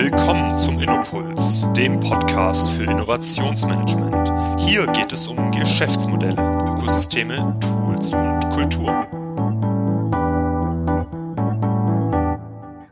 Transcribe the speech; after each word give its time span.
Willkommen 0.00 0.56
zum 0.56 0.78
Innopuls, 0.78 1.66
dem 1.76 1.98
Podcast 1.98 2.70
für 2.70 2.84
Innovationsmanagement. 2.84 4.60
Hier 4.60 4.86
geht 4.92 5.12
es 5.12 5.26
um 5.26 5.50
Geschäftsmodelle, 5.50 6.40
Ökosysteme, 6.72 7.58
Tools 7.60 8.14
und 8.14 8.48
Kultur. 8.50 8.92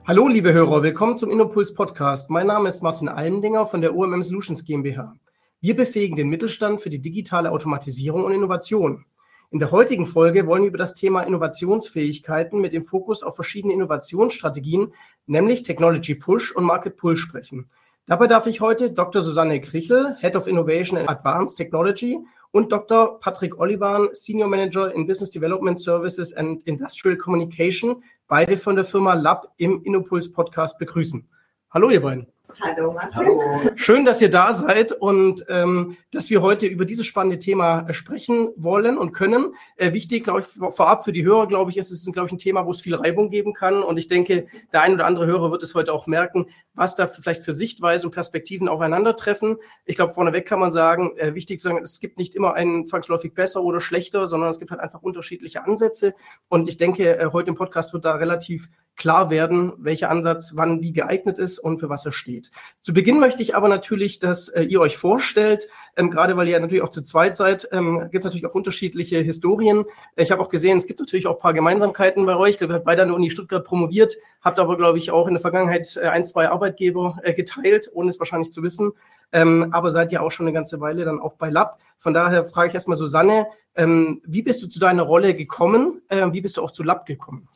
Hallo, 0.04 0.26
liebe 0.26 0.52
Hörer, 0.52 0.82
willkommen 0.82 1.16
zum 1.16 1.30
Innopuls 1.30 1.74
Podcast. 1.74 2.28
Mein 2.28 2.48
Name 2.48 2.68
ist 2.68 2.82
Martin 2.82 3.08
Almendinger 3.08 3.66
von 3.66 3.82
der 3.82 3.94
OMM 3.94 4.24
Solutions 4.24 4.64
GmbH. 4.64 5.14
Wir 5.60 5.76
befähigen 5.76 6.16
den 6.16 6.28
Mittelstand 6.28 6.80
für 6.80 6.90
die 6.90 7.00
digitale 7.00 7.52
Automatisierung 7.52 8.24
und 8.24 8.32
Innovation. 8.32 9.04
In 9.52 9.60
der 9.60 9.70
heutigen 9.70 10.06
Folge 10.06 10.48
wollen 10.48 10.62
wir 10.62 10.70
über 10.70 10.78
das 10.78 10.94
Thema 10.94 11.22
Innovationsfähigkeiten 11.22 12.60
mit 12.60 12.72
dem 12.72 12.84
Fokus 12.84 13.22
auf 13.22 13.36
verschiedene 13.36 13.74
Innovationsstrategien, 13.74 14.92
nämlich 15.26 15.62
Technology 15.62 16.14
Push 16.14 16.52
und 16.52 16.64
Market 16.64 16.96
Pull 16.96 17.16
sprechen. 17.16 17.68
Dabei 18.06 18.28
darf 18.28 18.46
ich 18.46 18.60
heute 18.60 18.92
Dr. 18.92 19.20
Susanne 19.20 19.60
Krichel, 19.60 20.16
Head 20.20 20.36
of 20.36 20.46
Innovation 20.46 20.96
and 20.96 21.08
Advanced 21.08 21.56
Technology 21.56 22.18
und 22.52 22.70
Dr. 22.70 23.18
Patrick 23.18 23.58
Olivan, 23.58 24.08
Senior 24.12 24.48
Manager 24.48 24.94
in 24.94 25.06
Business 25.06 25.30
Development 25.30 25.78
Services 25.78 26.32
and 26.32 26.62
Industrial 26.64 27.16
Communication, 27.16 28.02
beide 28.28 28.56
von 28.56 28.76
der 28.76 28.84
Firma 28.84 29.14
Lab 29.14 29.52
im 29.56 29.82
Innopuls 29.82 30.32
Podcast 30.32 30.78
begrüßen. 30.78 31.28
Hallo, 31.70 31.90
ihr 31.90 32.00
beiden. 32.00 32.28
Hallo 32.60 32.92
Martin. 32.92 33.76
Schön, 33.76 34.04
dass 34.04 34.22
ihr 34.22 34.30
da 34.30 34.52
seid 34.52 34.92
und 34.92 35.44
ähm, 35.48 35.96
dass 36.10 36.30
wir 36.30 36.40
heute 36.40 36.66
über 36.66 36.86
dieses 36.86 37.04
spannende 37.04 37.38
Thema 37.38 37.86
äh, 37.88 37.92
sprechen 37.92 38.48
wollen 38.56 38.96
und 38.96 39.12
können. 39.12 39.54
Äh, 39.76 39.92
wichtig, 39.92 40.24
glaube 40.24 40.40
ich, 40.40 40.46
vorab 40.46 41.04
für 41.04 41.12
die 41.12 41.24
Hörer, 41.24 41.48
glaube 41.48 41.70
ich, 41.70 41.76
ist 41.76 41.90
es, 41.90 42.10
glaube 42.12 42.28
ich, 42.28 42.32
ein 42.32 42.38
Thema, 42.38 42.64
wo 42.64 42.70
es 42.70 42.80
viel 42.80 42.94
Reibung 42.94 43.28
geben 43.28 43.52
kann. 43.52 43.82
Und 43.82 43.98
ich 43.98 44.06
denke, 44.06 44.46
der 44.72 44.80
ein 44.80 44.94
oder 44.94 45.06
andere 45.06 45.26
Hörer 45.26 45.50
wird 45.50 45.62
es 45.62 45.74
heute 45.74 45.92
auch 45.92 46.06
merken, 46.06 46.46
was 46.72 46.96
da 46.96 47.06
vielleicht 47.06 47.42
für 47.42 47.52
Sichtweisen 47.52 48.06
und 48.06 48.12
Perspektiven 48.12 48.68
aufeinandertreffen. 48.68 49.56
Ich 49.84 49.96
glaube, 49.96 50.14
vorneweg 50.14 50.46
kann 50.46 50.60
man 50.60 50.72
sagen, 50.72 51.16
äh, 51.18 51.34
wichtig 51.34 51.58
zu 51.58 51.68
sagen, 51.68 51.80
es 51.82 52.00
gibt 52.00 52.18
nicht 52.18 52.34
immer 52.34 52.54
einen 52.54 52.86
zwangsläufig 52.86 53.34
besser 53.34 53.62
oder 53.62 53.80
schlechter, 53.80 54.26
sondern 54.26 54.48
es 54.48 54.58
gibt 54.58 54.70
halt 54.70 54.80
einfach 54.80 55.02
unterschiedliche 55.02 55.64
Ansätze. 55.64 56.14
Und 56.48 56.68
ich 56.68 56.78
denke, 56.78 57.18
äh, 57.18 57.30
heute 57.32 57.50
im 57.50 57.54
Podcast 57.54 57.92
wird 57.92 58.06
da 58.06 58.14
relativ 58.14 58.68
klar 58.96 59.30
werden, 59.30 59.72
welcher 59.76 60.10
Ansatz 60.10 60.52
wann 60.56 60.80
wie 60.80 60.92
geeignet 60.92 61.38
ist 61.38 61.58
und 61.58 61.78
für 61.78 61.88
was 61.88 62.06
er 62.06 62.12
steht. 62.12 62.50
Zu 62.80 62.94
Beginn 62.94 63.20
möchte 63.20 63.42
ich 63.42 63.54
aber 63.54 63.68
natürlich, 63.68 64.18
dass 64.18 64.48
äh, 64.48 64.62
ihr 64.62 64.80
euch 64.80 64.96
vorstellt, 64.96 65.68
ähm, 65.96 66.10
gerade 66.10 66.36
weil 66.36 66.48
ihr 66.48 66.58
natürlich 66.58 66.82
auch 66.82 66.90
zu 66.90 67.02
zweit 67.02 67.36
seid, 67.36 67.68
ähm, 67.72 68.08
gibt 68.10 68.24
es 68.24 68.30
natürlich 68.30 68.46
auch 68.46 68.54
unterschiedliche 68.54 69.18
Historien. 69.18 69.84
Ich 70.16 70.30
habe 70.30 70.42
auch 70.42 70.48
gesehen, 70.48 70.78
es 70.78 70.86
gibt 70.86 71.00
natürlich 71.00 71.26
auch 71.26 71.36
ein 71.36 71.40
paar 71.40 71.54
Gemeinsamkeiten 71.54 72.24
bei 72.26 72.36
euch. 72.36 72.60
Ihr 72.60 72.68
habt 72.68 72.84
beide 72.84 73.02
an 73.02 73.08
der 73.08 73.16
Uni 73.16 73.30
Stuttgart 73.30 73.64
promoviert, 73.64 74.16
habt 74.40 74.58
aber, 74.58 74.76
glaube 74.76 74.98
ich, 74.98 75.10
auch 75.10 75.26
in 75.26 75.34
der 75.34 75.40
Vergangenheit 75.40 75.98
äh, 76.00 76.08
ein, 76.08 76.24
zwei 76.24 76.48
Arbeitgeber 76.48 77.18
äh, 77.22 77.34
geteilt, 77.34 77.90
ohne 77.92 78.08
es 78.08 78.18
wahrscheinlich 78.18 78.50
zu 78.50 78.62
wissen. 78.62 78.92
Ähm, 79.32 79.68
aber 79.72 79.90
seid 79.90 80.12
ja 80.12 80.20
auch 80.20 80.30
schon 80.30 80.46
eine 80.46 80.54
ganze 80.54 80.80
Weile 80.80 81.04
dann 81.04 81.20
auch 81.20 81.34
bei 81.34 81.50
Lab. 81.50 81.80
Von 81.98 82.14
daher 82.14 82.44
frage 82.44 82.68
ich 82.68 82.74
erstmal 82.74 82.96
Susanne, 82.96 83.46
ähm, 83.74 84.22
wie 84.24 84.42
bist 84.42 84.62
du 84.62 84.68
zu 84.68 84.78
deiner 84.78 85.02
Rolle 85.02 85.34
gekommen? 85.34 86.00
Ähm, 86.08 86.32
wie 86.32 86.40
bist 86.40 86.56
du 86.56 86.62
auch 86.62 86.70
zu 86.70 86.82
Lab 86.82 87.06
gekommen? 87.06 87.48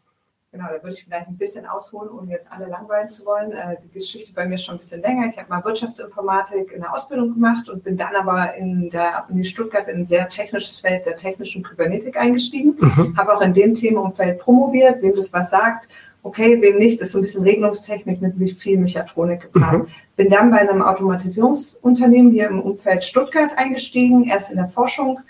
Genau, 0.53 0.65
da 0.67 0.83
würde 0.83 0.95
ich 0.95 1.05
vielleicht 1.05 1.29
ein 1.29 1.37
bisschen 1.37 1.65
ausholen, 1.65 2.11
um 2.11 2.29
jetzt 2.29 2.51
alle 2.51 2.67
langweilen 2.67 3.09
zu 3.09 3.25
wollen. 3.25 3.53
Äh, 3.53 3.77
die 3.85 3.91
Geschichte 3.93 4.33
bei 4.33 4.47
mir 4.47 4.57
ist 4.57 4.65
schon 4.65 4.75
ein 4.75 4.79
bisschen 4.79 5.01
länger. 5.01 5.29
Ich 5.31 5.39
habe 5.39 5.49
mal 5.49 5.65
Wirtschaftsinformatik 5.65 6.73
in 6.73 6.81
der 6.81 6.93
Ausbildung 6.93 7.35
gemacht 7.35 7.69
und 7.69 7.85
bin 7.85 7.97
dann 7.97 8.17
aber 8.17 8.57
in 8.57 8.91
der 8.91 9.27
Uni 9.31 9.45
Stuttgart 9.45 9.87
in 9.87 9.99
ein 9.99 10.05
sehr 10.05 10.27
technisches 10.27 10.81
Feld 10.81 11.07
der 11.07 11.15
technischen 11.15 11.63
Kybernetik 11.63 12.17
eingestiegen. 12.17 12.75
Mhm. 12.81 13.17
Habe 13.17 13.37
auch 13.37 13.43
in 13.43 13.55
dem 13.55 13.75
Themenumfeld 13.75 14.41
promoviert, 14.41 15.01
wem 15.03 15.15
das 15.15 15.33
was 15.33 15.51
sagt. 15.51 15.89
Okay, 16.25 16.61
wem 16.61 16.79
nicht, 16.79 17.01
das 17.01 17.07
ist 17.07 17.13
so 17.13 17.19
ein 17.19 17.23
bisschen 17.23 17.45
Regelungstechnik 17.45 18.21
mit 18.21 18.59
viel 18.59 18.77
Mechatronik 18.77 19.43
geplant. 19.43 19.85
Mhm. 19.85 19.93
Bin 20.17 20.31
dann 20.31 20.51
bei 20.51 20.59
einem 20.59 20.83
Automatisierungsunternehmen 20.83 22.33
hier 22.33 22.49
im 22.49 22.61
Umfeld 22.61 23.05
Stuttgart 23.05 23.53
eingestiegen, 23.57 24.25
erst 24.25 24.51
in 24.51 24.57
der 24.57 24.69
Forschung, 24.69 25.21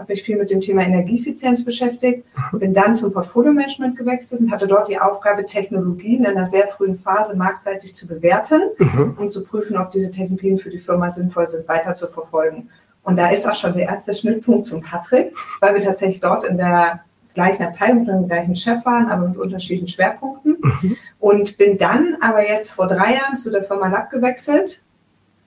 habe 0.00 0.12
mich 0.12 0.22
viel 0.22 0.36
mit 0.36 0.50
dem 0.50 0.60
Thema 0.60 0.82
Energieeffizienz 0.82 1.64
beschäftigt, 1.64 2.24
bin 2.52 2.72
dann 2.72 2.94
zum 2.94 3.12
Portfolio-Management 3.12 3.96
gewechselt 3.96 4.40
und 4.40 4.50
hatte 4.50 4.66
dort 4.66 4.88
die 4.88 4.98
Aufgabe, 4.98 5.44
Technologien 5.44 6.24
in 6.24 6.26
einer 6.26 6.46
sehr 6.46 6.68
frühen 6.68 6.98
Phase 6.98 7.36
marktseitig 7.36 7.94
zu 7.94 8.06
bewerten 8.06 8.62
mhm. 8.78 9.16
und 9.18 9.30
zu 9.30 9.44
prüfen, 9.44 9.76
ob 9.76 9.90
diese 9.90 10.10
Technologien 10.10 10.58
für 10.58 10.70
die 10.70 10.78
Firma 10.78 11.10
sinnvoll 11.10 11.46
sind, 11.46 11.68
weiter 11.68 11.94
zu 11.94 12.08
verfolgen. 12.08 12.70
Und 13.02 13.16
da 13.16 13.28
ist 13.28 13.46
auch 13.46 13.54
schon 13.54 13.74
der 13.74 13.88
erste 13.88 14.14
Schnittpunkt 14.14 14.66
zum 14.66 14.82
Patrick, 14.82 15.34
weil 15.60 15.74
wir 15.74 15.82
tatsächlich 15.82 16.20
dort 16.20 16.44
in 16.44 16.56
der 16.56 17.00
gleichen 17.34 17.62
Abteilung 17.62 18.00
mit 18.00 18.08
dem 18.08 18.26
gleichen 18.26 18.56
Chef 18.56 18.84
waren, 18.86 19.08
aber 19.08 19.28
mit 19.28 19.36
unterschiedlichen 19.36 19.88
Schwerpunkten. 19.88 20.56
Mhm. 20.62 20.96
Und 21.18 21.58
bin 21.58 21.76
dann 21.76 22.16
aber 22.20 22.48
jetzt 22.48 22.70
vor 22.70 22.86
drei 22.86 23.14
Jahren 23.14 23.36
zu 23.36 23.50
der 23.50 23.64
Firma 23.64 23.88
Lab 23.88 24.10
gewechselt. 24.10 24.80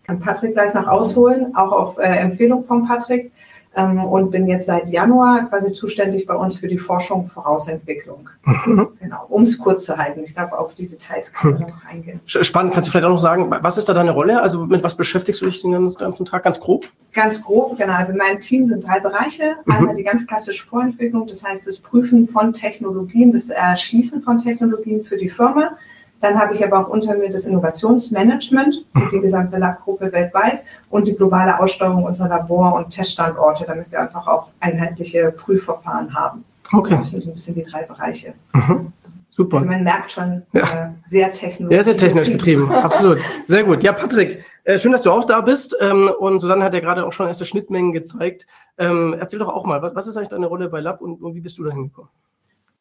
Kann 0.06 0.20
Patrick 0.20 0.54
gleich 0.54 0.74
noch 0.74 0.88
ausholen, 0.88 1.56
auch 1.56 1.72
auf 1.72 1.98
äh, 1.98 2.04
Empfehlung 2.04 2.66
von 2.66 2.88
Patrick 2.88 3.32
ähm, 3.76 4.04
und 4.04 4.32
bin 4.32 4.48
jetzt 4.48 4.68
seit 4.68 4.90
Januar 4.90 5.48
quasi 5.50 5.74
zuständig 5.74 6.26
bei 6.26 6.36
uns 6.36 6.58
für 6.58 6.68
die 6.68 6.78
Forschung 6.78 7.28
Vorausentwicklung. 7.28 8.30
Mhm. 8.46 8.90
Genau, 9.00 9.26
um 9.30 9.44
es 9.44 9.58
kurz 9.58 9.86
zu 9.86 9.98
halten. 9.98 10.22
Ich 10.24 10.36
glaube, 10.36 10.58
auf 10.58 10.76
die 10.76 10.88
Details 10.88 11.34
kann 11.34 11.52
man 11.52 11.62
mhm. 11.62 11.68
noch 11.68 11.86
eingehen. 11.86 12.20
Spannend, 12.26 12.74
kannst 12.74 12.88
du 12.88 12.92
vielleicht 12.92 13.06
auch 13.06 13.12
noch 13.12 13.20
sagen, 13.20 13.50
was 13.62 13.78
ist 13.78 13.90
da 13.90 13.94
deine 13.94 14.12
Rolle? 14.12 14.42
Also 14.42 14.66
mit 14.66 14.84
was 14.84 14.96
beschäftigst 14.96 15.42
du 15.42 15.46
dich 15.46 15.62
den 15.62 15.72
ganzen 15.72 16.26
Tag 16.26 16.44
ganz 16.44 16.60
grob? 16.60 16.86
Ganz 17.14 17.42
grob, 17.42 17.78
genau. 17.78 17.94
Also 17.94 18.14
mein 18.16 18.40
Team 18.40 18.66
sind 18.68 18.86
drei 18.86 19.00
Bereiche. 19.00 19.56
Mhm. 19.66 19.74
Einmal 19.74 19.96
die 19.96 20.04
ganz 20.04 20.28
klassische 20.28 20.66
Vorentwicklung, 20.66 21.28
das 21.28 21.44
heißt 21.44 21.66
das 21.66 21.80
Prüfen 21.80 22.28
von 22.28 22.54
Technologien, 22.54 23.32
das 23.32 23.50
Erschließen 23.50 24.22
von 24.22 24.40
Technologien 24.40 25.04
für 25.04 25.18
die 25.18 25.30
Firma. 25.30 25.78
Dann 26.24 26.40
habe 26.40 26.54
ich 26.54 26.64
aber 26.64 26.80
auch 26.80 26.88
unter 26.88 27.18
mir 27.18 27.30
das 27.30 27.44
Innovationsmanagement 27.44 28.86
für 28.94 29.10
die 29.12 29.20
gesamte 29.20 29.58
Lab-Gruppe 29.58 30.10
weltweit 30.10 30.64
und 30.90 31.06
die 31.06 31.18
globale 31.18 31.60
Aussteuerung 31.60 32.06
unserer 32.06 32.30
Labor- 32.30 32.76
und 32.76 32.92
Teststandorte, 32.92 33.66
damit 33.68 33.92
wir 33.92 34.00
einfach 34.00 34.26
auch 34.26 34.48
einheitliche 34.62 35.34
Prüfverfahren 35.34 36.16
haben. 36.16 36.46
Okay. 36.72 36.96
Das 36.96 37.10
sind 37.10 37.24
so 37.24 37.30
ein 37.30 37.34
bisschen 37.34 37.56
die 37.56 37.64
drei 37.64 37.84
Bereiche. 37.84 38.36
Mhm. 38.54 38.94
Super. 39.32 39.58
Also 39.58 39.68
man 39.68 39.84
merkt 39.84 40.14
schon, 40.14 40.44
ja. 40.54 40.62
äh, 40.62 40.90
sehr 41.06 41.30
technisch. 41.34 41.70
Ja, 41.70 41.84
sehr 41.84 41.98
technisch 41.98 42.30
getrieben, 42.30 42.72
absolut. 42.72 43.20
Sehr 43.48 43.66
gut. 43.66 43.84
Ja, 43.84 43.92
Patrick, 43.92 44.46
äh, 44.64 44.80
schön, 44.80 44.94
dass 44.94 45.02
du 45.02 45.12
auch 45.12 45.26
da 45.26 45.42
bist. 45.42 45.76
Ähm, 45.82 46.10
und 46.20 46.40
Susanne 46.40 46.64
hat 46.64 46.74
ja 46.74 46.80
gerade 46.80 47.06
auch 47.06 47.12
schon 47.12 47.28
erste 47.28 47.46
Schnittmengen 47.46 47.92
gezeigt. 47.92 48.48
Ähm, 48.78 49.14
erzähl 49.20 49.40
doch 49.40 49.50
auch 49.50 49.66
mal, 49.66 49.82
was, 49.82 49.94
was, 49.94 50.08
ist 50.08 50.16
eigentlich 50.16 50.30
deine 50.30 50.48
Rolle 50.48 50.70
bei 50.70 50.80
Lab 50.80 51.02
und, 51.02 51.22
und 51.22 51.36
wie 51.36 51.42
bist 51.42 51.58
du 51.58 51.66
da 51.66 51.74
hingekommen? 51.74 52.10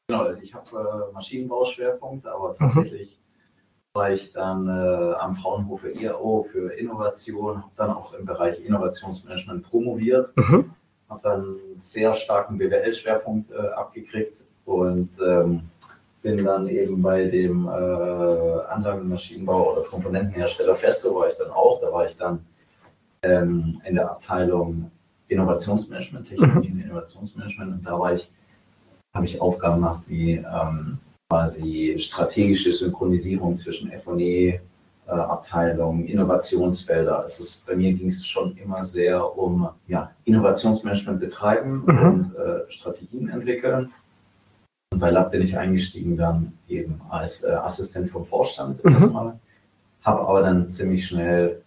Genau, 0.07 0.23
also 0.23 0.41
ich 0.41 0.55
habe 0.55 1.09
äh, 1.11 1.13
Maschinenbauschwerpunkt, 1.13 2.25
aber 2.27 2.51
mhm. 2.51 2.57
tatsächlich 2.59 3.19
war 3.95 4.11
ich 4.11 4.33
dann 4.33 4.69
äh, 4.69 5.15
am 5.15 5.37
Fraunhofer 5.37 5.91
IAO 5.91 6.47
für 6.51 6.73
Innovation, 6.73 7.59
habe 7.59 7.73
dann 7.77 7.91
auch 7.91 8.15
im 8.15 8.25
Bereich 8.25 8.65
Innovationsmanagement 8.65 9.69
promoviert, 9.69 10.35
mhm. 10.37 10.71
habe 11.11 11.21
dann 11.23 11.41
einen 11.41 11.81
sehr 11.81 12.15
starken 12.15 12.57
BWL-Schwerpunkt 12.57 13.51
äh, 13.51 13.69
abgekriegt 13.69 14.45
und 14.65 15.11
ähm, 15.21 15.63
bin 16.23 16.45
dann 16.45 16.69
eben 16.69 17.03
bei 17.03 17.25
dem 17.25 17.67
äh, 17.67 17.71
Anlagenmaschinenbau 17.71 19.73
oder 19.73 19.83
Komponentenhersteller 19.83 20.75
Festo 20.75 21.15
war 21.15 21.29
ich 21.29 21.37
dann 21.37 21.51
auch, 21.51 21.81
da 21.81 21.93
war 21.93 22.07
ich 22.07 22.17
dann 22.17 22.47
ähm, 23.23 23.83
in 23.85 23.97
der 23.97 24.11
Abteilung 24.11 24.91
Innovationsmanagement, 25.29 26.29
Technologien, 26.29 26.77
mhm. 26.77 26.83
Innovationsmanagement 26.83 27.73
und 27.73 27.87
da 27.87 27.99
war 27.99 28.15
ich, 28.15 28.31
habe 29.15 29.27
ich 29.27 29.41
Aufgaben 29.41 29.83
gemacht 29.83 30.03
wie 30.07 30.37
ähm, 30.37 30.99
quasi 31.33 31.95
strategische 31.99 32.75
Synchronisierung 32.75 33.57
zwischen 33.57 33.91
FE, 33.91 34.21
äh, 34.21 34.61
Innovationsfelder. 36.07 37.25
Es 37.27 37.41
ist, 37.41 37.65
bei 37.67 37.75
mir 37.75 37.95
ging 37.95 38.09
es 38.09 38.27
schon 38.27 38.55
immer 38.59 38.85
sehr 38.85 39.39
um 39.39 39.71
ja, 39.89 40.11
Innovationsmanagement 40.25 41.21
betreiben 41.21 41.85
mhm. 41.87 42.03
und 42.03 42.37
äh, 42.37 42.71
Strategien 42.71 43.31
entwickeln. 43.31 43.91
Und 44.93 44.99
bei 44.99 45.09
Lab 45.09 45.31
bin 45.31 45.41
ich 45.41 45.57
eingestiegen 45.57 46.19
dann 46.19 46.53
eben 46.69 47.01
als 47.09 47.43
äh, 47.43 47.53
Assistent 47.53 48.11
vom 48.11 48.27
Vorstand 48.27 48.85
mhm. 48.85 48.93
erstmal, 48.93 49.39
habe 50.03 50.21
aber 50.29 50.43
dann 50.43 50.71
ziemlich 50.71 51.07
schnell 51.07 51.63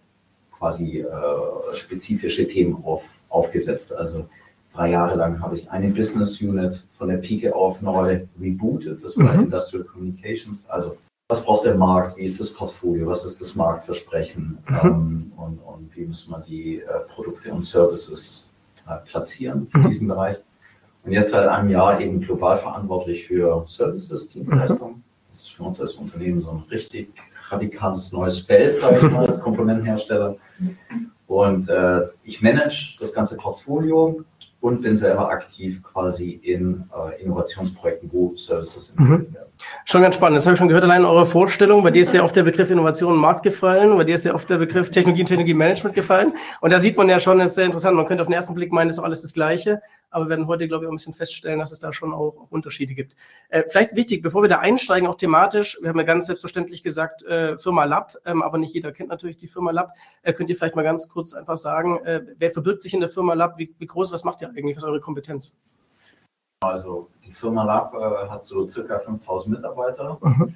quasi 0.56 1.00
äh, 1.00 1.74
spezifische 1.74 2.46
Themen 2.46 2.84
auf, 2.84 3.02
aufgesetzt. 3.30 3.92
Also 3.92 4.28
drei 4.76 4.90
Jahre 4.90 5.16
lang 5.16 5.40
habe 5.40 5.56
ich 5.56 5.70
eine 5.70 5.88
Business 5.88 6.40
Unit 6.40 6.82
von 6.98 7.08
der 7.08 7.16
Pike 7.16 7.54
auf 7.54 7.80
neu 7.80 8.26
rebootet. 8.40 9.02
Das 9.02 9.16
war 9.16 9.34
mhm. 9.34 9.44
Industrial 9.44 9.84
Communications. 9.84 10.68
Also 10.68 10.96
was 11.28 11.42
braucht 11.42 11.64
der 11.64 11.74
Markt? 11.74 12.16
Wie 12.16 12.24
ist 12.24 12.38
das 12.38 12.52
Portfolio? 12.52 13.06
Was 13.06 13.24
ist 13.24 13.40
das 13.40 13.54
Marktversprechen? 13.56 14.58
Mhm. 14.68 14.80
Ähm, 14.82 15.32
und, 15.36 15.58
und, 15.58 15.96
wie 15.96 16.04
muss 16.04 16.28
man 16.28 16.44
die 16.44 16.80
äh, 16.80 16.84
Produkte 17.08 17.52
und 17.52 17.64
Services 17.64 18.52
äh, 18.86 18.96
platzieren 19.08 19.66
für 19.66 19.78
mhm. 19.78 19.88
diesen 19.88 20.08
Bereich? 20.08 20.36
Und 21.04 21.12
jetzt 21.12 21.30
seit 21.30 21.48
einem 21.48 21.70
Jahr 21.70 22.00
eben 22.00 22.20
global 22.20 22.58
verantwortlich 22.58 23.26
für 23.26 23.64
Services, 23.66 24.28
Dienstleistungen. 24.28 24.96
Mhm. 24.96 25.02
Das 25.30 25.40
ist 25.42 25.52
für 25.52 25.62
uns 25.62 25.80
als 25.80 25.94
Unternehmen 25.94 26.40
so 26.40 26.50
ein 26.50 26.64
richtig 26.70 27.10
radikales 27.48 28.12
neues 28.12 28.40
Feld, 28.40 28.78
sage 28.78 29.06
ich 29.06 29.12
mal, 29.12 29.26
als 29.26 29.40
Komponentenhersteller. 29.42 30.36
Und 31.26 31.68
äh, 31.68 32.02
ich 32.24 32.42
manage 32.42 32.96
das 33.00 33.12
ganze 33.12 33.36
Portfolio 33.36 34.24
und 34.66 34.82
bin 34.82 34.96
selber 34.96 35.30
aktiv 35.30 35.80
quasi 35.84 36.40
in 36.42 36.90
äh, 36.92 37.22
Innovationsprojekten, 37.22 38.10
wo 38.12 38.34
Services 38.34 38.90
entwickelt 38.90 39.30
mhm. 39.30 39.34
werden. 39.34 39.46
Schon 39.84 40.02
ganz 40.02 40.16
spannend. 40.16 40.38
Das 40.38 40.46
habe 40.46 40.54
ich 40.54 40.58
schon 40.58 40.66
gehört, 40.66 40.82
allein 40.82 41.02
in 41.02 41.06
eurer 41.06 41.24
Vorstellung. 41.24 41.84
Bei 41.84 41.92
dir 41.92 42.02
ist 42.02 42.12
ja 42.12 42.24
oft 42.24 42.34
der 42.34 42.42
Begriff 42.42 42.68
Innovation 42.68 43.12
und 43.12 43.18
Markt 43.20 43.44
gefallen. 43.44 43.96
Bei 43.96 44.02
dir 44.02 44.16
ist 44.16 44.24
ja 44.24 44.34
oft 44.34 44.50
der 44.50 44.58
Begriff 44.58 44.90
Technologie 44.90 45.22
und 45.22 45.28
Technologiemanagement 45.28 45.94
gefallen. 45.94 46.32
Und 46.60 46.72
da 46.72 46.80
sieht 46.80 46.96
man 46.96 47.08
ja 47.08 47.20
schon, 47.20 47.38
das 47.38 47.52
ist 47.52 47.54
sehr 47.54 47.66
interessant. 47.66 47.96
Man 47.96 48.06
könnte 48.06 48.22
auf 48.22 48.26
den 48.26 48.34
ersten 48.34 48.54
Blick 48.54 48.72
meinen, 48.72 48.88
das 48.88 48.98
ist 48.98 49.04
alles 49.04 49.22
das 49.22 49.34
Gleiche. 49.34 49.82
Aber 50.10 50.26
wir 50.26 50.30
werden 50.30 50.46
heute, 50.46 50.68
glaube 50.68 50.84
ich, 50.84 50.88
auch 50.88 50.92
ein 50.92 50.96
bisschen 50.96 51.12
feststellen, 51.12 51.58
dass 51.58 51.72
es 51.72 51.80
da 51.80 51.92
schon 51.92 52.12
auch, 52.12 52.36
auch 52.38 52.50
Unterschiede 52.50 52.94
gibt. 52.94 53.16
Äh, 53.48 53.64
vielleicht 53.68 53.94
wichtig, 53.94 54.22
bevor 54.22 54.42
wir 54.42 54.48
da 54.48 54.58
einsteigen, 54.58 55.08
auch 55.08 55.16
thematisch, 55.16 55.78
wir 55.80 55.88
haben 55.88 55.98
ja 55.98 56.04
ganz 56.04 56.26
selbstverständlich 56.26 56.82
gesagt, 56.82 57.24
äh, 57.24 57.58
Firma 57.58 57.84
Lab, 57.84 58.16
ähm, 58.24 58.42
aber 58.42 58.58
nicht 58.58 58.72
jeder 58.74 58.92
kennt 58.92 59.08
natürlich 59.08 59.36
die 59.36 59.48
Firma 59.48 59.72
Lab. 59.72 59.92
Äh, 60.22 60.32
könnt 60.32 60.48
ihr 60.48 60.56
vielleicht 60.56 60.76
mal 60.76 60.82
ganz 60.82 61.08
kurz 61.08 61.34
einfach 61.34 61.56
sagen, 61.56 61.98
äh, 62.04 62.22
wer 62.38 62.50
verbirgt 62.50 62.82
sich 62.82 62.94
in 62.94 63.00
der 63.00 63.08
Firma 63.08 63.34
Lab? 63.34 63.58
Wie, 63.58 63.74
wie 63.78 63.86
groß, 63.86 64.12
was 64.12 64.24
macht 64.24 64.42
ihr 64.42 64.48
eigentlich? 64.48 64.76
Was 64.76 64.84
ist 64.84 64.88
eure 64.88 65.00
Kompetenz? 65.00 65.58
Also 66.60 67.10
die 67.24 67.32
Firma 67.32 67.64
Lab 67.64 67.94
äh, 67.94 68.28
hat 68.28 68.46
so 68.46 68.66
circa 68.66 68.98
5000 68.98 69.56
Mitarbeiter 69.56 70.18
mhm. 70.22 70.54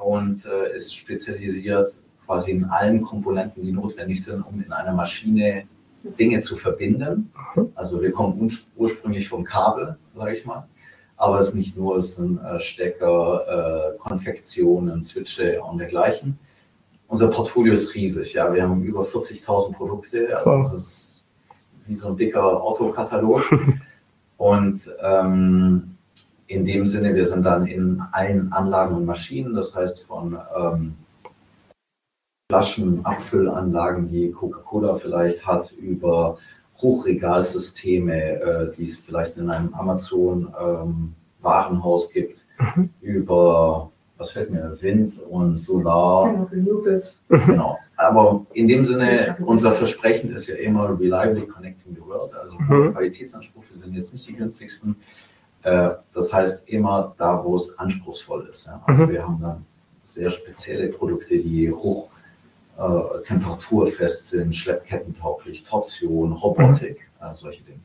und 0.00 0.46
äh, 0.46 0.76
ist 0.76 0.94
spezialisiert 0.94 2.00
quasi 2.26 2.52
in 2.52 2.64
allen 2.66 3.02
Komponenten, 3.02 3.62
die 3.64 3.72
notwendig 3.72 4.24
sind, 4.24 4.42
um 4.42 4.62
in 4.62 4.72
einer 4.72 4.92
Maschine 4.92 5.66
Dinge 6.02 6.42
zu 6.42 6.56
verbinden. 6.56 7.32
Mhm. 7.54 7.72
Also 7.74 8.00
wir 8.02 8.12
kommen 8.12 8.50
ursprünglich 8.76 9.28
vom 9.28 9.44
Kabel, 9.44 9.96
sage 10.16 10.34
ich 10.34 10.44
mal. 10.44 10.68
Aber 11.16 11.38
es 11.38 11.50
ist 11.50 11.54
nicht 11.54 11.76
nur, 11.76 11.96
es 11.98 12.16
sind 12.16 12.38
äh, 12.42 12.58
Stecker, 12.58 13.94
äh, 13.94 13.98
Konfektionen, 13.98 15.02
Switche 15.02 15.62
und 15.62 15.78
dergleichen. 15.78 16.38
Unser 17.06 17.28
Portfolio 17.28 17.74
ist 17.74 17.94
riesig. 17.94 18.32
Ja, 18.32 18.52
wir 18.52 18.62
haben 18.62 18.82
über 18.82 19.02
40.000 19.02 19.72
Produkte. 19.72 20.36
Also 20.36 20.76
es 20.76 20.82
ist 20.82 21.24
wie 21.86 21.94
so 21.94 22.08
ein 22.08 22.16
dicker 22.16 22.62
Autokatalog. 22.62 23.42
Und 24.38 24.90
ähm, 25.00 25.96
in 26.48 26.64
dem 26.64 26.86
Sinne, 26.86 27.14
wir 27.14 27.26
sind 27.26 27.44
dann 27.44 27.66
in 27.66 28.02
allen 28.10 28.52
Anlagen 28.52 28.96
und 28.96 29.06
Maschinen, 29.06 29.54
das 29.54 29.74
heißt 29.74 30.02
von 30.02 30.36
ähm, 30.56 30.96
Flaschen, 32.52 33.00
Abfüllanlagen, 33.02 34.10
die 34.10 34.30
Coca-Cola 34.30 34.94
vielleicht 34.96 35.46
hat, 35.46 35.72
über 35.72 36.36
Hochregalsysteme, 36.82 38.14
äh, 38.14 38.70
die 38.76 38.84
es 38.84 38.98
vielleicht 38.98 39.38
in 39.38 39.48
einem 39.48 39.72
Amazon-Warenhaus 39.72 42.08
ähm, 42.08 42.12
gibt, 42.12 42.44
mhm. 42.58 42.90
über, 43.00 43.90
was 44.18 44.32
fällt 44.32 44.50
mir, 44.50 44.76
Wind 44.82 45.18
und 45.30 45.56
Solar. 45.56 46.46
Genau, 46.50 46.82
genau. 47.46 47.78
Aber 47.96 48.44
in 48.52 48.68
dem 48.68 48.84
Sinne, 48.84 49.34
unser 49.46 49.72
Versprechen 49.72 50.30
ist 50.34 50.48
ja 50.48 50.56
immer 50.56 51.00
reliably 51.00 51.46
connecting 51.46 51.94
the 51.94 52.02
world, 52.02 52.34
also 52.34 52.52
mhm. 52.58 52.92
Qualitätsansprüche 52.92 53.76
sind 53.76 53.94
jetzt 53.94 54.12
nicht 54.12 54.28
die 54.28 54.34
günstigsten. 54.34 54.96
Äh, 55.62 55.92
das 56.12 56.30
heißt 56.30 56.68
immer 56.68 57.14
da, 57.16 57.42
wo 57.42 57.56
es 57.56 57.78
anspruchsvoll 57.78 58.46
ist. 58.50 58.68
Also 58.84 59.06
mhm. 59.06 59.08
wir 59.08 59.22
haben 59.22 59.40
dann 59.40 59.64
sehr 60.02 60.30
spezielle 60.30 60.88
Produkte, 60.88 61.38
die 61.38 61.72
hoch 61.72 62.11
äh, 62.78 63.22
temperaturfest 63.22 64.30
sind, 64.30 64.54
schleppkettentauglich, 64.54 65.64
Torsion, 65.64 66.32
Robotik, 66.32 67.00
mhm. 67.20 67.26
äh, 67.26 67.34
solche 67.34 67.62
Dinge. 67.62 67.80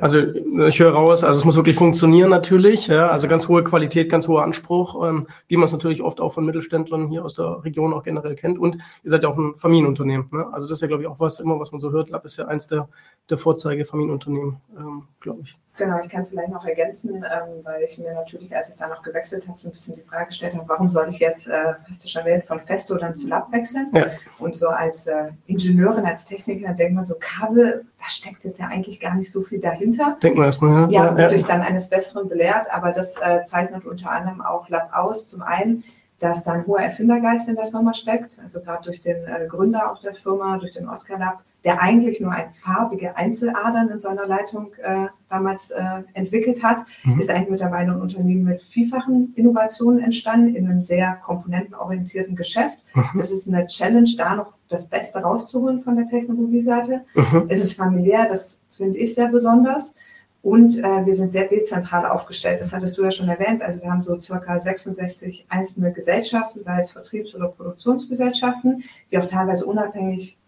Also 0.00 0.18
ich 0.66 0.80
höre 0.80 0.92
raus, 0.92 1.24
also 1.24 1.40
es 1.40 1.44
muss 1.44 1.56
wirklich 1.56 1.76
funktionieren 1.76 2.30
natürlich, 2.30 2.86
ja, 2.86 3.10
also 3.10 3.28
ganz 3.28 3.48
hohe 3.48 3.62
Qualität, 3.62 4.08
ganz 4.08 4.28
hoher 4.28 4.44
Anspruch, 4.44 5.06
ähm, 5.06 5.26
wie 5.48 5.56
man 5.56 5.66
es 5.66 5.72
natürlich 5.72 6.00
oft 6.00 6.20
auch 6.20 6.32
von 6.32 6.44
Mittelständlern 6.46 7.08
hier 7.08 7.24
aus 7.24 7.34
der 7.34 7.62
Region 7.64 7.92
auch 7.92 8.02
generell 8.02 8.34
kennt. 8.34 8.58
Und 8.58 8.76
ihr 9.02 9.10
seid 9.10 9.24
ja 9.24 9.28
auch 9.28 9.36
ein 9.36 9.56
Familienunternehmen, 9.56 10.28
ne? 10.30 10.46
also 10.52 10.66
das 10.66 10.78
ist 10.78 10.82
ja 10.82 10.88
glaube 10.88 11.02
ich 11.02 11.08
auch 11.08 11.20
was 11.20 11.40
immer, 11.40 11.58
was 11.60 11.72
man 11.72 11.80
so 11.80 11.90
hört. 11.90 12.08
Lab 12.10 12.24
ist 12.24 12.38
ja 12.38 12.46
eins 12.46 12.66
der, 12.66 12.88
der 13.28 13.36
Vorzeige-Familienunternehmen, 13.36 14.60
ähm, 14.78 15.02
glaube 15.20 15.40
ich. 15.44 15.58
Genau, 15.80 15.98
ich 15.98 16.10
kann 16.10 16.26
vielleicht 16.26 16.50
noch 16.50 16.66
ergänzen, 16.66 17.24
ähm, 17.24 17.64
weil 17.64 17.82
ich 17.84 17.96
mir 17.96 18.12
natürlich, 18.12 18.54
als 18.54 18.68
ich 18.68 18.76
da 18.76 18.86
noch 18.86 19.00
gewechselt 19.00 19.48
habe, 19.48 19.58
so 19.58 19.68
ein 19.68 19.70
bisschen 19.70 19.94
die 19.94 20.02
Frage 20.02 20.26
gestellt 20.26 20.54
habe, 20.54 20.68
warum 20.68 20.90
soll 20.90 21.08
ich 21.08 21.18
jetzt, 21.20 21.48
äh, 21.48 21.72
hast 21.88 22.04
du 22.04 22.08
schon 22.08 22.20
erwähnt, 22.20 22.44
von 22.44 22.60
Festo 22.60 22.96
dann 22.96 23.14
zu 23.14 23.26
Lab 23.26 23.50
wechseln? 23.50 23.88
Ja. 23.94 24.08
Und 24.38 24.56
so 24.56 24.68
als 24.68 25.06
äh, 25.06 25.30
Ingenieurin, 25.46 26.04
als 26.04 26.26
Techniker 26.26 26.74
denkt 26.74 26.96
man 26.96 27.06
so, 27.06 27.14
Kabel, 27.18 27.86
da 27.98 28.04
steckt 28.10 28.44
jetzt 28.44 28.60
ja 28.60 28.66
eigentlich 28.66 29.00
gar 29.00 29.14
nicht 29.14 29.32
so 29.32 29.40
viel 29.40 29.58
dahinter. 29.58 30.18
Denkt 30.22 30.36
man 30.36 30.48
erstmal, 30.48 30.92
ja. 30.92 31.04
Ja, 31.06 31.12
wurde 31.16 31.34
ich 31.34 31.46
dann 31.46 31.62
eines 31.62 31.88
Besseren 31.88 32.28
belehrt, 32.28 32.66
aber 32.70 32.92
das 32.92 33.16
äh, 33.16 33.42
zeichnet 33.44 33.86
unter 33.86 34.10
anderem 34.10 34.42
auch 34.42 34.68
Lab 34.68 34.90
aus. 34.92 35.26
Zum 35.26 35.40
einen, 35.40 35.82
dass 36.18 36.44
da 36.44 36.52
ein 36.52 36.66
hoher 36.66 36.80
Erfindergeist 36.80 37.48
in 37.48 37.56
der 37.56 37.66
Firma 37.66 37.94
steckt, 37.94 38.38
also 38.42 38.60
gerade 38.60 38.84
durch 38.84 39.00
den 39.00 39.24
äh, 39.24 39.46
Gründer 39.48 39.90
auch 39.90 39.98
der 39.98 40.12
Firma, 40.12 40.58
durch 40.58 40.74
den 40.74 40.90
Oscar 40.90 41.18
Lab, 41.18 41.42
der 41.64 41.82
eigentlich 41.82 42.20
nur 42.20 42.32
ein 42.32 42.50
farbige 42.52 43.16
Einzeladern 43.16 43.90
in 43.90 43.98
seiner 43.98 44.26
Leitung 44.26 44.72
äh, 44.82 45.06
damals 45.28 45.70
äh, 45.70 46.02
entwickelt 46.14 46.62
hat, 46.62 46.84
mhm. 47.04 47.20
ist 47.20 47.30
eigentlich 47.30 47.50
mittlerweile 47.50 47.92
ein 47.92 48.00
Unternehmen 48.00 48.44
mit 48.44 48.62
vielfachen 48.62 49.32
Innovationen 49.36 50.02
entstanden, 50.02 50.54
in 50.54 50.68
einem 50.68 50.82
sehr 50.82 51.18
komponentenorientierten 51.24 52.34
Geschäft. 52.34 52.78
Mhm. 52.94 53.10
Das 53.14 53.30
ist 53.30 53.46
eine 53.48 53.66
Challenge, 53.66 54.10
da 54.16 54.36
noch 54.36 54.54
das 54.68 54.86
Beste 54.88 55.18
rauszuholen 55.18 55.80
von 55.82 55.96
der 55.96 56.06
Technologieseite. 56.06 57.02
Mhm. 57.14 57.46
Es 57.48 57.62
ist 57.62 57.74
familiär, 57.74 58.26
das 58.26 58.60
finde 58.76 58.98
ich 58.98 59.14
sehr 59.14 59.28
besonders. 59.28 59.94
Und 60.42 60.78
äh, 60.78 61.04
wir 61.04 61.14
sind 61.14 61.32
sehr 61.32 61.48
dezentral 61.48 62.06
aufgestellt. 62.06 62.60
Das 62.60 62.72
hattest 62.72 62.96
du 62.96 63.04
ja 63.04 63.10
schon 63.10 63.28
erwähnt. 63.28 63.62
Also 63.62 63.82
wir 63.82 63.90
haben 63.90 64.00
so 64.00 64.18
circa 64.18 64.58
66 64.58 65.44
einzelne 65.50 65.92
Gesellschaften, 65.92 66.62
sei 66.62 66.78
es 66.78 66.90
Vertriebs- 66.90 67.34
oder 67.34 67.48
Produktionsgesellschaften, 67.48 68.84
die 69.10 69.18
auch 69.18 69.26
teilweise 69.26 69.66
unabhängig 69.66 70.38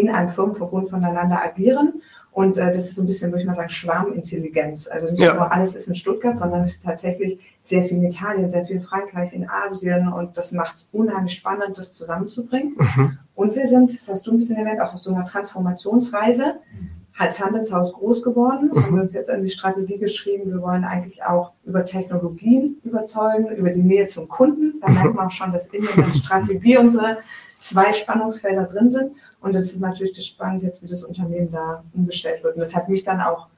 in 0.00 0.10
einem 0.10 0.30
Firmenverbund 0.30 0.90
voneinander 0.90 1.42
agieren. 1.42 2.02
Und 2.32 2.56
äh, 2.56 2.66
das 2.66 2.84
ist 2.84 2.94
so 2.94 3.02
ein 3.02 3.06
bisschen, 3.06 3.32
würde 3.32 3.40
ich 3.40 3.46
mal 3.46 3.56
sagen, 3.56 3.68
Schwarmintelligenz. 3.68 4.86
Also 4.86 5.10
nicht 5.10 5.20
ja. 5.20 5.34
nur 5.34 5.50
alles 5.52 5.74
ist 5.74 5.88
in 5.88 5.96
Stuttgart, 5.96 6.38
sondern 6.38 6.62
es 6.62 6.72
ist 6.72 6.84
tatsächlich 6.84 7.40
sehr 7.64 7.82
viel 7.82 7.96
in 7.96 8.04
Italien, 8.04 8.48
sehr 8.48 8.64
viel 8.64 8.76
in 8.76 8.82
Frankreich, 8.82 9.32
in 9.32 9.48
Asien. 9.48 10.12
Und 10.12 10.36
das 10.36 10.52
macht 10.52 10.76
es 10.76 10.88
unheimlich 10.92 11.32
spannend, 11.32 11.76
das 11.76 11.92
zusammenzubringen. 11.92 12.76
Mhm. 12.78 13.18
Und 13.34 13.56
wir 13.56 13.66
sind, 13.66 13.92
das 13.92 14.08
hast 14.08 14.26
du 14.26 14.30
ein 14.30 14.38
bisschen 14.38 14.56
erwähnt, 14.56 14.80
auch 14.80 14.94
auf 14.94 15.00
so 15.00 15.12
einer 15.12 15.24
Transformationsreise 15.24 16.60
als 17.18 17.44
Handelshaus 17.44 17.92
groß 17.92 18.22
geworden. 18.22 18.70
Mhm. 18.72 18.84
Haben 18.84 18.94
wir 18.94 19.02
uns 19.02 19.14
jetzt 19.14 19.30
an 19.30 19.42
die 19.42 19.50
Strategie 19.50 19.98
geschrieben, 19.98 20.52
wir 20.52 20.62
wollen 20.62 20.84
eigentlich 20.84 21.24
auch 21.24 21.52
über 21.64 21.84
Technologien 21.84 22.76
überzeugen, 22.84 23.48
über 23.56 23.70
die 23.70 23.82
Nähe 23.82 24.06
zum 24.06 24.28
Kunden. 24.28 24.80
Da 24.80 24.88
mhm. 24.88 24.94
merkt 24.94 25.14
man 25.14 25.26
auch 25.26 25.32
schon, 25.32 25.52
dass 25.52 25.66
in 25.66 25.82
der 25.82 26.04
Strategie 26.14 26.78
unsere 26.78 27.18
zwei 27.58 27.92
Spannungsfelder 27.92 28.64
drin 28.64 28.88
sind. 28.88 29.12
Und 29.40 29.54
es 29.54 29.72
ist 29.72 29.80
natürlich 29.80 30.20
spannend 30.26 30.62
jetzt, 30.62 30.82
wie 30.82 30.86
das 30.86 31.04
Unternehmen 31.04 31.50
da 31.50 31.84
umgestellt 31.94 32.42
wird. 32.42 32.56
Und 32.56 32.60
das 32.60 32.74
hat 32.74 32.88
mich 32.88 33.04
dann 33.04 33.20
auch 33.20 33.48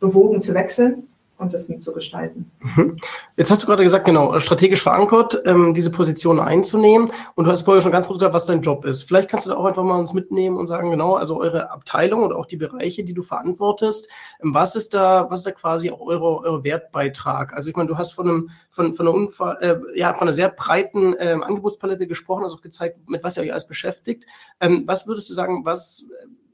bewogen 0.00 0.42
zu 0.42 0.54
wechseln 0.54 1.08
und 1.38 1.52
das 1.52 1.68
mitzugestalten. 1.68 2.50
Mhm. 2.60 2.96
Jetzt 3.36 3.50
hast 3.50 3.62
du 3.62 3.66
gerade 3.66 3.82
gesagt, 3.82 4.06
genau, 4.06 4.38
strategisch 4.38 4.82
verankert, 4.82 5.42
ähm, 5.44 5.74
diese 5.74 5.90
Position 5.90 6.38
einzunehmen. 6.38 7.12
Und 7.34 7.44
du 7.44 7.50
hast 7.50 7.62
vorher 7.62 7.82
schon 7.82 7.92
ganz 7.92 8.06
kurz 8.06 8.18
gesagt, 8.18 8.34
was 8.34 8.46
dein 8.46 8.62
Job 8.62 8.84
ist. 8.84 9.02
Vielleicht 9.02 9.28
kannst 9.28 9.46
du 9.46 9.50
da 9.50 9.56
auch 9.56 9.64
einfach 9.64 9.82
mal 9.82 9.98
uns 9.98 10.14
mitnehmen 10.14 10.56
und 10.56 10.68
sagen, 10.68 10.90
genau, 10.90 11.14
also 11.14 11.40
eure 11.40 11.70
Abteilung 11.70 12.22
oder 12.22 12.36
auch 12.36 12.46
die 12.46 12.56
Bereiche, 12.56 13.04
die 13.04 13.14
du 13.14 13.22
verantwortest, 13.22 14.08
ähm, 14.42 14.54
was 14.54 14.76
ist 14.76 14.94
da, 14.94 15.26
was 15.28 15.40
ist 15.40 15.46
da 15.46 15.50
quasi 15.52 15.90
auch 15.90 16.00
eure, 16.00 16.40
eure 16.44 16.64
Wertbeitrag? 16.64 17.52
Also 17.52 17.68
ich 17.68 17.76
meine, 17.76 17.88
du 17.88 17.98
hast 17.98 18.12
von 18.12 18.28
einem, 18.28 18.50
von, 18.70 18.94
von 18.94 19.08
einer 19.08 19.16
Unfall, 19.16 19.58
äh, 19.60 19.98
ja, 19.98 20.14
von 20.14 20.28
einer 20.28 20.32
sehr 20.32 20.50
breiten 20.50 21.14
ähm, 21.18 21.42
Angebotspalette 21.42 22.06
gesprochen, 22.06 22.44
also 22.44 22.56
gezeigt, 22.58 22.98
mit 23.08 23.24
was 23.24 23.36
ihr 23.36 23.42
euch 23.42 23.52
alles 23.52 23.66
beschäftigt. 23.66 24.24
Ähm, 24.60 24.84
was 24.86 25.06
würdest 25.06 25.28
du 25.28 25.34
sagen, 25.34 25.64
was 25.64 26.04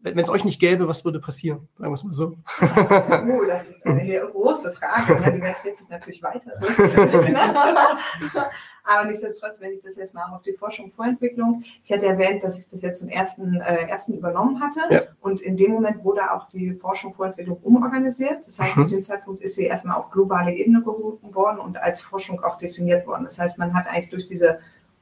wenn 0.03 0.19
es 0.19 0.29
euch 0.29 0.45
nicht 0.45 0.61
gäbe, 0.61 0.89
was 0.89 1.05
würde 1.05 1.21
passieren? 1.21 1.69
Sagen 1.77 1.91
wir 1.91 1.95
es 1.95 2.05
mal 2.05 2.13
so. 2.13 2.37
Oh, 2.61 3.45
das 3.47 3.69
ist 3.69 3.85
eine 3.85 4.21
große 4.33 4.73
Frage. 4.73 5.33
Die 5.33 5.43
Welt 5.43 5.57
dreht 5.63 5.79
sich 5.79 5.89
natürlich 5.89 6.23
weiter. 6.23 6.53
Aber 8.85 9.05
nichtsdestotrotz, 9.05 9.61
wenn 9.61 9.73
ich 9.73 9.83
das 9.83 9.97
jetzt 9.97 10.15
mal 10.15 10.25
auf 10.35 10.43
die 10.43 10.55
Forschung 10.55 10.91
Vorentwicklung, 10.91 11.63
ich 11.85 11.93
hatte 11.93 12.07
erwähnt, 12.07 12.43
dass 12.43 12.59
ich 12.59 12.69
das 12.69 12.81
jetzt 12.83 13.01
zum 13.01 13.09
ersten, 13.09 13.61
äh, 13.61 13.89
ersten 13.89 14.15
übernommen 14.15 14.61
hatte. 14.61 14.81
Ja. 14.91 15.03
Und 15.21 15.43
in 15.43 15.57
dem 15.57 15.73
Moment 15.73 16.03
wurde 16.03 16.33
auch 16.33 16.49
die 16.49 16.73
Forschung 16.73 17.15
Vorentwicklung 17.15 17.59
umorganisiert. 17.63 18.47
Das 18.47 18.59
heißt, 18.59 18.77
mhm. 18.79 18.83
zu 18.83 18.89
dem 18.89 19.03
Zeitpunkt 19.03 19.43
ist 19.43 19.57
sie 19.57 19.67
erstmal 19.67 19.97
auf 19.97 20.11
globale 20.11 20.55
Ebene 20.55 20.83
gehoben 20.83 21.35
worden 21.35 21.59
und 21.59 21.77
als 21.77 22.01
Forschung 22.01 22.43
auch 22.43 22.57
definiert 22.57 23.07
worden. 23.07 23.25
Das 23.25 23.39
heißt, 23.39 23.59
man 23.59 23.75
hat 23.75 23.87
eigentlich 23.87 24.09
durch 24.09 24.25
diese 24.25 24.61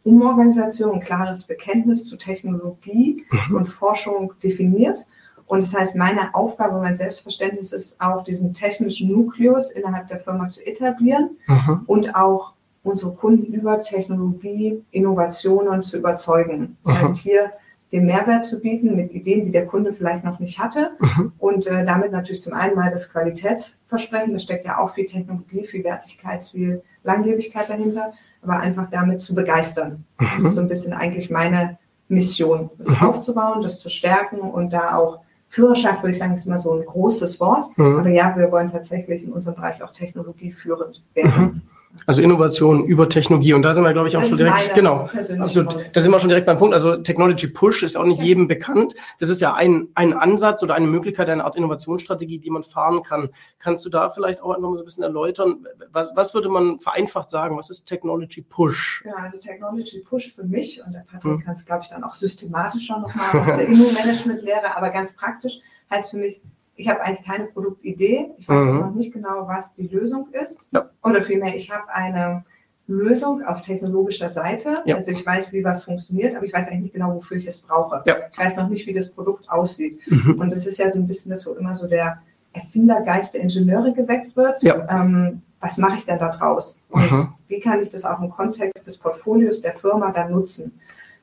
Umorganisation 0.08 0.94
ein 0.94 1.00
klares 1.00 1.44
Bekenntnis 1.44 2.04
zu 2.06 2.16
Technologie 2.16 3.24
mhm. 3.30 3.56
und 3.56 3.66
Forschung 3.66 4.32
definiert. 4.42 5.06
Und 5.46 5.62
das 5.62 5.74
heißt, 5.74 5.96
meine 5.96 6.34
Aufgabe, 6.34 6.78
mein 6.78 6.96
Selbstverständnis 6.96 7.72
ist 7.72 8.00
auch, 8.00 8.22
diesen 8.22 8.52
technischen 8.52 9.10
Nukleus 9.10 9.70
innerhalb 9.70 10.08
der 10.08 10.18
Firma 10.18 10.48
zu 10.48 10.64
etablieren 10.64 11.36
mhm. 11.46 11.82
und 11.86 12.14
auch 12.14 12.54
unsere 12.82 13.12
Kunden 13.12 13.52
über 13.52 13.80
Technologie, 13.80 14.82
Innovationen 14.90 15.82
zu 15.82 15.98
überzeugen. 15.98 16.76
Das 16.84 16.94
mhm. 16.94 16.98
heißt, 16.98 17.16
hier 17.22 17.52
den 17.92 18.04
Mehrwert 18.04 18.46
zu 18.46 18.60
bieten 18.60 18.94
mit 18.96 19.12
Ideen, 19.12 19.44
die 19.44 19.50
der 19.50 19.66
Kunde 19.66 19.92
vielleicht 19.92 20.24
noch 20.24 20.38
nicht 20.38 20.58
hatte. 20.58 20.90
Mhm. 20.98 21.32
Und 21.38 21.66
äh, 21.66 21.84
damit 21.84 22.12
natürlich 22.12 22.42
zum 22.42 22.52
einen 22.52 22.76
mal 22.76 22.90
das 22.90 23.10
Qualitätsversprechen, 23.10 24.32
da 24.32 24.38
steckt 24.38 24.66
ja 24.66 24.78
auch 24.78 24.94
viel 24.94 25.06
Technologie, 25.06 25.64
viel 25.64 25.84
Wertigkeit, 25.84 26.44
viel 26.44 26.82
Langlebigkeit 27.04 27.70
dahinter 27.70 28.12
aber 28.42 28.59
einfach 28.59 28.88
damit 28.90 29.23
zu 29.23 29.35
begeistern. 29.35 30.04
Mhm. 30.18 30.26
Das 30.38 30.49
ist 30.49 30.54
so 30.54 30.61
ein 30.61 30.68
bisschen 30.68 30.92
eigentlich 30.92 31.30
meine 31.30 31.78
Mission, 32.09 32.71
das 32.78 32.88
mhm. 32.88 33.09
aufzubauen, 33.09 33.62
das 33.62 33.80
zu 33.80 33.88
stärken 33.88 34.40
und 34.40 34.73
da 34.73 34.97
auch 34.97 35.21
Führerschaft, 35.50 36.02
würde 36.02 36.11
ich 36.11 36.18
sagen, 36.18 36.35
ist 36.35 36.47
immer 36.47 36.59
so 36.59 36.75
ein 36.75 36.85
großes 36.85 37.40
Wort. 37.40 37.76
Mhm. 37.78 37.99
Aber 37.99 38.09
ja, 38.09 38.35
wir 38.37 38.50
wollen 38.52 38.68
tatsächlich 38.68 39.25
in 39.25 39.33
unserem 39.33 39.57
Bereich 39.57 39.83
auch 39.83 39.92
technologieführend 39.92 41.02
werden. 41.14 41.62
Also 42.07 42.23
Innovation 42.23 42.85
über 42.85 43.09
Technologie. 43.09 43.54
Und 43.54 43.62
da 43.62 43.75
sind 43.75 43.85
wir, 43.85 43.92
glaube 43.92 44.09
ich, 44.09 44.16
auch 44.16 44.21
Das 44.21 44.28
schon 44.30 44.38
direkt, 44.38 44.75
genau. 44.75 45.09
Absolut. 45.38 45.76
Da 45.92 46.00
sind 46.00 46.11
wir 46.12 46.21
schon 46.21 46.28
direkt 46.28 46.47
beim 46.47 46.57
Punkt. 46.57 46.75
Also 46.75 46.97
Technology 46.97 47.49
Push 47.49 47.83
ist 47.83 47.97
auch 47.97 48.04
nicht 48.04 48.23
jedem 48.23 48.47
bekannt. 48.47 48.95
Das 49.18 49.28
ist 49.28 49.40
ja 49.40 49.54
ein, 49.54 49.88
ein 49.95 50.12
Ansatz 50.12 50.62
oder 50.62 50.75
eine 50.75 50.87
Möglichkeit, 50.87 51.28
eine 51.28 51.45
Art 51.45 51.57
Innovationsstrategie, 51.57 52.38
die 52.38 52.50
man 52.50 52.62
fahren 52.62 53.02
kann. 53.02 53.30
Kannst 53.59 53.85
du 53.85 53.90
da 53.90 54.11
vielleicht 54.11 54.40
auch 54.42 54.50
einfach 54.50 54.68
mal 54.68 54.76
so 54.76 54.83
ein 54.83 54.85
bisschen 54.85 55.02
erläutern? 55.02 55.66
Was, 55.92 56.12
was 56.14 56.35
würde 56.35 56.49
man 56.49 56.78
vereinfacht 56.80 57.30
sagen? 57.30 57.57
Was 57.57 57.71
ist 57.71 57.85
Technology 57.85 58.42
Push? 58.42 59.00
Genau, 59.02 59.16
also 59.16 59.38
Technology 59.38 60.00
Push 60.00 60.35
für 60.35 60.45
mich 60.45 60.83
und 60.85 60.92
der 60.92 61.00
Patrick 61.11 61.25
Mhm. 61.33 61.45
kann 61.45 61.54
es, 61.54 61.66
glaube 61.66 61.83
ich, 61.83 61.88
dann 61.90 62.04
auch 62.04 62.14
systematischer 62.14 62.99
nochmal 63.00 63.40
aus 63.40 63.57
der 63.57 63.66
Immo-Management-Lehre, 63.66 64.76
aber 64.76 64.90
ganz 64.90 65.14
praktisch 65.14 65.59
heißt 65.90 66.11
für 66.11 66.16
mich, 66.18 66.40
ich 66.78 66.88
habe 66.88 67.02
eigentlich 67.02 67.26
keine 67.26 67.44
Produktidee, 67.47 68.30
ich 68.38 68.49
weiß 68.49 68.62
Mhm. 68.62 68.68
auch 68.78 68.87
noch 68.87 68.94
nicht 68.94 69.12
genau, 69.12 69.47
was 69.49 69.75
die 69.75 69.88
Lösung 69.88 70.28
ist. 70.32 70.73
Ja. 70.73 70.88
Oder 71.02 71.23
vielmehr, 71.23 71.54
ich 71.54 71.70
habe 71.70 71.88
eine 71.92 72.44
Lösung 72.87 73.42
auf 73.44 73.61
technologischer 73.61 74.30
Seite. 74.30 74.82
Ja. 74.87 74.94
Also 74.94 75.11
ich 75.11 75.26
weiß, 75.26 75.52
wie 75.52 75.62
was 75.64 75.82
funktioniert, 75.85 76.35
aber 76.37 76.47
ich 76.47 76.52
weiß 76.54 76.68
eigentlich 76.68 76.82
nicht 76.85 76.94
genau, 76.94 77.14
wofür 77.16 77.37
ich 77.37 77.47
es 77.47 77.58
brauche. 77.58 78.02
Ja. 78.06 78.16
Ich 78.32 78.38
weiß 78.38 78.56
noch 78.56 78.68
nicht, 78.68 78.87
wie 78.87 78.92
das 78.94 79.11
Produkt 79.11 79.50
aussieht. 79.50 79.99
Mhm. 80.06 80.37
Und 80.40 80.50
das 80.52 80.64
ist 80.66 80.78
ja 80.78 80.88
so 80.88 80.99
ein 80.99 81.06
bisschen, 81.06 81.30
dass 81.30 81.40
so 81.42 81.54
immer 81.56 81.75
so 81.75 81.87
der 81.87 82.23
Erfindergeist 82.52 83.35
der 83.35 83.42
Ingenieure 83.42 83.92
geweckt 83.92 84.35
wird. 84.37 84.62
Ähm, 84.64 85.42
was 85.61 85.76
mache 85.78 85.97
ich 85.97 86.06
denn 86.06 86.18
da 86.18 86.30
draus? 86.30 86.80
Und 86.90 87.11
Mhm. 87.11 87.28
wie 87.49 87.61
kann 87.61 87.82
ich 87.82 87.90
das 87.90 88.04
auch 88.04 88.20
im 88.23 88.30
Kontext 88.30 88.87
des 88.87 88.97
Portfolios 88.97 89.61
der 89.61 89.73
Firma 89.75 90.11
dann 90.12 90.30
nutzen? 90.30 90.80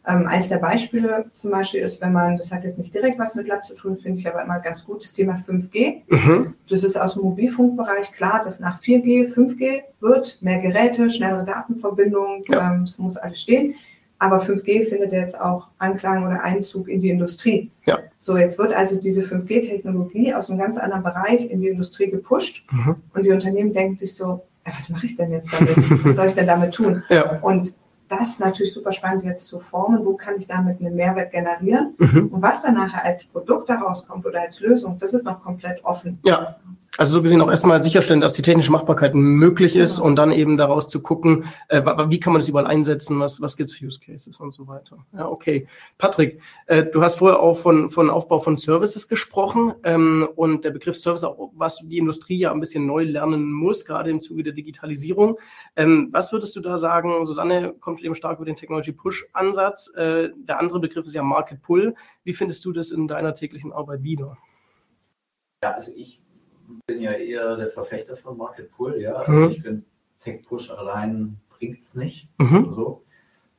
Ähm, 0.08 0.28
eines 0.28 0.50
der 0.50 0.58
Beispiele 0.60 1.26
zum 1.34 1.52
Beispiel 1.52 1.82
ist, 1.82 2.00
wenn 2.02 2.14
man, 2.14 2.38
das 2.38 2.52
hat 2.52 2.64
jetzt 2.64 2.78
nicht 2.78 2.94
direkt 2.94 3.18
was 3.18 3.34
mit 3.36 3.48
Lab 3.48 3.66
zu 3.66 3.74
tun, 3.74 3.98
finde 3.98 4.20
ich 4.20 4.28
aber 4.28 4.44
immer 4.44 4.60
ganz 4.60 4.86
gut, 4.86 5.02
das 5.04 5.14
Thema 5.14 5.42
5G. 5.48 6.02
Mhm. 6.08 6.54
Das 6.70 6.84
ist 6.84 6.96
aus 6.96 7.14
dem 7.14 7.24
Mobilfunkbereich 7.24 8.12
klar, 8.12 8.42
dass 8.44 8.60
nach 8.60 8.82
4G 8.82 9.34
5G 9.34 9.82
wird, 10.02 10.38
mehr 10.42 10.60
Geräte, 10.60 11.10
schnellere 11.10 11.44
Datenverbindungen, 11.44 12.44
Ja. 12.50 12.72
ähm, 12.74 12.86
das 12.86 13.00
muss 13.00 13.18
alles 13.18 13.42
stehen. 13.42 13.76
Aber 14.18 14.42
5G 14.42 14.86
findet 14.88 15.12
jetzt 15.12 15.40
auch 15.40 15.70
Anklang 15.78 16.26
oder 16.26 16.42
Einzug 16.44 16.88
in 16.88 17.02
die 17.02 17.10
Industrie. 17.10 17.70
Ja. 17.86 18.00
So, 18.20 18.38
jetzt 18.38 18.58
wird 18.58 18.74
also 18.74 18.96
diese 18.98 19.24
5G-Technologie 19.24 20.34
aus 20.34 20.50
einem 20.50 20.60
ganz 20.60 20.78
anderen 20.78 21.04
Bereich 21.04 21.50
in 21.50 21.62
die 21.62 21.68
Industrie 21.68 22.10
gepusht 22.10 22.64
Mhm. 22.72 22.96
und 23.14 23.26
die 23.26 23.32
Unternehmen 23.32 23.74
denken 23.74 23.96
sich 23.96 24.14
so, 24.16 24.42
ja, 24.66 24.74
was 24.76 24.90
mache 24.90 25.06
ich 25.08 25.16
denn 25.16 25.32
jetzt 25.32 25.52
damit? 25.54 25.76
Was 26.06 26.16
soll 26.16 26.28
ich 26.28 26.34
denn 26.34 26.48
damit 26.48 26.74
tun? 26.74 27.04
Ja. 27.10 27.40
Und 27.42 27.76
das 28.18 28.30
ist 28.30 28.40
natürlich 28.40 28.74
super 28.74 28.92
spannend 28.92 29.24
jetzt 29.24 29.48
zu 29.48 29.60
formen. 29.60 30.06
Wo 30.06 30.16
kann 30.16 30.36
ich 30.38 30.48
damit 30.48 30.80
einen 30.80 30.96
Mehrwert 30.96 31.32
generieren? 31.32 31.96
Mhm. 31.98 32.28
Und 32.28 32.42
was 32.42 32.62
dann 32.62 32.76
nachher 32.76 33.04
als 33.04 33.26
Produkt 33.26 33.70
daraus 33.70 34.06
kommt 34.06 34.26
oder 34.26 34.42
als 34.42 34.60
Lösung, 34.60 34.98
das 34.98 35.14
ist 35.14 35.26
noch 35.26 35.44
komplett 35.44 35.84
offen. 35.84 36.20
Ja. 36.24 36.58
Also 36.98 37.18
so 37.18 37.22
gesehen 37.22 37.42
auch 37.42 37.50
erstmal 37.50 37.84
sicherstellen, 37.84 38.22
dass 38.22 38.32
die 38.34 38.42
technische 38.42 38.72
Machbarkeit 38.72 39.16
möglich 39.16 39.76
ist 39.76 40.00
und 40.00 40.16
dann 40.16 40.32
eben 40.32 40.56
daraus 40.56 40.88
zu 40.88 41.02
gucken, 41.04 41.44
äh, 41.68 41.82
wie 42.10 42.22
kann 42.22 42.32
man 42.32 42.40
das 42.40 42.48
überall 42.48 42.68
einsetzen, 42.68 43.20
was, 43.20 43.42
was 43.42 43.58
gibt 43.58 43.70
es 43.70 43.76
für 43.76 43.86
Use 43.86 44.00
Cases 44.00 44.40
und 44.40 44.54
so 44.54 44.68
weiter. 44.68 45.06
Ja, 45.12 45.28
okay. 45.28 45.68
Patrick, 45.98 46.40
äh, 46.68 46.86
du 46.86 47.02
hast 47.02 47.18
vorher 47.18 47.42
auch 47.42 47.56
von, 47.58 47.90
von 47.90 48.10
Aufbau 48.10 48.40
von 48.40 48.56
Services 48.56 49.10
gesprochen 49.10 49.74
ähm, 49.84 50.26
und 50.38 50.64
der 50.64 50.72
Begriff 50.72 50.96
Service 50.96 51.26
auch, 51.26 51.52
was 51.54 51.80
die 51.80 51.98
Industrie 51.98 52.38
ja 52.38 52.54
ein 52.54 52.62
bisschen 52.62 52.86
neu 52.86 53.04
lernen 53.04 53.52
muss, 53.52 53.84
gerade 53.84 54.10
im 54.10 54.22
Zuge 54.22 54.44
der 54.44 54.54
Digitalisierung. 54.54 55.38
Ähm, 55.76 56.10
was 56.14 56.32
würdest 56.32 56.56
du 56.56 56.62
da 56.62 56.78
sagen? 56.78 57.26
Susanne 57.26 57.74
kommt 57.74 58.02
eben 58.04 58.16
stark 58.16 58.38
über 58.38 58.46
den 58.46 58.56
Technology 58.56 58.94
Push 58.94 59.26
Ansatz. 59.34 59.94
Äh, 59.98 60.30
der 60.36 60.62
andere 60.62 60.80
Begriff 60.80 61.06
ist 61.06 61.14
ja 61.14 61.24
Market 61.24 61.62
Pull. 61.62 61.94
Wie 62.24 62.34
findest 62.34 62.64
du 62.64 62.72
das 62.72 62.92
in 62.92 63.10
deiner 63.10 63.34
täglichen 63.34 63.74
Arbeit 63.74 64.04
wieder? 64.04 64.38
Ja, 65.62 65.72
also 65.72 65.92
ich 65.94 66.22
bin 66.88 67.02
ja 67.02 67.12
eher 67.14 67.56
der 67.56 67.68
Verfechter 67.68 68.16
von 68.18 68.38
Market 68.38 68.72
Pull, 68.72 69.00
ja. 69.00 69.14
Also 69.16 69.32
Mhm. 69.32 69.50
ich 69.50 69.62
finde, 69.62 69.82
Tech 70.20 70.44
Push 70.46 70.72
allein 70.72 71.38
bringt 71.50 71.82
es 71.82 71.96
nicht. 71.96 72.30
Mhm. 72.38 72.70
So. 72.72 73.04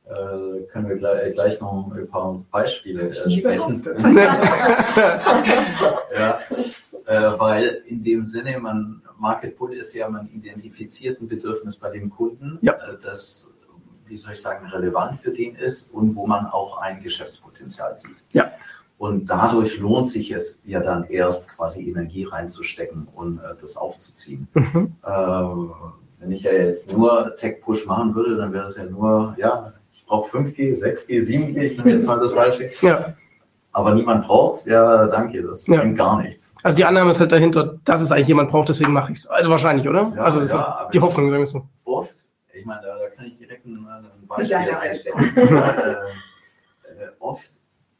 Äh, 0.05 0.63
können 0.71 0.87
wir 0.87 0.95
gleich, 0.95 1.33
gleich 1.33 1.59
noch 1.59 1.91
ein 1.93 2.07
paar 2.07 2.43
Beispiele 2.51 3.09
äh, 3.09 3.29
sprechen. 3.29 3.83
ja, 6.17 6.39
äh, 7.05 7.39
weil 7.39 7.83
in 7.85 8.03
dem 8.03 8.25
Sinne, 8.25 8.59
man 8.59 9.01
Market 9.19 9.57
Pull 9.57 9.73
ist 9.73 9.93
ja, 9.93 10.07
man 10.09 10.27
identifiziert 10.29 11.19
ein 11.21 11.27
Bedürfnis 11.27 11.75
bei 11.77 11.89
dem 11.89 12.09
Kunden, 12.09 12.59
Ja. 12.61 12.73
äh, 12.73 12.97
das, 13.01 13.53
wie 14.05 14.17
soll 14.17 14.33
ich 14.33 14.41
sagen, 14.41 14.65
relevant 14.67 15.19
für 15.21 15.31
den 15.31 15.55
ist 15.55 15.91
und 15.93 16.15
wo 16.15 16.25
man 16.27 16.45
auch 16.45 16.77
ein 16.79 17.01
Geschäftspotenzial 17.01 17.95
sieht. 17.95 18.23
Ja. 18.31 18.51
Und 18.97 19.27
dadurch 19.29 19.79
lohnt 19.79 20.09
sich 20.09 20.31
es 20.31 20.59
ja 20.65 20.79
dann 20.79 21.03
erst 21.05 21.47
quasi 21.49 21.87
Energie 21.87 22.23
reinzustecken 22.25 23.07
und 23.15 23.37
äh, 23.37 23.53
das 23.61 23.77
aufzuziehen. 23.77 24.47
Mhm. 24.53 24.95
Ähm, 25.07 25.71
wenn 26.19 26.31
ich 26.31 26.41
ja 26.41 26.51
jetzt 26.51 26.91
nur 26.91 27.35
Tech-Push 27.35 27.85
machen 27.85 28.15
würde, 28.15 28.37
dann 28.37 28.51
wäre 28.53 28.63
das 28.63 28.77
ja 28.77 28.85
nur, 28.85 29.35
ja, 29.37 29.73
ich 29.93 30.03
brauche 30.05 30.35
5G, 30.35 30.75
6G, 30.75 31.21
7G, 31.21 31.61
ich 31.61 31.77
nehme 31.77 31.91
jetzt 31.91 32.07
mal 32.07 32.19
das 32.19 32.33
Beispiel. 32.33 32.71
Ja. 32.81 33.13
Aber 33.71 33.93
niemand 33.93 34.25
braucht 34.25 34.55
es, 34.55 34.65
ja, 34.65 35.05
danke, 35.05 35.43
das 35.43 35.67
Ja. 35.67 35.77
bringt 35.81 35.95
gar 35.95 36.19
nichts. 36.19 36.55
Also 36.63 36.75
die 36.77 36.85
Annahme 36.85 37.11
ist 37.11 37.19
halt 37.19 37.31
dahinter, 37.31 37.75
dass 37.85 38.01
es 38.01 38.11
eigentlich 38.11 38.29
jemand 38.29 38.49
braucht, 38.49 38.69
deswegen 38.69 38.91
mache 38.93 39.11
ich 39.11 39.19
es. 39.19 39.27
Also 39.27 39.51
wahrscheinlich, 39.51 39.87
oder? 39.87 40.11
Ja, 40.15 40.23
also 40.23 40.41
ja, 40.41 40.89
die 40.91 40.99
Hoffnung, 40.99 41.29
sagen 41.29 41.41
wir 41.41 41.45
so. 41.45 41.67
Oft, 41.85 42.15
ich 42.51 42.65
meine, 42.65 42.81
da, 42.81 42.97
da 42.97 43.09
kann 43.15 43.25
ich 43.27 43.37
direkt 43.37 43.67
ein, 43.67 43.87
ein 43.87 44.27
Beispiel 44.27 44.55
einstellen. 44.55 45.17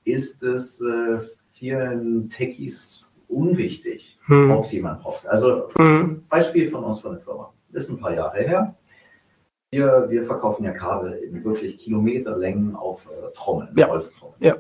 äh, 0.08 0.12
äh, 0.12 0.14
ist 0.16 0.44
es 0.44 0.82
äh, 0.82 1.20
vielen 1.54 2.30
Techies 2.30 3.06
unwichtig, 3.28 4.18
Hm. 4.28 4.52
ob 4.52 4.64
es 4.66 4.72
jemand 4.72 5.02
braucht. 5.02 5.28
Also 5.28 5.70
Hm. 5.78 6.24
Beispiel 6.30 6.68
von 6.70 6.84
uns 6.84 7.00
von 7.02 7.12
der 7.14 7.22
Firma. 7.22 7.52
Ist 7.74 7.90
ein 7.90 8.00
paar 8.00 8.14
Jahre 8.14 8.38
her. 8.38 8.76
Wir, 9.72 10.06
wir 10.10 10.24
verkaufen 10.24 10.64
ja 10.64 10.72
Kabel 10.72 11.12
in 11.14 11.44
wirklich 11.44 11.78
Kilometerlängen 11.78 12.76
auf 12.76 13.06
äh, 13.08 13.34
Trommeln, 13.34 13.70
Ja. 13.76 13.90
Holztrommeln. 13.90 14.42
Ja. 14.42 14.56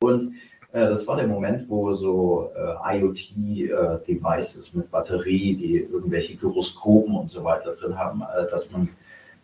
Und 0.00 0.32
äh, 0.72 0.88
das 0.88 1.06
war 1.06 1.16
der 1.16 1.26
Moment, 1.26 1.68
wo 1.68 1.92
so 1.92 2.50
äh, 2.56 2.98
IoT-Devices 2.98 4.74
mit 4.74 4.90
Batterie, 4.90 5.54
die 5.54 5.76
irgendwelche 5.82 6.36
Gyroskopen 6.36 7.14
und 7.14 7.30
so 7.30 7.44
weiter 7.44 7.72
drin 7.74 7.98
haben, 7.98 8.22
äh, 8.22 8.48
dass 8.50 8.70
man 8.70 8.88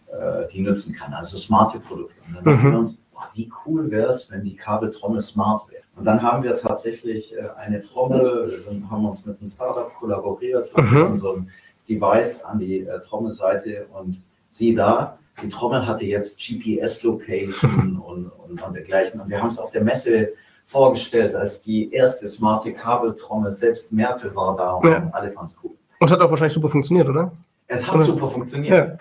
äh, 0.09 0.47
die 0.53 0.63
nutzen 0.63 0.95
kann. 0.95 1.13
Also 1.13 1.37
smarte 1.37 1.79
Produkte. 1.81 2.21
Und 2.27 2.45
dann 2.47 2.59
Mhm. 2.61 2.73
wir 2.73 2.79
uns, 2.79 3.03
wie 3.35 3.51
cool 3.67 3.91
wäre 3.91 4.09
es, 4.09 4.31
wenn 4.31 4.45
die 4.45 4.57
Kabeltrommel 4.57 5.21
smart 5.21 5.71
wäre. 5.71 5.83
Und 5.97 6.05
dann 6.05 6.23
haben 6.23 6.43
wir 6.43 6.55
tatsächlich 6.57 7.35
äh, 7.37 7.49
eine 7.59 7.81
Trommel, 7.81 8.53
haben 8.91 9.05
uns 9.07 9.25
mit 9.27 9.39
einem 9.39 9.49
Startup 9.49 9.93
kollaboriert, 9.95 10.73
haben 10.75 11.11
Mhm. 11.13 11.17
so 11.17 11.33
ein 11.37 11.51
Device 11.89 12.43
an 12.45 12.59
die 12.59 12.81
äh, 12.81 13.01
Trommelseite 13.01 13.87
und 13.99 14.23
sieh 14.51 14.75
da, 14.75 15.19
die 15.43 15.49
Trommel 15.49 15.87
hatte 15.87 16.05
jetzt 16.07 16.39
GPS-Location 16.41 18.01
und, 18.07 18.29
und, 18.31 18.63
und 18.63 18.75
dergleichen. 18.75 19.21
Und 19.21 19.29
wir 19.29 19.41
haben 19.41 19.49
es 19.49 19.59
auf 19.59 19.71
der 19.71 19.83
Messe 19.85 20.33
vorgestellt 20.67 21.35
als 21.35 21.63
die 21.63 21.93
erste 21.93 22.29
smarte 22.29 22.73
Kabeltrommel. 22.73 23.53
Selbst 23.53 23.93
Merkel 23.93 24.35
war 24.37 24.57
da 24.57 24.73
und 24.75 24.89
Ja. 24.89 25.09
alle 25.13 25.31
fanden 25.31 25.51
es 25.51 25.59
cool. 25.65 25.73
Und 25.99 26.07
es 26.07 26.13
hat 26.13 26.21
auch 26.21 26.31
wahrscheinlich 26.31 26.55
super 26.55 26.69
funktioniert, 26.69 27.09
oder? 27.09 27.33
Es 27.67 27.87
hat 27.87 27.95
Oder? 27.97 28.05
super 28.05 28.27
funktioniert, 28.27 28.99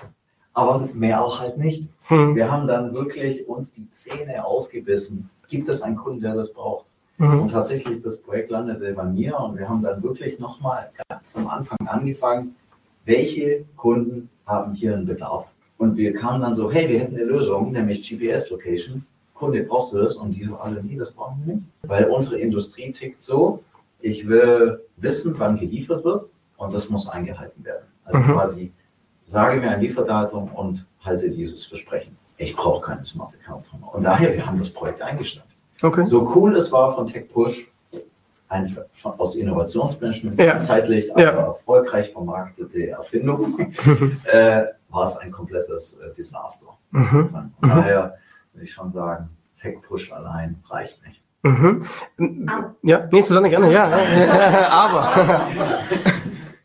aber 0.59 0.89
mehr 0.93 1.23
auch 1.23 1.39
halt 1.39 1.57
nicht. 1.57 1.87
Hm. 2.03 2.35
Wir 2.35 2.51
haben 2.51 2.67
dann 2.67 2.93
wirklich 2.93 3.47
uns 3.47 3.71
die 3.71 3.89
Zähne 3.89 4.45
ausgebissen. 4.45 5.29
Gibt 5.47 5.69
es 5.69 5.81
einen 5.81 5.95
Kunden, 5.95 6.21
der 6.21 6.35
das 6.35 6.53
braucht? 6.53 6.85
Mhm. 7.17 7.41
Und 7.41 7.51
tatsächlich, 7.51 7.99
das 7.99 8.17
Projekt 8.17 8.49
landete 8.49 8.93
bei 8.93 9.03
mir 9.03 9.37
und 9.39 9.57
wir 9.57 9.67
haben 9.67 9.81
dann 9.81 10.01
wirklich 10.01 10.39
nochmal 10.39 10.89
ganz 11.09 11.35
am 11.35 11.47
Anfang 11.47 11.77
angefangen, 11.85 12.55
welche 13.05 13.65
Kunden 13.75 14.29
haben 14.45 14.73
hier 14.73 14.93
einen 14.93 15.05
Bedarf? 15.05 15.47
Und 15.77 15.97
wir 15.97 16.13
kamen 16.13 16.41
dann 16.41 16.55
so, 16.55 16.71
hey, 16.71 16.87
wir 16.87 16.99
hätten 16.99 17.15
eine 17.15 17.25
Lösung, 17.25 17.71
nämlich 17.71 18.07
GPS-Location. 18.07 19.05
Kunde, 19.33 19.63
brauchst 19.63 19.93
du 19.93 19.97
das? 19.97 20.15
Und 20.15 20.31
die 20.31 20.45
so 20.45 20.55
alle, 20.57 20.83
nee, 20.83 20.97
das 20.97 21.11
brauchen 21.11 21.41
wir 21.45 21.55
nicht. 21.55 21.65
Weil 21.83 22.05
unsere 22.05 22.39
Industrie 22.39 22.91
tickt 22.91 23.21
so, 23.23 23.63
ich 24.01 24.27
will 24.27 24.81
wissen, 24.97 25.35
wann 25.37 25.57
geliefert 25.57 26.03
wird 26.03 26.27
und 26.57 26.73
das 26.73 26.89
muss 26.89 27.07
eingehalten 27.07 27.63
werden. 27.63 27.85
Also 28.05 28.19
Mhm. 28.19 28.33
quasi, 28.33 28.71
sage 29.29 29.59
mir 29.59 29.69
ein 29.69 29.81
Lieferdatum 29.81 30.45
und 30.55 30.85
halte 31.05 31.29
dieses 31.29 31.65
Versprechen. 31.65 32.17
Ich 32.37 32.55
brauche 32.55 32.85
keine 32.85 33.05
smarte 33.05 33.37
Karte. 33.37 33.69
Und 33.91 34.03
daher, 34.03 34.33
wir 34.33 34.45
haben 34.45 34.59
das 34.59 34.69
Projekt 34.69 35.01
eingestampft. 35.01 35.55
Okay. 35.81 36.03
So 36.03 36.29
cool 36.35 36.55
es 36.55 36.71
war 36.71 36.95
von 36.95 37.05
TechPush, 37.07 37.67
ein, 38.49 38.77
von, 38.91 39.19
aus 39.19 39.35
Innovationsmanagement, 39.35 40.39
Ja. 40.39 40.57
zeitlich, 40.57 41.11
aber 41.11 41.21
Ja. 41.21 41.29
erfolgreich 41.31 42.11
vermarktete 42.11 42.89
Erfindung, 42.89 43.59
äh, 44.25 44.63
war 44.89 45.03
es 45.03 45.17
ein 45.17 45.31
komplettes 45.31 45.93
äh, 45.99 46.13
Desaster. 46.15 46.65
Mhm. 46.91 47.27
Von 47.27 47.51
daher 47.61 48.17
würde 48.53 48.63
ich 48.65 48.71
schon 48.71 48.91
sagen, 48.91 49.29
TechPush 49.61 50.11
allein 50.11 50.61
reicht 50.69 51.05
nicht. 51.05 51.21
Mhm. 51.43 51.85
Ja, 52.81 53.07
nee, 53.11 53.21
Susanne, 53.21 53.49
gerne, 53.49 53.71
ja. 53.71 53.89
Aber. 54.71 55.07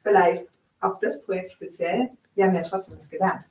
Vielleicht 0.02 0.46
auf 0.84 1.00
das 1.00 1.22
Projekt 1.22 1.52
speziell, 1.52 2.10
wir 2.34 2.44
haben 2.44 2.54
ja 2.54 2.62
trotzdem 2.62 2.98
was 2.98 3.08
gelernt. 3.08 3.44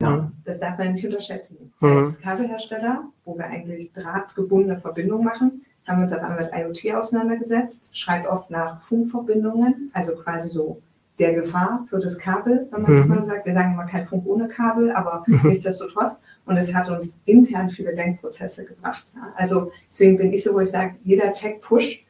Ja. 0.00 0.30
Das 0.44 0.60
darf 0.60 0.78
man 0.78 0.92
nicht 0.92 1.04
unterschätzen. 1.04 1.72
Mhm. 1.80 1.98
Als 1.98 2.20
Kabelhersteller, 2.20 3.04
wo 3.24 3.36
wir 3.36 3.46
eigentlich 3.46 3.92
drahtgebundene 3.92 4.78
Verbindungen 4.78 5.24
machen, 5.24 5.64
haben 5.86 5.98
wir 5.98 6.02
uns 6.04 6.12
auf 6.12 6.22
einmal 6.22 6.44
mit 6.44 6.52
IoT 6.54 6.94
auseinandergesetzt, 6.94 7.88
schreit 7.92 8.26
oft 8.26 8.50
nach 8.50 8.82
Funkverbindungen, 8.82 9.90
also 9.94 10.14
quasi 10.14 10.48
so 10.50 10.82
der 11.18 11.34
Gefahr 11.34 11.84
für 11.88 11.98
das 11.98 12.16
Kabel, 12.18 12.68
wenn 12.70 12.82
man 12.82 12.92
mhm. 12.92 12.98
das 12.98 13.06
mal 13.06 13.22
sagt. 13.24 13.46
Wir 13.46 13.54
sagen 13.54 13.72
immer 13.72 13.86
kein 13.86 14.06
Funk 14.06 14.24
ohne 14.26 14.46
Kabel, 14.46 14.92
aber 14.92 15.24
mhm. 15.26 15.40
nichtsdestotrotz. 15.44 16.20
Und 16.46 16.56
es 16.56 16.72
hat 16.72 16.88
uns 16.88 17.16
intern 17.24 17.68
viele 17.70 17.94
Denkprozesse 17.94 18.64
gebracht. 18.64 19.04
Also 19.34 19.72
deswegen 19.88 20.16
bin 20.16 20.32
ich 20.32 20.44
so, 20.44 20.54
wo 20.54 20.60
ich 20.60 20.70
sage, 20.70 20.94
jeder 21.02 21.32
Tech-Push 21.32 22.06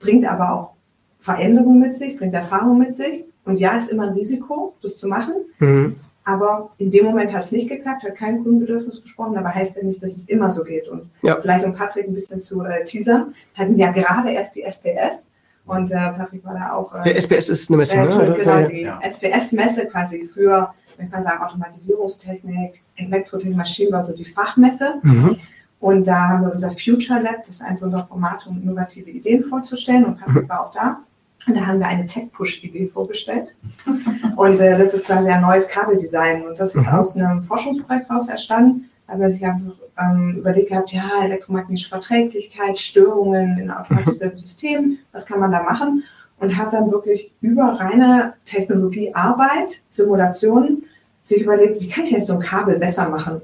bringt 0.00 0.26
aber 0.26 0.52
auch 0.52 0.74
Veränderung 1.20 1.78
mit 1.78 1.94
sich, 1.94 2.16
bringt 2.16 2.34
Erfahrung 2.34 2.78
mit 2.78 2.94
sich. 2.94 3.24
Und 3.48 3.58
ja, 3.58 3.76
ist 3.78 3.90
immer 3.90 4.04
ein 4.04 4.12
Risiko, 4.12 4.74
das 4.82 4.98
zu 4.98 5.08
machen. 5.08 5.32
Mhm. 5.58 5.96
Aber 6.24 6.70
in 6.76 6.90
dem 6.90 7.06
Moment 7.06 7.32
hat 7.32 7.44
es 7.44 7.52
nicht 7.52 7.70
geklappt, 7.70 8.02
hat 8.02 8.14
kein 8.14 8.42
Kundenbedürfnis 8.42 9.00
gesprochen, 9.00 9.38
aber 9.38 9.54
heißt 9.54 9.76
ja 9.76 9.82
nicht, 9.82 10.02
dass 10.02 10.14
es 10.14 10.26
immer 10.26 10.50
so 10.50 10.62
geht. 10.62 10.86
Und 10.86 11.08
ja. 11.22 11.40
vielleicht 11.40 11.64
um 11.64 11.72
Patrick 11.72 12.06
ein 12.06 12.12
bisschen 12.12 12.42
zu 12.42 12.62
äh, 12.62 12.84
teasern, 12.84 13.34
hatten 13.54 13.78
wir 13.78 13.86
ja 13.86 13.92
gerade 13.92 14.30
erst 14.30 14.54
die 14.54 14.62
SPS 14.62 15.26
und 15.64 15.90
äh, 15.90 15.94
Patrick 15.94 16.44
war 16.44 16.52
da 16.52 16.72
auch. 16.74 16.94
Äh, 17.06 17.14
SPS 17.18 17.48
ist 17.48 17.70
eine 17.70 17.78
Messe, 17.78 17.96
äh, 17.96 18.04
ne? 18.04 18.36
Genau, 18.38 18.68
die 18.68 18.82
ja. 18.82 18.98
SPS-Messe 19.02 19.86
quasi 19.86 20.26
für, 20.26 20.74
wenn 20.98 21.08
man 21.08 21.22
sagen, 21.22 21.42
Automatisierungstechnik, 21.42 22.82
Elektrotechnik, 22.96 23.56
Maschinenbau, 23.56 24.02
so 24.02 24.14
die 24.14 24.26
Fachmesse. 24.26 24.96
Mhm. 25.02 25.38
Und 25.80 26.04
da 26.04 26.28
haben 26.28 26.44
wir 26.44 26.52
unser 26.52 26.72
Future 26.72 27.22
Lab, 27.22 27.46
das 27.46 27.54
ist 27.54 27.62
eins 27.62 27.80
unserer 27.80 28.04
Formate, 28.04 28.50
um 28.50 28.60
innovative 28.60 29.08
Ideen 29.08 29.44
vorzustellen. 29.44 30.04
Und 30.04 30.18
Patrick 30.18 30.44
mhm. 30.44 30.48
war 30.50 30.66
auch 30.66 30.72
da. 30.72 31.00
Und 31.48 31.56
da 31.56 31.66
haben 31.66 31.80
wir 31.80 31.88
eine 31.88 32.04
Tech-Push-Idee 32.04 32.86
vorgestellt. 32.86 33.54
Und 34.36 34.60
äh, 34.60 34.78
das 34.78 34.92
ist 34.92 35.06
quasi 35.06 35.28
ein 35.30 35.40
neues 35.40 35.66
Kabeldesign. 35.66 36.46
Und 36.46 36.60
das 36.60 36.74
ist 36.74 36.86
mhm. 36.86 36.92
aus 36.92 37.16
einem 37.16 37.42
Forschungsprojekt 37.42 38.10
raus 38.10 38.28
entstanden. 38.28 38.90
Da 39.06 39.14
haben 39.14 39.22
wir 39.22 39.30
sich 39.30 39.44
einfach 39.44 39.72
ähm, 39.98 40.36
überlegt 40.36 40.68
gehabt, 40.68 40.92
ja, 40.92 41.24
elektromagnetische 41.24 41.88
Verträglichkeit, 41.88 42.78
Störungen 42.78 43.58
in 43.58 43.70
automatisierten 43.70 44.38
mhm. 44.38 44.42
Systemen, 44.42 44.98
was 45.12 45.24
kann 45.24 45.40
man 45.40 45.50
da 45.50 45.62
machen? 45.62 46.04
Und 46.38 46.56
hat 46.56 46.72
dann 46.72 46.92
wirklich 46.92 47.32
über 47.40 47.80
reine 47.80 48.34
Technologiearbeit, 48.44 49.80
Simulationen, 49.88 50.84
sich 51.22 51.42
überlegt, 51.42 51.80
wie 51.80 51.88
kann 51.88 52.04
ich 52.04 52.10
jetzt 52.10 52.26
so 52.26 52.34
ein 52.34 52.40
Kabel 52.40 52.78
besser 52.78 53.08
machen? 53.08 53.40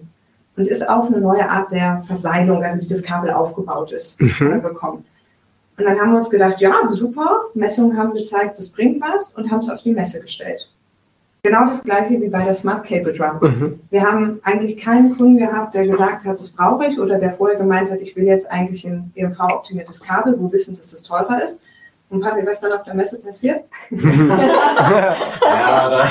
Und 0.57 0.69
ist 0.69 0.89
auf 0.89 1.07
eine 1.07 1.21
neue 1.21 1.51
Art 1.51 1.73
der 1.73 2.03
Verseilung, 2.03 2.63
also 2.63 2.81
wie 2.81 2.87
das 2.87 3.03
Kabel 3.03 3.31
aufgebaut 3.31 3.91
ist, 3.91 4.21
mhm. 4.21 4.63
bekommen. 4.63 5.05
Und 5.77 5.85
dann 5.85 5.99
haben 5.99 6.13
wir 6.13 6.19
uns 6.19 6.31
gedacht, 6.31 6.61
ja, 6.61 6.73
super, 6.89 7.47
Messungen 7.55 7.97
haben 7.99 8.13
gezeigt, 8.13 8.59
das 8.59 8.69
bringt 8.69 9.01
was 9.01 9.33
und 9.33 9.51
haben 9.51 9.59
es 9.59 9.69
auf 9.69 9.83
die 9.83 9.93
Messe 9.93 10.21
gestellt. 10.21 10.71
Genau 11.43 11.67
das 11.67 11.83
gleiche 11.83 12.21
wie 12.23 12.29
bei 12.29 12.43
der 12.43 12.55
Smart 12.55 12.87
Cable 12.87 13.13
Drum. 13.13 13.39
Mhm. 13.41 13.81
Wir 13.91 14.03
haben 14.03 14.41
eigentlich 14.45 14.79
keinen 14.79 15.15
Kunden 15.17 15.37
gehabt, 15.37 15.75
der 15.75 15.87
gesagt 15.87 16.25
hat, 16.25 16.39
das 16.39 16.49
brauche 16.49 16.87
ich 16.87 16.99
oder 16.99 17.19
der 17.19 17.35
vorher 17.35 17.59
gemeint 17.59 17.91
hat, 17.91 18.01
ich 18.01 18.17
will 18.17 18.25
jetzt 18.25 18.51
eigentlich 18.51 18.87
ein 18.87 19.13
EMV-optimiertes 19.15 20.01
Kabel, 20.01 20.37
wo 20.39 20.51
wissen, 20.51 20.75
dass 20.75 20.91
das 20.91 21.03
teurer 21.03 21.43
ist. 21.45 21.61
Und 22.09 22.21
Patrick, 22.21 22.47
was 22.47 22.61
dann 22.61 22.73
auf 22.73 22.85
der 22.85 22.95
Messe 22.95 23.21
passiert? 23.21 23.65
ja, 23.91 25.17
da, 25.43 26.07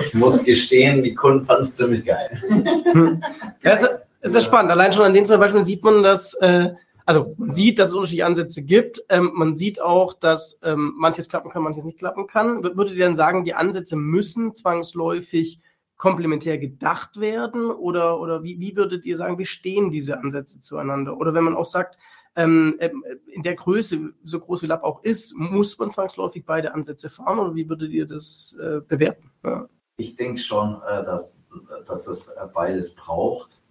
ich 0.00 0.14
muss 0.14 0.42
gestehen, 0.42 1.02
die 1.02 1.14
Kunden 1.14 1.44
fanden 1.44 1.62
es 1.62 1.74
ziemlich 1.74 2.04
geil. 2.04 2.30
Ja, 3.62 3.72
es 3.72 3.82
ist 4.22 4.34
ja 4.34 4.40
spannend. 4.40 4.72
Allein 4.72 4.92
schon 4.92 5.04
an 5.04 5.14
den 5.14 5.26
zwei 5.26 5.36
Beispielen 5.36 5.62
sieht 5.62 5.84
man, 5.84 6.02
dass 6.02 6.34
äh, 6.34 6.70
also 7.06 7.34
man 7.38 7.52
sieht, 7.52 7.78
dass 7.78 7.90
es 7.90 7.94
unterschiedliche 7.94 8.26
Ansätze 8.26 8.62
gibt. 8.62 9.04
Ähm, 9.08 9.30
man 9.34 9.54
sieht 9.54 9.80
auch, 9.80 10.12
dass 10.12 10.60
ähm, 10.64 10.92
manches 10.96 11.28
klappen 11.28 11.50
kann, 11.50 11.62
manches 11.62 11.84
nicht 11.84 11.98
klappen 11.98 12.26
kann. 12.26 12.64
Würdet 12.64 12.96
ihr 12.96 13.04
dann 13.04 13.14
sagen, 13.14 13.44
die 13.44 13.54
Ansätze 13.54 13.94
müssen 13.96 14.52
zwangsläufig 14.54 15.60
komplementär 15.96 16.58
gedacht 16.58 17.20
werden? 17.20 17.70
Oder, 17.70 18.20
oder 18.20 18.42
wie, 18.42 18.58
wie 18.58 18.76
würdet 18.76 19.06
ihr 19.06 19.16
sagen, 19.16 19.38
wie 19.38 19.46
stehen 19.46 19.92
diese 19.92 20.18
Ansätze 20.18 20.58
zueinander? 20.58 21.16
Oder 21.16 21.32
wenn 21.32 21.44
man 21.44 21.54
auch 21.54 21.64
sagt, 21.64 21.96
ähm, 22.34 22.74
äh, 22.80 22.90
in 23.28 23.42
der 23.42 23.54
Größe, 23.54 24.12
so 24.24 24.40
groß 24.40 24.62
wie 24.62 24.66
Lab 24.66 24.82
auch 24.82 25.04
ist, 25.04 25.36
muss 25.36 25.78
man 25.78 25.92
zwangsläufig 25.92 26.44
beide 26.44 26.74
Ansätze 26.74 27.08
fahren? 27.08 27.38
Oder 27.38 27.54
wie 27.54 27.68
würdet 27.68 27.92
ihr 27.92 28.06
das 28.06 28.56
äh, 28.60 28.80
bewerten? 28.80 29.30
Ja. 29.44 29.68
Ich 29.96 30.16
denke 30.16 30.40
schon, 30.40 30.82
äh, 30.82 31.04
dass, 31.04 31.44
dass 31.86 32.08
es 32.08 32.28
äh, 32.28 32.46
beides 32.52 32.94
braucht. 32.96 33.62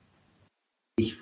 Ich 0.98 1.18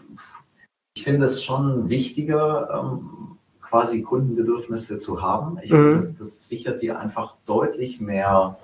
ich 0.94 1.04
finde 1.04 1.26
es 1.26 1.44
schon 1.44 1.90
wichtiger, 1.90 2.70
ähm, 2.74 3.38
quasi 3.62 4.04
Kundenbedürfnisse 4.04 5.00
zu 5.00 5.22
haben. 5.22 5.58
Ich 5.64 5.72
mhm. 5.72 5.76
finde, 5.76 5.96
das, 5.96 6.16
das, 6.16 6.48
sichert 6.48 6.82
dir 6.82 7.00
einfach 7.00 7.38
deutlich 7.46 8.00
mehr 8.00 8.58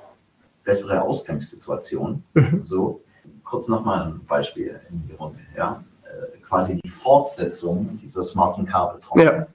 bessere 0.63 1.01
Ausgangssituationen. 1.01 2.23
Mhm. 2.35 2.63
So, 2.63 3.01
kurz 3.43 3.67
nochmal 3.67 4.07
ein 4.07 4.25
Beispiel 4.27 4.79
in 4.89 5.07
die 5.07 5.15
Runde. 5.15 5.39
Ja? 5.57 5.83
Äh, 6.03 6.37
quasi 6.41 6.79
die 6.83 6.89
Fortsetzung 6.89 7.97
dieser 7.97 8.21
smarten 8.21 8.65
Kabeltrommel. 8.65 9.25
Ja. 9.25 9.47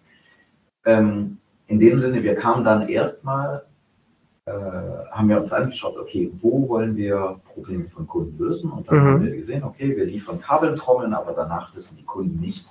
Ähm, 0.84 1.38
in 1.68 1.78
dem 1.78 2.00
Sinne, 2.00 2.22
wir 2.22 2.34
kamen 2.34 2.64
dann 2.64 2.88
erstmal 2.88 3.64
äh, 4.46 4.52
haben 5.10 5.30
wir 5.30 5.40
uns 5.40 5.52
angeschaut, 5.54 5.96
okay, 5.96 6.30
wo 6.42 6.68
wollen 6.68 6.96
wir 6.96 7.40
Probleme 7.54 7.84
von 7.84 8.06
Kunden 8.06 8.36
lösen? 8.38 8.70
Und 8.70 8.86
dann 8.88 8.98
mhm. 8.98 9.08
haben 9.08 9.24
wir 9.24 9.34
gesehen, 9.34 9.64
okay, 9.64 9.96
wir 9.96 10.04
liefern 10.04 10.38
Kabeltrommeln, 10.38 11.14
aber 11.14 11.32
danach 11.32 11.74
wissen 11.74 11.96
die 11.96 12.04
Kunden 12.04 12.40
nicht 12.40 12.66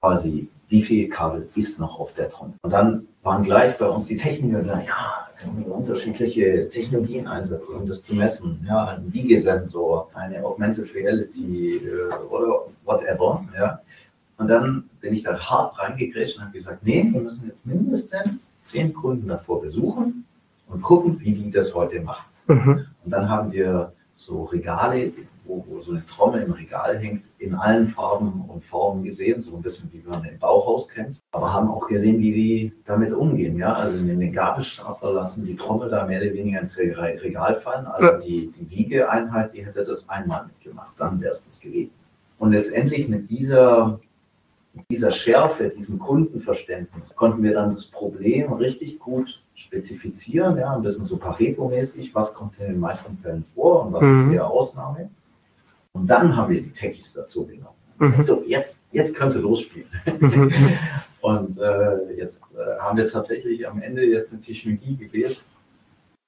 quasi, 0.00 0.48
wie 0.68 0.82
viel 0.82 1.08
Kabel 1.08 1.48
ist 1.56 1.80
noch 1.80 1.98
auf 1.98 2.12
der 2.12 2.28
Trommel. 2.28 2.54
Und 2.62 2.70
dann 2.70 3.08
waren 3.24 3.42
gleich 3.42 3.76
bei 3.78 3.88
uns 3.88 4.06
die 4.06 4.16
Techniker, 4.16 4.62
die 4.62 4.68
ja, 4.68 5.28
können 5.36 5.64
wir 5.64 5.74
unterschiedliche 5.74 6.68
Technologien 6.68 7.26
einsetzen, 7.26 7.74
um 7.74 7.86
das 7.86 8.04
zu 8.04 8.14
messen. 8.14 8.64
Ja, 8.68 8.84
ein 8.84 9.12
Wiegesensor, 9.12 10.08
eine 10.14 10.44
Augmented 10.44 10.94
Reality 10.94 11.78
äh, 11.78 12.14
oder 12.30 12.60
whatever. 12.84 13.44
Ja. 13.58 13.80
Und 14.38 14.46
dann 14.48 14.88
bin 15.00 15.14
ich 15.14 15.24
da 15.24 15.36
hart 15.36 15.76
reingegrätscht 15.80 16.36
und 16.36 16.44
habe 16.44 16.52
gesagt, 16.52 16.84
nee, 16.84 17.08
wir 17.10 17.20
müssen 17.20 17.44
jetzt 17.48 17.66
mindestens 17.66 18.52
zehn 18.62 18.94
Kunden 18.94 19.26
davor 19.26 19.60
besuchen 19.60 20.26
und 20.68 20.82
gucken, 20.82 21.18
wie 21.20 21.32
die 21.32 21.50
das 21.50 21.74
heute 21.74 22.00
machen. 22.00 22.26
Mhm. 22.48 22.86
Und 23.04 23.10
dann 23.10 23.28
haben 23.28 23.52
wir 23.52 23.92
so 24.16 24.44
Regale, 24.44 25.12
wo, 25.44 25.64
wo, 25.68 25.78
so 25.78 25.92
eine 25.92 26.04
Trommel 26.04 26.42
im 26.42 26.52
Regal 26.52 26.98
hängt, 26.98 27.24
in 27.38 27.54
allen 27.54 27.86
Farben 27.86 28.44
und 28.48 28.64
Formen 28.64 29.04
gesehen, 29.04 29.40
so 29.40 29.54
ein 29.54 29.62
bisschen 29.62 29.90
wie 29.92 30.02
man 30.08 30.22
den 30.22 30.38
Bauhaus 30.38 30.88
kennt, 30.88 31.20
aber 31.32 31.52
haben 31.52 31.68
auch 31.68 31.86
gesehen, 31.86 32.18
wie 32.18 32.32
die 32.32 32.72
damit 32.84 33.12
umgehen. 33.12 33.56
Ja? 33.56 33.74
Also 33.74 33.96
in 33.96 34.18
den 34.18 34.32
Gabelstapler 34.32 35.12
lassen 35.12 35.44
die 35.44 35.54
Trommel 35.54 35.88
da 35.88 36.06
mehr 36.06 36.20
oder 36.20 36.32
weniger 36.32 36.60
ins 36.60 36.78
Regal 36.78 37.54
fallen. 37.54 37.86
Also 37.86 38.26
die, 38.26 38.50
die 38.50 38.70
Wiegeeinheit, 38.70 39.52
die 39.52 39.64
hätte 39.64 39.84
das 39.84 40.08
einmal 40.08 40.46
mitgemacht, 40.46 40.94
dann 40.98 41.20
wäre 41.20 41.32
es 41.32 41.44
das 41.44 41.60
gewesen. 41.60 41.92
Und 42.38 42.52
letztendlich 42.52 43.08
mit 43.08 43.30
dieser 43.30 43.98
dieser 44.90 45.10
Schärfe, 45.10 45.68
diesem 45.68 45.98
Kundenverständnis, 45.98 47.14
konnten 47.14 47.42
wir 47.42 47.54
dann 47.54 47.70
das 47.70 47.86
Problem 47.86 48.52
richtig 48.52 48.98
gut 48.98 49.42
spezifizieren, 49.54 50.58
ja, 50.58 50.74
ein 50.74 50.82
bisschen 50.82 51.04
so 51.04 51.16
Pareto-mäßig, 51.16 52.14
was 52.14 52.34
kommt 52.34 52.58
in 52.60 52.66
den 52.66 52.80
meisten 52.80 53.16
Fällen 53.18 53.44
vor 53.54 53.86
und 53.86 53.92
was 53.92 54.04
mhm. 54.04 54.14
ist 54.14 54.34
eher 54.34 54.46
Ausnahme. 54.46 55.10
Und 55.92 56.08
dann 56.08 56.36
haben 56.36 56.52
wir 56.52 56.60
die 56.60 56.72
Techies 56.72 57.14
dazu 57.14 57.46
genommen. 57.46 57.76
Mhm. 57.98 58.22
So, 58.22 58.44
jetzt, 58.46 58.84
jetzt 58.92 59.14
könnte 59.14 59.38
losspielen. 59.38 59.88
Mhm. 60.20 60.52
und 61.22 61.58
äh, 61.58 62.12
jetzt 62.16 62.44
äh, 62.54 62.78
haben 62.78 62.98
wir 62.98 63.06
tatsächlich 63.06 63.66
am 63.66 63.80
Ende 63.80 64.04
jetzt 64.04 64.32
eine 64.32 64.40
Technologie 64.40 64.96
gewählt, 64.96 65.42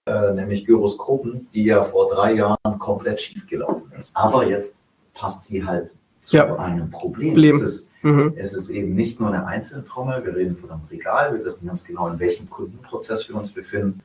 äh, 0.07 0.33
nämlich 0.33 0.65
Gyroskopen, 0.65 1.49
die 1.53 1.65
ja 1.65 1.85
vor 1.85 2.09
drei 2.09 2.33
Jahren 2.33 2.79
komplett 2.79 3.21
schief 3.21 3.47
gelaufen 3.47 3.93
ist. 3.97 4.11
Aber 4.15 4.47
jetzt 4.47 4.79
passt 5.13 5.45
sie 5.45 5.65
halt 5.65 5.91
zu 6.29 6.37
ja. 6.37 6.57
einem 6.57 6.91
Problem. 6.91 7.33
Problem. 7.33 7.57
Es, 7.57 7.63
ist, 7.63 7.91
mhm. 8.03 8.35
es 8.37 8.53
ist 8.53 8.69
eben 8.69 8.95
nicht 8.95 9.19
nur 9.19 9.31
eine 9.31 9.47
Einzeltrommel, 9.47 10.27
wir 10.27 10.37
reden 10.37 10.57
von 10.57 10.71
einem 10.71 10.83
Regal, 10.91 11.35
wir 11.35 11.43
wissen 11.43 11.67
ganz 11.67 11.85
genau, 11.85 12.09
in 12.09 12.19
welchem 12.19 12.51
Kundenprozess 12.51 13.27
wir 13.31 13.37
uns 13.37 13.51
befinden. 13.51 14.01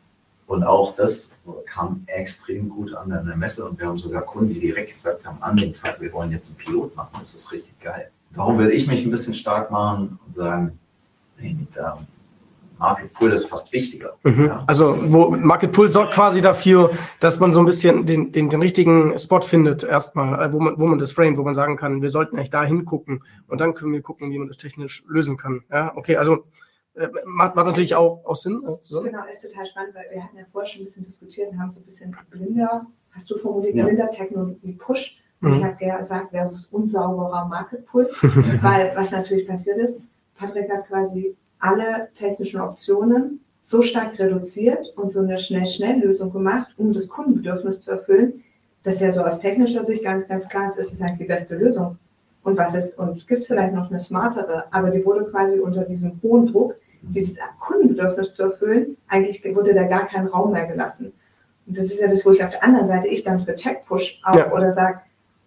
Und 0.47 0.63
auch 0.63 0.95
das 0.95 1.31
kam 1.65 2.03
extrem 2.07 2.69
gut 2.69 2.93
an 2.93 3.09
der 3.09 3.35
Messe 3.35 3.65
und 3.65 3.77
wir 3.77 3.87
haben 3.87 3.97
sogar 3.97 4.21
Kunden, 4.21 4.53
die 4.53 4.59
direkt 4.61 4.91
gesagt 4.91 5.25
haben, 5.25 5.37
an 5.41 5.57
dem 5.57 5.73
Tag, 5.73 5.99
wir 5.99 6.13
wollen 6.13 6.31
jetzt 6.31 6.49
einen 6.49 6.57
Pilot 6.57 6.95
machen, 6.95 7.17
das 7.19 7.33
ist 7.35 7.51
richtig 7.51 7.77
geil. 7.81 8.09
Darum 8.33 8.57
würde 8.57 8.71
ich 8.71 8.87
mich 8.87 9.03
ein 9.03 9.11
bisschen 9.11 9.33
stark 9.33 9.69
machen 9.69 10.17
und 10.25 10.33
sagen, 10.33 10.79
nee, 11.37 11.57
da 11.75 11.97
Market 12.83 13.13
Pull 13.13 13.31
ist 13.31 13.45
fast 13.45 13.71
wichtiger. 13.71 14.13
Mhm. 14.23 14.47
Ja. 14.47 14.63
Also 14.67 14.95
wo 15.13 15.29
Market 15.31 15.71
Pull 15.71 15.89
sorgt 15.89 16.13
quasi 16.13 16.41
dafür, 16.41 16.91
dass 17.21 17.39
man 17.39 17.53
so 17.53 17.61
ein 17.61 17.65
bisschen 17.65 18.05
den, 18.05 18.33
den, 18.33 18.49
den 18.49 18.61
richtigen 18.61 19.17
Spot 19.17 19.39
findet, 19.41 19.85
erstmal, 19.85 20.49
äh, 20.49 20.53
wo 20.53 20.59
man, 20.59 20.77
wo 20.77 20.85
man 20.85 20.99
das 20.99 21.13
frame, 21.13 21.37
wo 21.37 21.43
man 21.43 21.53
sagen 21.53 21.77
kann, 21.77 22.01
wir 22.01 22.09
sollten 22.09 22.35
eigentlich 22.35 22.49
da 22.49 22.65
hingucken 22.65 23.23
und 23.47 23.61
dann 23.61 23.73
können 23.73 23.93
wir 23.93 24.01
gucken, 24.01 24.31
wie 24.31 24.37
man 24.37 24.49
das 24.49 24.57
technisch 24.57 25.03
lösen 25.07 25.37
kann. 25.37 25.63
Ja, 25.71 25.93
okay, 25.95 26.17
also 26.17 26.45
äh, 26.95 27.07
macht, 27.25 27.55
macht 27.55 27.67
natürlich 27.67 27.95
auch, 27.95 28.25
auch 28.25 28.35
Sinn. 28.35 28.61
Äh, 28.63 29.03
genau, 29.03 29.23
ist 29.31 29.41
total 29.41 29.65
spannend, 29.65 29.95
weil 29.95 30.05
wir 30.11 30.21
hatten 30.21 30.37
ja 30.37 30.43
vorher 30.51 30.67
schon 30.69 30.81
ein 30.81 30.85
bisschen 30.85 31.05
diskutiert 31.05 31.51
und 31.51 31.59
haben 31.61 31.71
so 31.71 31.79
ein 31.79 31.85
bisschen 31.85 32.15
blinder, 32.29 32.85
hast 33.11 33.31
du 33.31 33.37
formuliert, 33.37 33.75
ja. 33.75 33.85
blinder 33.85 34.09
Technologie 34.09 34.73
Push. 34.73 35.19
Mhm. 35.39 35.49
Ich 35.49 35.63
habe 35.63 35.75
gesagt, 35.75 36.31
versus 36.31 36.65
unsauberer 36.65 37.47
Market 37.47 37.85
Pull, 37.85 38.09
weil 38.61 38.91
was 38.95 39.11
natürlich 39.11 39.47
passiert 39.47 39.77
ist, 39.77 39.99
Patrick 40.35 40.69
hat 40.69 40.85
quasi 40.87 41.37
alle 41.63 42.09
technischen 42.13 42.59
Optionen 42.59 43.39
so 43.61 43.81
stark 43.81 44.19
reduziert 44.19 44.93
und 44.97 45.09
so 45.09 45.19
eine 45.19 45.37
Schnell-Schnell-Lösung 45.37 46.33
gemacht, 46.33 46.67
um 46.77 46.91
das 46.91 47.07
Kundenbedürfnis 47.07 47.79
zu 47.79 47.91
erfüllen, 47.91 48.43
dass 48.83 48.99
ja 48.99 49.13
so 49.13 49.21
aus 49.21 49.39
technischer 49.39 49.85
Sicht 49.85 50.03
ganz, 50.03 50.27
ganz 50.27 50.49
klar 50.49 50.65
ist, 50.65 50.77
ist 50.77 50.91
es 50.91 51.01
eigentlich 51.01 51.19
die 51.19 51.23
beste 51.25 51.55
Lösung. 51.55 51.97
und 52.43 52.57
was 52.57 52.75
ist, 52.75 52.99
und 52.99 53.25
gibt 53.25 53.41
es 53.41 53.47
vielleicht 53.47 53.73
noch 53.73 53.89
eine 53.89 53.97
smartere, 53.97 54.65
aber 54.71 54.89
die 54.89 55.05
wurde 55.05 55.23
quasi 55.23 55.59
unter 55.59 55.85
diesem 55.85 56.19
hohen 56.21 56.47
Druck, 56.47 56.75
dieses 57.01 57.37
Kundenbedürfnis 57.61 58.33
zu 58.33 58.43
erfüllen, 58.43 58.97
eigentlich 59.07 59.41
wurde 59.55 59.73
da 59.73 59.83
gar 59.83 60.07
kein 60.07 60.27
Raum 60.27 60.51
mehr 60.51 60.67
gelassen. 60.67 61.13
Und 61.65 61.77
das 61.77 61.85
ist 61.85 62.01
ja 62.01 62.07
das, 62.09 62.25
wo 62.25 62.31
ich 62.31 62.43
auf 62.43 62.49
der 62.49 62.61
anderen 62.61 62.87
Seite 62.87 63.07
ich 63.07 63.23
dann 63.23 63.39
für 63.39 63.55
Tech-Push 63.55 64.21
auch 64.25 64.35
ja. 64.35 64.51
oder 64.51 64.73
sage, 64.73 64.99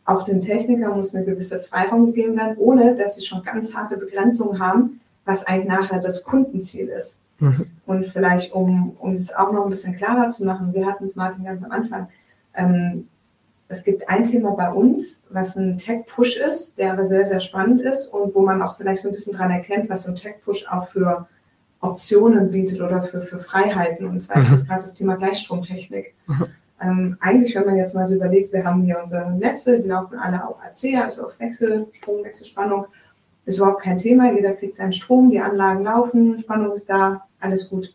auch 0.06 0.22
den 0.22 0.40
Technikern 0.40 0.96
muss 0.96 1.14
eine 1.14 1.26
gewisse 1.26 1.58
Freiraum 1.58 2.06
gegeben 2.06 2.38
werden, 2.38 2.56
ohne 2.56 2.94
dass 2.94 3.16
sie 3.16 3.26
schon 3.26 3.42
ganz 3.42 3.74
harte 3.74 3.98
Begrenzungen 3.98 4.58
haben, 4.58 5.00
was 5.26 5.44
eigentlich 5.46 5.68
nachher 5.68 6.00
das 6.00 6.22
Kundenziel 6.22 6.88
ist. 6.88 7.18
Mhm. 7.38 7.66
Und 7.84 8.06
vielleicht, 8.06 8.52
um, 8.54 8.96
um 8.98 9.14
das 9.14 9.34
auch 9.34 9.52
noch 9.52 9.64
ein 9.64 9.70
bisschen 9.70 9.96
klarer 9.96 10.30
zu 10.30 10.44
machen, 10.44 10.72
wir 10.72 10.86
hatten 10.86 11.04
es 11.04 11.16
Martin 11.16 11.44
ganz 11.44 11.62
am 11.62 11.70
Anfang, 11.70 12.08
ähm, 12.54 13.08
es 13.68 13.82
gibt 13.82 14.08
ein 14.08 14.24
Thema 14.24 14.52
bei 14.52 14.70
uns, 14.70 15.22
was 15.28 15.56
ein 15.56 15.76
Tech-Push 15.76 16.36
ist, 16.36 16.78
der 16.78 16.92
aber 16.92 17.04
sehr, 17.06 17.24
sehr 17.24 17.40
spannend 17.40 17.80
ist 17.80 18.06
und 18.06 18.34
wo 18.34 18.42
man 18.42 18.62
auch 18.62 18.76
vielleicht 18.76 19.02
so 19.02 19.08
ein 19.08 19.12
bisschen 19.12 19.34
dran 19.34 19.50
erkennt, 19.50 19.90
was 19.90 20.02
so 20.02 20.08
ein 20.08 20.14
Tech-Push 20.14 20.66
auch 20.70 20.86
für 20.86 21.26
Optionen 21.80 22.50
bietet 22.52 22.80
oder 22.80 23.02
für, 23.02 23.20
für 23.20 23.38
Freiheiten. 23.38 24.06
Und 24.06 24.20
zwar 24.20 24.38
mhm. 24.38 24.44
ist 24.44 24.52
das 24.52 24.66
gerade 24.66 24.82
das 24.82 24.94
Thema 24.94 25.16
Gleichstromtechnik. 25.16 26.14
Mhm. 26.26 26.46
Ähm, 26.80 27.16
eigentlich, 27.20 27.54
wenn 27.54 27.66
man 27.66 27.76
jetzt 27.76 27.94
mal 27.94 28.06
so 28.06 28.14
überlegt, 28.14 28.52
wir 28.52 28.64
haben 28.64 28.82
hier 28.82 29.00
unsere 29.00 29.32
Netze, 29.32 29.80
die 29.80 29.88
laufen 29.88 30.18
alle 30.18 30.46
auf 30.46 30.58
AC, 30.60 30.94
also 31.02 31.24
auf 31.24 31.40
Wechselstrom, 31.40 32.22
Wechselspannung, 32.22 32.86
ist 33.46 33.56
überhaupt 33.56 33.82
kein 33.82 33.98
Thema. 33.98 34.32
Jeder 34.32 34.52
kriegt 34.52 34.76
seinen 34.76 34.92
Strom, 34.92 35.30
die 35.30 35.40
Anlagen 35.40 35.84
laufen, 35.84 36.38
Spannung 36.38 36.72
ist 36.72 36.90
da, 36.90 37.26
alles 37.40 37.70
gut. 37.70 37.94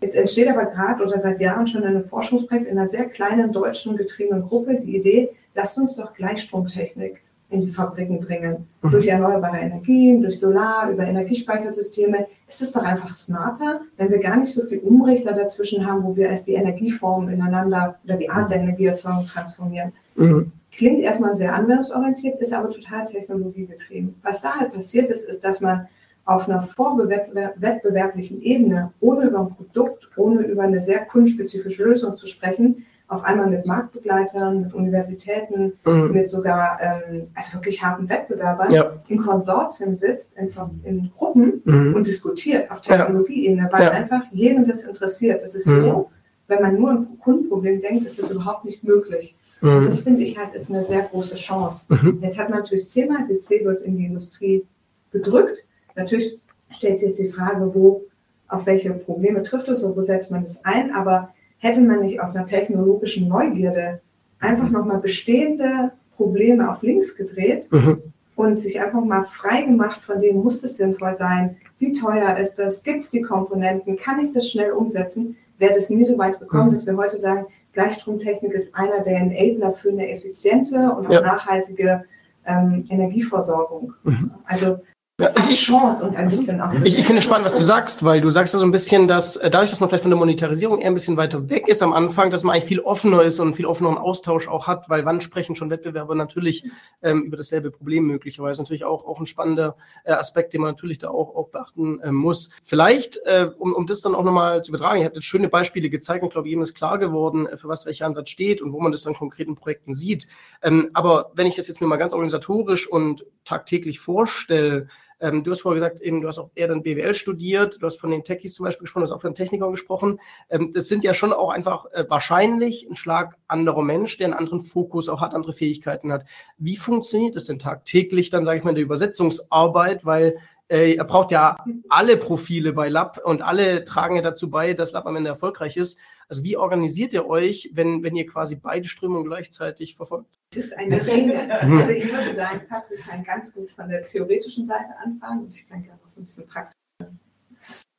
Jetzt 0.00 0.16
entsteht 0.16 0.48
aber 0.48 0.66
gerade 0.66 1.02
oder 1.02 1.18
seit 1.18 1.40
Jahren 1.40 1.66
schon 1.66 1.82
ein 1.82 2.04
Forschungsprojekt 2.04 2.66
in 2.66 2.78
einer 2.78 2.88
sehr 2.88 3.06
kleinen 3.06 3.52
deutschen 3.52 3.96
getriebenen 3.96 4.42
Gruppe 4.42 4.78
die 4.78 4.96
Idee, 4.96 5.30
lasst 5.54 5.78
uns 5.78 5.96
doch 5.96 6.12
Gleichstromtechnik 6.12 7.22
in 7.50 7.62
die 7.62 7.70
Fabriken 7.70 8.20
bringen. 8.20 8.68
Mhm. 8.82 8.90
Durch 8.90 9.06
erneuerbare 9.06 9.58
Energien, 9.58 10.20
durch 10.20 10.38
Solar, 10.38 10.90
über 10.90 11.04
Energiespeichersysteme. 11.06 12.26
Ist 12.46 12.60
es 12.60 12.72
doch 12.72 12.82
einfach 12.82 13.10
smarter, 13.10 13.80
wenn 13.96 14.10
wir 14.10 14.18
gar 14.18 14.36
nicht 14.36 14.52
so 14.52 14.64
viel 14.64 14.80
Umrichter 14.80 15.32
dazwischen 15.32 15.86
haben, 15.86 16.04
wo 16.04 16.16
wir 16.16 16.28
erst 16.28 16.46
die 16.46 16.54
Energieformen 16.54 17.32
ineinander 17.32 17.98
oder 18.04 18.16
die 18.16 18.28
Art 18.28 18.50
der 18.50 18.58
Energieerzeugung 18.58 19.26
transformieren. 19.26 19.92
Mhm. 20.16 20.52
Klingt 20.76 21.00
erstmal 21.00 21.36
sehr 21.36 21.54
anwendungsorientiert, 21.54 22.40
ist 22.40 22.52
aber 22.52 22.70
total 22.70 23.04
technologiegetrieben. 23.04 24.16
Was 24.22 24.42
da 24.42 24.56
halt 24.56 24.72
passiert 24.72 25.10
ist, 25.10 25.28
ist, 25.28 25.44
dass 25.44 25.60
man 25.60 25.88
auf 26.24 26.48
einer 26.48 26.62
vorwettbewerblichen 26.62 28.40
Ebene, 28.40 28.92
ohne 29.00 29.26
über 29.26 29.40
ein 29.40 29.54
Produkt, 29.54 30.08
ohne 30.16 30.42
über 30.42 30.62
eine 30.62 30.80
sehr 30.80 31.04
kundenspezifische 31.04 31.84
Lösung 31.84 32.16
zu 32.16 32.26
sprechen, 32.26 32.86
auf 33.06 33.22
einmal 33.22 33.48
mit 33.48 33.66
Marktbegleitern, 33.66 34.62
mit 34.62 34.74
Universitäten, 34.74 35.74
mhm. 35.84 36.12
mit 36.12 36.28
sogar 36.28 36.78
ähm, 36.80 37.28
also 37.34 37.54
wirklich 37.54 37.82
harten 37.82 38.08
Wettbewerbern 38.08 38.72
ja. 38.72 38.92
in 39.08 39.18
Konsortien 39.18 39.94
sitzt, 39.94 40.34
in, 40.36 40.50
in 40.84 41.10
Gruppen 41.14 41.60
mhm. 41.64 41.94
und 41.94 42.06
diskutiert 42.06 42.70
auf 42.70 42.80
Technologieebene, 42.80 43.68
weil 43.70 43.82
ja. 43.82 43.90
einfach 43.90 44.22
jedem 44.32 44.66
das 44.66 44.84
interessiert. 44.84 45.42
Das 45.42 45.54
ist 45.54 45.66
mhm. 45.66 45.82
so, 45.82 46.10
wenn 46.48 46.62
man 46.62 46.76
nur 46.76 46.90
ein 46.90 47.18
Kundenproblem 47.20 47.82
denkt, 47.82 48.04
ist 48.04 48.18
das 48.18 48.30
überhaupt 48.30 48.64
nicht 48.64 48.82
möglich. 48.84 49.36
Mhm. 49.64 49.86
das 49.86 50.00
finde 50.00 50.22
ich 50.22 50.36
halt 50.36 50.54
ist 50.54 50.68
eine 50.68 50.84
sehr 50.84 51.02
große 51.02 51.36
Chance. 51.36 51.86
Mhm. 51.88 52.18
Jetzt 52.22 52.38
hat 52.38 52.50
man 52.50 52.60
natürlich 52.60 52.84
das 52.84 52.92
Thema, 52.92 53.26
DC 53.26 53.64
wird 53.64 53.82
in 53.82 53.96
die 53.96 54.04
Industrie 54.04 54.64
gedrückt. 55.10 55.64
Natürlich 55.96 56.38
stellt 56.70 56.98
sich 56.98 57.08
jetzt 57.08 57.20
die 57.20 57.28
Frage, 57.28 57.74
wo, 57.74 58.02
auf 58.48 58.66
welche 58.66 58.90
Probleme 58.90 59.42
trifft 59.42 59.68
es 59.68 59.82
und 59.82 59.96
wo 59.96 60.02
setzt 60.02 60.30
man 60.30 60.42
das 60.42 60.62
ein, 60.64 60.92
aber 60.94 61.30
hätte 61.58 61.80
man 61.80 62.00
nicht 62.00 62.20
aus 62.20 62.36
einer 62.36 62.44
technologischen 62.44 63.26
Neugierde 63.26 64.00
einfach 64.38 64.68
nochmal 64.68 64.98
bestehende 64.98 65.92
Probleme 66.16 66.70
auf 66.70 66.82
links 66.82 67.16
gedreht 67.16 67.72
mhm. 67.72 68.02
und 68.36 68.60
sich 68.60 68.80
einfach 68.80 69.02
mal 69.02 69.24
frei 69.24 69.62
gemacht 69.62 70.02
von 70.02 70.20
dem, 70.20 70.42
muss 70.42 70.62
es 70.62 70.76
sinnvoll 70.76 71.14
sein, 71.14 71.56
wie 71.78 71.92
teuer 71.92 72.36
ist 72.36 72.56
das, 72.56 72.82
gibt 72.82 72.98
es 72.98 73.08
die 73.08 73.22
Komponenten, 73.22 73.96
kann 73.96 74.24
ich 74.24 74.32
das 74.32 74.50
schnell 74.50 74.72
umsetzen, 74.72 75.36
wäre 75.58 75.72
das 75.72 75.88
nie 75.88 76.04
so 76.04 76.18
weit 76.18 76.38
gekommen, 76.38 76.66
mhm. 76.66 76.70
dass 76.70 76.86
wir 76.86 76.96
heute 76.96 77.16
sagen, 77.16 77.46
Gleichstromtechnik 77.74 78.52
ist 78.52 78.74
einer 78.74 79.00
der 79.00 79.18
Enabler 79.18 79.72
für 79.72 79.90
eine 79.90 80.08
effiziente 80.08 80.92
und 80.92 81.06
auch 81.08 81.12
ja. 81.12 81.20
nachhaltige 81.20 82.04
ähm, 82.46 82.84
Energieversorgung. 82.88 83.94
Mhm. 84.04 84.30
Also 84.44 84.78
ja, 85.20 85.32
ich, 85.48 85.62
Chance 85.62 86.04
und 86.04 86.16
ein 86.16 86.28
bisschen 86.28 86.60
auch. 86.60 86.72
Ich, 86.82 86.98
ich 86.98 87.06
finde 87.06 87.20
es 87.20 87.24
spannend, 87.24 87.46
was 87.46 87.56
du 87.56 87.62
sagst, 87.62 88.04
weil 88.04 88.20
du 88.20 88.30
sagst 88.30 88.52
ja 88.52 88.58
so 88.58 88.66
ein 88.66 88.72
bisschen, 88.72 89.06
dass 89.06 89.36
äh, 89.36 89.48
dadurch, 89.48 89.70
dass 89.70 89.78
man 89.78 89.88
vielleicht 89.88 90.02
von 90.02 90.10
der 90.10 90.18
Monetarisierung 90.18 90.80
eher 90.80 90.88
ein 90.88 90.94
bisschen 90.94 91.16
weiter 91.16 91.48
weg 91.48 91.68
ist 91.68 91.84
am 91.84 91.92
Anfang, 91.92 92.32
dass 92.32 92.42
man 92.42 92.52
eigentlich 92.52 92.64
viel 92.64 92.80
offener 92.80 93.22
ist 93.22 93.38
und 93.38 93.54
viel 93.54 93.66
offeneren 93.66 93.96
Austausch 93.96 94.48
auch 94.48 94.66
hat, 94.66 94.88
weil 94.88 95.04
wann 95.04 95.20
sprechen 95.20 95.54
schon 95.54 95.70
Wettbewerber 95.70 96.16
natürlich 96.16 96.64
ähm, 97.00 97.22
über 97.22 97.36
dasselbe 97.36 97.70
Problem 97.70 98.08
möglicherweise. 98.08 98.60
Natürlich 98.60 98.84
auch, 98.84 99.06
auch 99.06 99.20
ein 99.20 99.26
spannender 99.26 99.76
äh, 100.02 100.14
Aspekt, 100.14 100.52
den 100.52 100.62
man 100.62 100.72
natürlich 100.72 100.98
da 100.98 101.10
auch, 101.10 101.36
auch 101.36 101.50
beachten 101.50 102.00
äh, 102.00 102.10
muss. 102.10 102.50
Vielleicht, 102.64 103.18
äh, 103.24 103.50
um, 103.56 103.72
um 103.72 103.86
das 103.86 104.00
dann 104.00 104.16
auch 104.16 104.24
nochmal 104.24 104.64
zu 104.64 104.72
übertragen, 104.72 104.98
ich 104.98 105.04
habe 105.04 105.14
jetzt 105.14 105.26
schöne 105.26 105.48
Beispiele 105.48 105.90
gezeigt 105.90 106.24
und 106.24 106.30
glaube, 106.30 106.48
jedem 106.48 106.64
ist 106.64 106.74
klar 106.74 106.98
geworden, 106.98 107.46
äh, 107.46 107.56
für 107.56 107.68
was 107.68 107.86
welcher 107.86 108.06
Ansatz 108.06 108.30
steht 108.30 108.60
und 108.60 108.72
wo 108.72 108.80
man 108.80 108.90
das 108.90 109.02
dann 109.02 109.14
konkret 109.14 109.46
in 109.46 109.54
Projekten 109.54 109.94
sieht. 109.94 110.26
Ähm, 110.60 110.90
aber 110.92 111.30
wenn 111.36 111.46
ich 111.46 111.54
das 111.54 111.68
jetzt 111.68 111.80
mir 111.80 111.86
mal 111.86 111.98
ganz 111.98 112.14
organisatorisch 112.14 112.90
und 112.90 113.24
tagtäglich 113.44 114.00
vorstelle, 114.00 114.88
ähm, 115.24 115.42
du 115.42 115.50
hast 115.50 115.62
vorher 115.62 115.80
gesagt, 115.80 116.02
eben, 116.02 116.20
du 116.20 116.28
hast 116.28 116.38
auch 116.38 116.50
eher 116.54 116.68
dann 116.68 116.82
BWL 116.82 117.14
studiert, 117.14 117.80
du 117.80 117.86
hast 117.86 117.98
von 117.98 118.10
den 118.10 118.24
Techies 118.24 118.54
zum 118.54 118.64
Beispiel 118.64 118.84
gesprochen, 118.84 119.00
du 119.00 119.10
hast 119.10 119.16
auch 119.16 119.22
von 119.22 119.30
den 119.30 119.36
Technikern 119.36 119.72
gesprochen. 119.72 120.20
Ähm, 120.50 120.72
das 120.74 120.86
sind 120.86 121.02
ja 121.02 121.14
schon 121.14 121.32
auch 121.32 121.48
einfach 121.48 121.86
äh, 121.92 122.04
wahrscheinlich 122.08 122.86
ein 122.88 122.94
Schlag 122.94 123.38
anderer 123.48 123.82
Mensch, 123.82 124.18
der 124.18 124.26
einen 124.26 124.34
anderen 124.34 124.60
Fokus 124.60 125.08
auch 125.08 125.22
hat, 125.22 125.34
andere 125.34 125.54
Fähigkeiten 125.54 126.12
hat. 126.12 126.26
Wie 126.58 126.76
funktioniert 126.76 127.36
das 127.36 127.46
denn 127.46 127.58
tagtäglich 127.58 128.28
dann, 128.28 128.44
sage 128.44 128.58
ich 128.58 128.64
mal, 128.64 128.70
in 128.70 128.76
der 128.76 128.84
Übersetzungsarbeit? 128.84 130.04
Weil 130.04 130.36
äh, 130.68 130.94
er 130.94 131.04
braucht 131.04 131.30
ja 131.30 131.56
alle 131.88 132.18
Profile 132.18 132.74
bei 132.74 132.90
Lab 132.90 133.18
und 133.24 133.40
alle 133.40 133.84
tragen 133.84 134.16
ja 134.16 134.22
dazu 134.22 134.50
bei, 134.50 134.74
dass 134.74 134.92
Lab 134.92 135.06
am 135.06 135.16
Ende 135.16 135.30
erfolgreich 135.30 135.78
ist. 135.78 135.98
Also 136.28 136.42
wie 136.42 136.56
organisiert 136.56 137.12
ihr 137.12 137.26
euch, 137.26 137.70
wenn, 137.74 138.02
wenn 138.02 138.16
ihr 138.16 138.26
quasi 138.26 138.56
beide 138.56 138.88
Strömungen 138.88 139.24
gleichzeitig 139.24 139.96
verfolgt? 139.96 140.38
Es 140.52 140.58
ist 140.58 140.78
eine 140.78 141.04
Ringe. 141.06 141.48
Also 141.60 141.92
ich 141.92 142.12
würde 142.12 142.34
sagen, 142.34 142.62
Patrick 142.68 143.00
kann 143.06 143.22
ganz 143.24 143.52
gut 143.52 143.70
von 143.72 143.88
der 143.88 144.04
theoretischen 144.04 144.64
Seite 144.64 144.96
anfangen 145.02 145.44
und 145.44 145.54
ich 145.54 145.68
kann 145.68 145.82
gerne 145.82 145.98
auch 146.04 146.10
so 146.10 146.20
ein 146.20 146.26
bisschen 146.26 146.46
praktisch. 146.46 146.74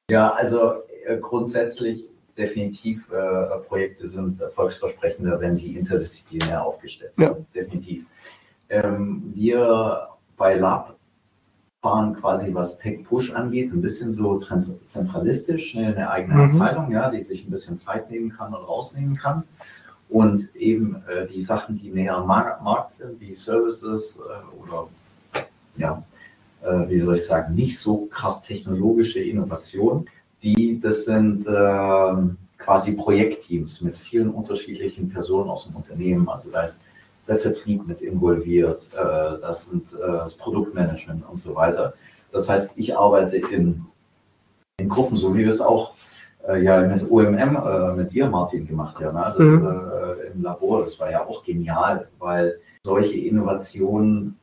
Ja, 0.09 0.33
also 0.33 0.83
äh, 1.05 1.17
grundsätzlich 1.17 2.05
definitiv 2.37 3.09
äh, 3.11 3.57
Projekte 3.67 4.07
sind 4.07 4.41
erfolgsversprechender, 4.41 5.39
wenn 5.39 5.55
sie 5.55 5.75
interdisziplinär 5.77 6.63
aufgestellt 6.63 7.15
sind. 7.15 7.25
Ja. 7.25 7.37
Definitiv. 7.53 8.05
Ähm, 8.69 9.31
wir 9.35 10.09
bei 10.37 10.55
Lab 10.55 10.97
fahren 11.85 12.15
quasi, 12.15 12.51
was 12.51 12.79
Tech 12.79 13.03
Push 13.03 13.31
angeht, 13.35 13.71
ein 13.71 13.79
bisschen 13.79 14.11
so 14.11 14.39
zentralistisch, 14.85 15.75
ne, 15.75 15.85
eine 15.89 16.09
eigene 16.09 16.33
mhm. 16.33 16.59
Abteilung, 16.59 16.91
ja, 16.91 17.11
die 17.11 17.21
sich 17.21 17.45
ein 17.45 17.51
bisschen 17.51 17.77
Zeit 17.77 18.09
nehmen 18.09 18.31
kann 18.35 18.55
und 18.55 18.63
rausnehmen 18.63 19.15
kann. 19.15 19.43
Und 20.09 20.55
eben 20.55 21.03
äh, 21.07 21.27
die 21.27 21.43
Sachen, 21.43 21.77
die 21.77 21.91
näher 21.91 22.17
am 22.17 22.25
Markt 22.25 22.93
sind, 22.93 23.21
wie 23.21 23.35
Services 23.35 24.19
äh, 24.19 24.63
oder 24.63 24.87
ja, 25.77 26.01
äh, 26.63 26.89
wie 26.89 26.99
soll 27.01 27.17
ich 27.17 27.25
sagen, 27.25 27.53
nicht 27.53 27.77
so 27.77 28.07
krass 28.07 28.41
technologische 28.41 29.19
Innovationen, 29.19 30.07
die, 30.41 30.79
das 30.79 31.05
sind 31.05 31.45
ähm, 31.47 32.37
quasi 32.57 32.93
Projektteams 32.93 33.81
mit 33.81 33.95
vielen 33.95 34.31
unterschiedlichen 34.31 35.09
Personen 35.09 35.51
aus 35.51 35.65
dem 35.65 35.75
Unternehmen. 35.75 36.27
Also 36.29 36.49
da 36.49 36.63
ist 36.63 36.79
der 37.27 37.37
Vertrieb 37.37 37.87
mit 37.87 38.01
involviert, 38.01 38.87
äh, 38.93 39.39
das 39.41 39.65
sind 39.65 39.93
äh, 39.93 40.07
das 40.07 40.35
Produktmanagement 40.35 41.27
und 41.29 41.39
so 41.39 41.55
weiter. 41.55 41.93
Das 42.31 42.49
heißt, 42.49 42.73
ich 42.75 42.97
arbeite 42.97 43.37
in, 43.37 43.85
in 44.77 44.89
Gruppen, 44.89 45.17
so 45.17 45.33
wie 45.35 45.39
wir 45.39 45.49
es 45.49 45.61
auch 45.61 45.95
äh, 46.47 46.61
ja 46.63 46.81
mit 46.81 47.09
OMM, 47.09 47.55
äh, 47.55 47.93
mit 47.93 48.11
dir, 48.11 48.29
Martin, 48.29 48.67
gemacht 48.67 48.99
haben, 49.03 49.15
ne? 49.15 49.33
das, 49.37 49.45
mhm. 49.47 49.67
äh, 49.67 50.31
im 50.33 50.43
Labor. 50.43 50.81
Das 50.81 50.99
war 50.99 51.09
ja 51.09 51.25
auch 51.25 51.43
genial, 51.43 52.07
weil 52.19 52.59
solche 52.83 53.17
Innovationen 53.17 54.37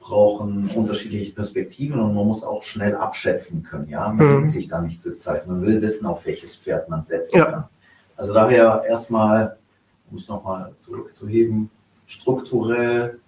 brauchen 0.00 0.68
unterschiedliche 0.74 1.32
Perspektiven 1.32 2.00
und 2.00 2.14
man 2.14 2.26
muss 2.26 2.42
auch 2.42 2.64
schnell 2.64 2.96
abschätzen 2.96 3.62
können. 3.62 3.88
Ja, 3.88 4.08
man 4.12 4.42
mhm. 4.42 4.50
sich 4.50 4.66
da 4.66 4.80
nicht 4.80 5.00
zur 5.02 5.14
Zeit. 5.14 5.46
Man 5.46 5.62
will 5.62 5.80
wissen, 5.80 6.06
auf 6.06 6.26
welches 6.26 6.56
Pferd 6.56 6.88
man 6.88 7.04
setzt. 7.04 7.34
Ja. 7.34 7.68
Also 8.16 8.34
daher 8.34 8.84
erstmal, 8.88 9.56
um 10.10 10.16
es 10.16 10.28
nochmal 10.28 10.72
zurückzuheben, 10.76 11.70
strukturell 12.12 13.18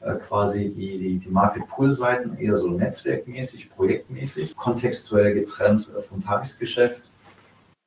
äh, 0.00 0.14
quasi 0.14 0.70
die, 0.70 0.98
die, 0.98 1.18
die 1.18 1.28
Market-Pull-Seiten 1.28 2.36
eher 2.38 2.56
so 2.56 2.68
netzwerkmäßig, 2.70 3.70
projektmäßig, 3.70 4.56
kontextuell 4.56 5.34
getrennt 5.34 5.88
äh, 5.96 6.02
vom 6.02 6.22
Tagesgeschäft. 6.22 7.02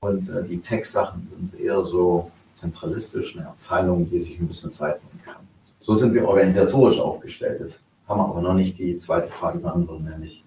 Und 0.02 0.30
äh, 0.30 0.44
die 0.44 0.60
Tech-Sachen 0.60 1.24
sind 1.24 1.60
eher 1.60 1.84
so 1.84 2.32
zentralistisch, 2.56 3.36
eine 3.36 3.48
Abteilung, 3.48 4.10
die 4.10 4.20
sich 4.20 4.40
ein 4.40 4.48
bisschen 4.48 4.72
Zeit 4.72 5.02
nehmen 5.04 5.22
kann. 5.26 5.48
So 5.80 5.94
sind 5.94 6.14
wir 6.14 6.28
organisatorisch 6.28 7.00
aufgestellt. 7.00 7.60
Jetzt 7.60 7.84
haben 8.08 8.20
wir 8.20 8.26
aber 8.26 8.42
noch 8.42 8.54
nicht 8.54 8.78
die 8.78 8.98
zweite 8.98 9.28
Frage 9.28 9.60
beantwortet, 9.60 10.06
nämlich 10.10 10.44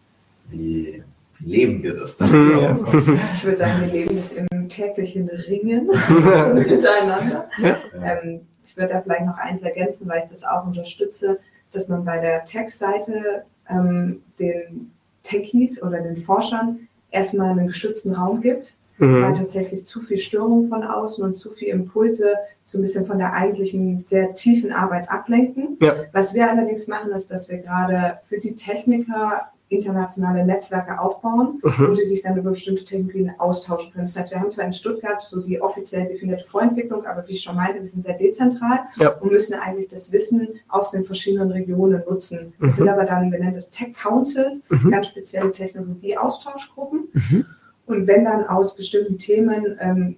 wie, 0.49 1.03
leben 1.41 1.83
wir 1.83 1.95
das 1.95 2.17
dann? 2.17 2.29
ich 2.29 3.45
würde 3.45 3.59
sagen, 3.59 3.81
wir 3.83 3.93
leben 3.93 4.17
es 4.17 4.33
im 4.33 4.69
täglichen 4.69 5.29
Ringen 5.29 5.87
miteinander. 6.55 7.51
Ja. 7.59 7.77
Ähm, 8.03 8.41
würde 8.79 8.95
da 8.95 9.03
vielleicht 9.03 9.27
noch 9.27 9.37
eins 9.37 9.63
ergänzen, 9.63 10.09
weil 10.09 10.25
ich 10.25 10.31
das 10.31 10.45
auch 10.45 10.67
unterstütze. 10.67 11.39
dass 11.71 11.87
man 11.89 12.03
bei 12.03 12.19
der 12.19 12.47
Tech-Seite 12.47 13.45
ähm, 13.69 14.23
den 14.39 14.91
Techies 15.23 15.83
oder 15.83 16.01
den 16.01 16.23
Forschern 16.23 16.89
erstmal 17.11 17.51
einen 17.51 17.67
geschützten 17.67 18.15
Raum 18.15 18.41
gibt, 18.41 18.77
mhm. 18.97 19.23
weil 19.23 19.35
tatsächlich 19.35 19.85
zu 19.85 20.01
viel 20.01 20.19
Störung 20.19 20.69
von 20.69 20.83
außen 20.83 21.23
und 21.23 21.35
zu 21.35 21.51
viel 21.51 21.69
Impulse 21.69 22.35
so 22.65 22.79
ein 22.79 22.83
bisschen 22.83 23.07
von 23.07 23.19
der 23.19 23.35
eigentlichen 23.35 24.05
sehr 24.07 24.35
tiefen 24.35 24.73
Arbeit 24.73 25.11
ablenken. 25.11 25.77
Ja. 25.81 25.95
Was 26.13 26.35
wir 26.35 26.51
allerdings 26.51 26.87
machen, 26.87 27.13
ist, 27.13 27.31
dass 27.31 27.49
wir 27.49 27.59
gerade 27.59 28.19
für 28.29 28.39
die 28.39 28.55
Techniker 28.55 29.51
internationale 29.69 30.45
Netzwerke 30.45 30.99
aufbauen, 30.99 31.61
mhm. 31.63 31.89
wo 31.89 31.93
die 31.93 32.03
sich 32.03 32.23
dann 32.23 32.37
über 32.37 32.51
bestimmte 32.51 32.85
Technologien 32.85 33.33
austauschen 33.39 33.93
können. 33.93 34.07
Das 34.07 34.17
heißt, 34.17 34.31
wir 34.31 34.41
haben 34.41 34.51
zwar 34.51 34.65
in 34.65 34.73
Stuttgart 34.73 35.21
so 35.21 35.41
die 35.41 35.61
offiziell 35.61 36.09
definierte 36.09 36.45
Vorentwicklung, 36.45 37.05
aber 37.05 37.27
wie 37.29 37.33
ich 37.33 37.43
schon 37.43 37.57
meinte, 37.57 37.81
wir 37.81 37.87
sind 37.87 38.03
sehr 38.03 38.17
dezentral 38.17 38.81
ja. 38.97 39.11
und 39.11 39.31
müssen 39.31 39.55
eigentlich 39.55 39.89
das 39.89 40.11
Wissen 40.11 40.49
aus 40.69 40.91
den 40.91 41.05
verschiedenen 41.05 41.51
Regionen 41.51 42.03
nutzen. 42.09 42.55
Das 42.61 42.75
mhm. 42.75 42.79
sind 42.79 42.89
aber 42.89 43.05
dann, 43.05 43.31
wir 43.31 43.39
nennen 43.39 43.55
das 43.55 43.71
Tech 43.71 43.95
Councils, 43.95 44.63
mhm. 44.71 44.91
ganz 44.91 45.09
spezielle 45.09 45.51
Technologie-Austauschgruppen. 45.51 47.09
Mhm. 47.13 47.47
Und 47.87 48.07
wenn 48.07 48.25
dann 48.25 48.47
aus 48.47 48.75
bestimmten 48.75 49.19
Themen 49.19 49.77
ähm, 49.81 50.17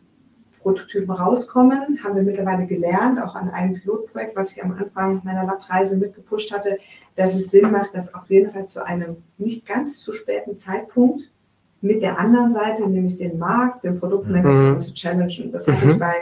Prototypen 0.60 1.10
rauskommen, 1.10 2.00
haben 2.04 2.16
wir 2.16 2.22
mittlerweile 2.22 2.66
gelernt, 2.66 3.20
auch 3.20 3.34
an 3.34 3.48
einem 3.48 3.74
Pilotprojekt, 3.74 4.36
was 4.36 4.52
ich 4.52 4.62
am 4.62 4.72
Anfang 4.72 5.22
meiner 5.24 5.44
Labreise 5.44 5.96
mitgepusht 5.96 6.52
hatte, 6.52 6.78
dass 7.20 7.34
es 7.34 7.50
Sinn 7.50 7.70
macht, 7.70 7.90
das 7.92 8.14
auf 8.14 8.30
jeden 8.30 8.50
Fall 8.50 8.66
zu 8.66 8.82
einem 8.82 9.18
nicht 9.36 9.66
ganz 9.66 10.00
zu 10.00 10.10
späten 10.10 10.56
Zeitpunkt 10.56 11.30
mit 11.82 12.00
der 12.00 12.18
anderen 12.18 12.50
Seite, 12.50 12.88
nämlich 12.88 13.18
den 13.18 13.38
Markt, 13.38 13.84
den 13.84 13.98
Produktmanager 13.98 14.72
mhm. 14.72 14.80
zu 14.80 14.94
challengen. 14.94 15.52
Das 15.52 15.66
mhm. 15.66 15.80
habe 15.80 15.92
ich 15.92 15.98
bei 15.98 16.14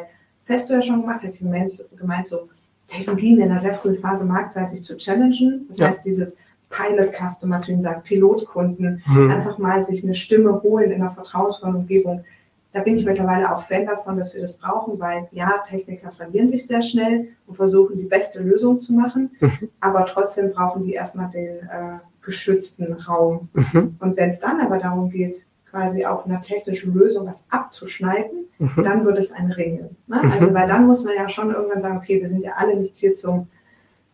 Festo 0.45 0.73
ja 0.73 0.83
schon 0.83 1.03
gemacht, 1.03 1.23
hätte 1.23 1.35
ich 1.35 1.39
gemeint, 1.39 1.85
gemeint, 1.97 2.27
so 2.27 2.49
Technologien 2.89 3.39
in 3.39 3.45
einer 3.45 3.61
sehr 3.61 3.75
frühen 3.75 3.95
Phase 3.95 4.25
marktseitig 4.25 4.83
zu 4.83 4.97
challengen. 4.97 5.67
Das 5.69 5.79
ja. 5.79 5.87
heißt, 5.87 6.05
dieses 6.05 6.37
Pilot 6.69 7.13
Customers, 7.15 7.69
wie 7.69 7.73
man 7.73 7.83
sagt, 7.83 8.05
Pilotkunden, 8.05 9.03
mhm. 9.07 9.31
einfach 9.31 9.57
mal 9.59 9.81
sich 9.83 10.03
eine 10.03 10.15
Stimme 10.15 10.63
holen 10.63 10.91
in 10.91 11.01
einer 11.01 11.13
vertrauensvollen 11.13 11.77
Umgebung, 11.77 12.25
da 12.73 12.81
bin 12.81 12.97
ich 12.97 13.05
mittlerweile 13.05 13.55
auch 13.55 13.63
Fan 13.63 13.87
davon, 13.87 14.19
dass 14.19 14.35
wir 14.35 14.43
das 14.43 14.57
brauchen, 14.57 15.01
weil 15.01 15.29
ja, 15.33 15.63
Techniker 15.67 16.11
verlieren 16.11 16.49
sich 16.49 16.67
sehr 16.67 16.83
schnell 16.83 17.29
und 17.47 17.55
versuchen 17.55 17.97
die 17.97 18.05
beste 18.05 18.43
Lösung 18.43 18.81
zu 18.81 18.93
machen, 18.93 19.31
mhm. 19.41 19.71
aber 19.81 20.05
trotzdem 20.05 20.53
brauchen 20.53 20.85
die 20.85 20.93
erstmal 20.93 21.31
den 21.31 21.61
äh, 21.61 21.99
geschützten 22.23 22.93
Raum. 22.93 23.49
Mhm. 23.55 23.97
Und 24.01 24.17
wenn 24.17 24.31
es 24.31 24.39
dann 24.39 24.61
aber 24.61 24.79
darum 24.79 25.09
geht, 25.09 25.47
quasi 25.71 26.05
auf 26.05 26.27
einer 26.27 26.41
technischen 26.41 26.95
Lösung 26.95 27.27
was 27.27 27.45
abzuschneiden, 27.51 28.47
mhm. 28.59 28.83
dann 28.83 29.05
wird 29.05 29.19
es 29.19 29.33
ein 29.33 29.51
Ringen. 29.51 29.97
Ne? 30.07 30.21
Mhm. 30.23 30.33
Also 30.33 30.55
weil 30.55 30.69
dann 30.69 30.87
muss 30.87 31.05
man 31.05 31.15
ja 31.15 31.29
schon 31.29 31.51
irgendwann 31.51 31.81
sagen, 31.81 31.99
okay, 31.99 32.21
wir 32.21 32.29
sind 32.29 32.43
ja 32.43 32.53
alle 32.57 32.77
nicht 32.77 32.97
hier 32.97 33.15
zum 33.15 33.49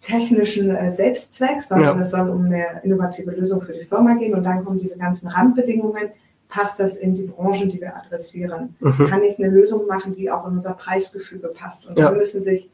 technischen 0.01 0.75
äh, 0.75 0.91
Selbstzweck, 0.91 1.63
sondern 1.63 1.97
ja. 1.97 2.01
es 2.01 2.11
soll 2.11 2.29
um 2.29 2.45
eine 2.45 2.83
innovative 2.83 3.31
Lösung 3.31 3.63
für 3.63 3.73
die 3.73 3.85
Firma 3.85 4.15
gehen 4.15 4.35
und 4.35 4.45
dann 4.45 4.65
kommen 4.65 4.79
diese 4.79 4.99
ganzen 4.99 5.29
Randbedingungen, 5.29 6.11
passt 6.49 6.79
das 6.81 6.97
in 6.97 7.15
die 7.15 7.23
Branchen, 7.23 7.69
die 7.69 7.81
wir 7.81 7.97
adressieren? 7.97 8.77
Mhm. 8.81 9.07
Kann 9.09 9.23
ich 9.23 9.39
eine 9.39 9.49
Lösung 9.49 9.87
machen, 9.87 10.15
die 10.15 10.31
auch 10.31 10.47
in 10.47 10.55
unser 10.55 10.75
Preisgefüge 10.75 11.49
passt? 11.49 11.87
Und 11.87 11.99
ja. 11.99 12.11
da 12.11 12.17
müssen 12.17 12.41
sich 12.41 12.71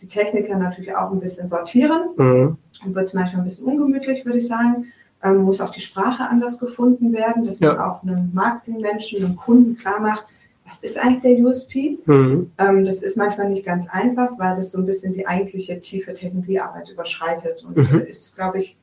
die 0.00 0.08
Techniker 0.08 0.56
natürlich 0.56 0.94
auch 0.94 1.10
ein 1.12 1.20
bisschen 1.20 1.48
sortieren. 1.48 2.10
Mhm. 2.16 2.56
Und 2.84 2.94
wird 2.94 3.06
es 3.06 3.14
manchmal 3.14 3.42
ein 3.42 3.44
bisschen 3.44 3.66
ungemütlich, 3.66 4.24
würde 4.24 4.38
ich 4.38 4.46
sagen. 4.46 4.86
Ähm, 5.22 5.42
muss 5.42 5.60
auch 5.60 5.70
die 5.70 5.80
Sprache 5.80 6.28
anders 6.28 6.58
gefunden 6.58 7.12
werden, 7.12 7.44
dass 7.44 7.60
man 7.60 7.78
auch 7.78 8.02
einem 8.02 8.30
Marketingmenschen, 8.32 9.22
einem 9.22 9.36
Kunden 9.36 9.76
klar 9.76 10.00
macht, 10.00 10.24
was 10.64 10.78
ist 10.80 10.98
eigentlich 10.98 11.22
der 11.22 11.44
USP? 11.44 11.98
Mhm. 12.06 12.52
Ähm, 12.56 12.84
das 12.84 13.02
ist 13.02 13.16
manchmal 13.16 13.48
nicht 13.48 13.64
ganz 13.64 13.88
einfach, 13.90 14.38
weil 14.38 14.56
das 14.56 14.70
so 14.70 14.78
ein 14.78 14.86
bisschen 14.86 15.12
die 15.12 15.26
eigentliche 15.26 15.78
tiefe 15.80 16.14
Technologiearbeit 16.14 16.88
überschreitet. 16.88 17.64
Und 17.64 17.76
mhm. 17.76 18.00
ist, 18.00 18.34
glaube 18.34 18.58
ich, 18.58 18.76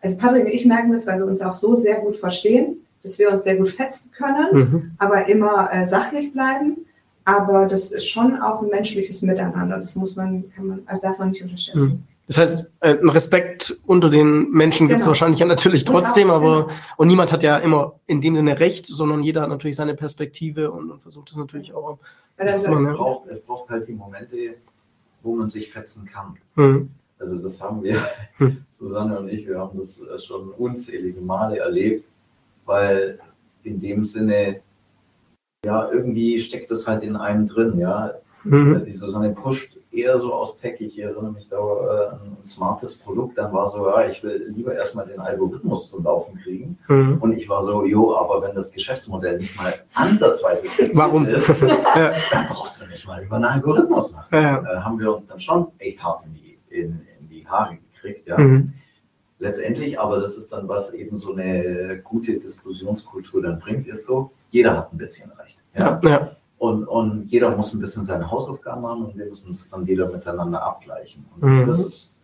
also 0.00 0.16
Patrick 0.16 0.44
und 0.44 0.52
ich 0.52 0.64
merken 0.64 0.92
das, 0.92 1.06
weil 1.06 1.18
wir 1.18 1.26
uns 1.26 1.40
auch 1.40 1.54
so 1.54 1.74
sehr 1.74 2.00
gut 2.00 2.16
verstehen 2.16 2.76
dass 3.02 3.18
wir 3.18 3.30
uns 3.30 3.44
sehr 3.44 3.56
gut 3.56 3.68
fetzen 3.68 4.10
können, 4.12 4.48
mhm. 4.52 4.90
aber 4.98 5.28
immer 5.28 5.68
äh, 5.72 5.86
sachlich 5.86 6.32
bleiben. 6.32 6.86
Aber 7.24 7.66
das 7.66 7.92
ist 7.92 8.08
schon 8.08 8.40
auch 8.40 8.62
ein 8.62 8.68
menschliches 8.68 9.22
Miteinander. 9.22 9.78
Das 9.78 9.94
muss 9.94 10.16
man, 10.16 10.50
kann 10.54 10.66
man, 10.66 10.82
also 10.86 11.02
darf 11.02 11.18
man 11.18 11.30
nicht 11.30 11.42
unterschätzen. 11.42 11.92
Mhm. 11.92 12.02
Das 12.30 12.38
heißt, 12.38 12.66
äh, 12.78 12.96
ein 12.96 13.08
Respekt 13.08 13.76
unter 13.86 14.08
den 14.08 14.50
Menschen 14.50 14.86
gibt 14.86 15.00
es 15.00 15.04
genau. 15.04 15.10
wahrscheinlich 15.10 15.40
ja 15.40 15.46
natürlich 15.46 15.84
trotzdem, 15.84 16.28
genau, 16.28 16.36
aber 16.36 16.66
genau. 16.66 16.78
und 16.96 17.08
niemand 17.08 17.32
hat 17.32 17.42
ja 17.42 17.58
immer 17.58 17.98
in 18.06 18.20
dem 18.20 18.36
Sinne 18.36 18.60
recht, 18.60 18.86
sondern 18.86 19.24
jeder 19.24 19.42
hat 19.42 19.48
natürlich 19.48 19.74
seine 19.74 19.96
Perspektive 19.96 20.70
und, 20.70 20.92
und 20.92 21.02
versucht 21.02 21.30
es 21.30 21.36
natürlich 21.36 21.74
auch. 21.74 21.98
Ja, 22.38 22.44
es, 22.44 22.64
braucht, 22.64 23.28
es 23.28 23.40
braucht 23.40 23.68
halt 23.68 23.88
die 23.88 23.94
Momente, 23.94 24.36
wo 25.24 25.34
man 25.34 25.48
sich 25.48 25.72
fetzen 25.72 26.06
kann. 26.06 26.36
Mhm. 26.54 26.90
Also 27.18 27.36
das 27.36 27.60
haben 27.60 27.82
wir, 27.82 27.96
mhm. 28.38 28.64
Susanne 28.70 29.18
und 29.18 29.28
ich, 29.28 29.48
wir 29.48 29.58
haben 29.58 29.76
das 29.76 30.00
äh, 30.00 30.16
schon 30.20 30.50
unzählige 30.52 31.20
Male 31.20 31.58
erlebt, 31.58 32.08
weil 32.70 33.18
in 33.64 33.80
dem 33.80 34.04
Sinne, 34.04 34.60
ja, 35.64 35.90
irgendwie 35.90 36.38
steckt 36.38 36.70
das 36.70 36.86
halt 36.86 37.02
in 37.02 37.16
einem 37.16 37.48
drin, 37.48 37.78
ja. 37.78 38.12
Mhm. 38.44 38.76
Äh, 38.76 38.84
die 38.84 38.92
Susanne 38.92 39.30
pusht 39.30 39.76
eher 39.90 40.20
so 40.20 40.32
aus 40.32 40.56
Tech. 40.56 40.76
Ich 40.78 40.98
erinnere 41.00 41.32
mich 41.32 41.48
da 41.48 41.56
äh, 41.56 42.08
an 42.14 42.36
ein 42.40 42.44
smartes 42.44 42.96
Produkt. 42.96 43.36
Dann 43.36 43.52
war 43.52 43.66
so, 43.66 43.88
ja, 43.88 44.06
ich 44.06 44.22
will 44.22 44.52
lieber 44.54 44.72
erstmal 44.72 45.04
den 45.04 45.18
Algorithmus 45.18 45.90
zum 45.90 46.04
Laufen 46.04 46.38
kriegen. 46.38 46.78
Mhm. 46.86 47.18
Und 47.20 47.36
ich 47.36 47.48
war 47.48 47.64
so, 47.64 47.84
jo, 47.84 48.16
aber 48.16 48.40
wenn 48.40 48.54
das 48.54 48.70
Geschäftsmodell 48.70 49.38
nicht 49.38 49.56
mal 49.56 49.74
ansatzweise 49.94 50.64
Warum? 50.94 51.26
ist, 51.26 51.48
ja. 51.60 52.12
dann 52.30 52.46
brauchst 52.48 52.80
du 52.80 52.86
nicht 52.86 53.04
mal 53.04 53.22
über 53.22 53.34
einen 53.34 53.46
Algorithmus 53.46 54.14
nach. 54.14 54.30
Ja. 54.30 54.60
Da 54.60 54.84
haben 54.84 54.98
wir 55.00 55.12
uns 55.12 55.26
dann 55.26 55.40
schon 55.40 55.66
echt 55.78 56.02
hart 56.02 56.24
in 56.24 56.34
die, 56.34 56.58
in, 56.70 57.00
in 57.18 57.28
die 57.28 57.46
Haare 57.46 57.78
gekriegt, 57.92 58.28
ja. 58.28 58.38
Mhm 58.38 58.74
letztendlich, 59.40 59.98
aber 59.98 60.20
das 60.20 60.36
ist 60.36 60.52
dann, 60.52 60.68
was 60.68 60.92
eben 60.94 61.16
so 61.16 61.34
eine 61.34 62.00
gute 62.04 62.38
Diskussionskultur 62.38 63.42
dann 63.42 63.58
bringt, 63.58 63.88
ist 63.88 64.06
so, 64.06 64.30
jeder 64.50 64.76
hat 64.76 64.92
ein 64.92 64.98
bisschen 64.98 65.30
Recht. 65.32 65.58
Ja? 65.76 66.00
ja. 66.04 66.36
Und, 66.58 66.84
und 66.84 67.24
jeder 67.24 67.56
muss 67.56 67.72
ein 67.72 67.80
bisschen 67.80 68.04
seine 68.04 68.30
Hausaufgaben 68.30 68.82
machen 68.82 69.06
und 69.06 69.18
wir 69.18 69.26
müssen 69.26 69.52
das 69.52 69.70
dann 69.70 69.86
wieder 69.86 70.10
miteinander 70.10 70.62
abgleichen. 70.62 71.24
Und 71.40 71.50
mhm. 71.50 71.66
das 71.66 71.80
ist 71.80 72.16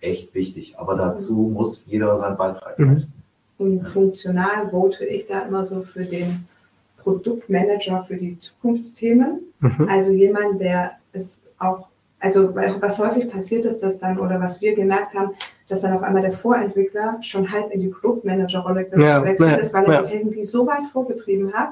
echt 0.00 0.34
wichtig. 0.34 0.76
Aber 0.76 0.96
dazu 0.96 1.52
muss 1.54 1.86
jeder 1.86 2.16
seinen 2.16 2.36
Beitrag 2.36 2.76
mhm. 2.78 2.92
leisten. 2.92 3.12
Und 3.56 3.86
funktional 3.88 4.68
vote 4.70 5.04
ich 5.04 5.26
da 5.26 5.42
immer 5.42 5.64
so 5.64 5.82
für 5.82 6.04
den 6.04 6.48
Produktmanager 6.96 8.02
für 8.02 8.16
die 8.16 8.38
Zukunftsthemen. 8.38 9.40
Mhm. 9.60 9.88
Also 9.88 10.12
jemand, 10.12 10.60
der 10.60 10.92
es 11.12 11.40
auch, 11.58 11.88
also 12.20 12.54
was 12.54 12.98
häufig 12.98 13.30
passiert 13.30 13.64
ist, 13.64 13.80
dass 13.80 14.00
dann, 14.00 14.18
oder 14.18 14.40
was 14.40 14.60
wir 14.60 14.74
gemerkt 14.74 15.14
haben, 15.14 15.32
dass 15.68 15.82
dann 15.82 15.92
auf 15.92 16.02
einmal 16.02 16.22
der 16.22 16.32
Vorentwickler 16.32 17.18
schon 17.20 17.50
halb 17.52 17.70
in 17.70 17.80
die 17.80 17.88
Produktmanagerrolle 17.88 18.86
gewechselt 18.86 19.50
ja, 19.50 19.56
ist, 19.56 19.72
weil 19.72 19.84
er 19.84 19.92
ja. 19.92 20.02
die 20.02 20.10
Technologie 20.10 20.44
so 20.44 20.66
weit 20.66 20.86
vorgetrieben 20.92 21.52
hat, 21.52 21.70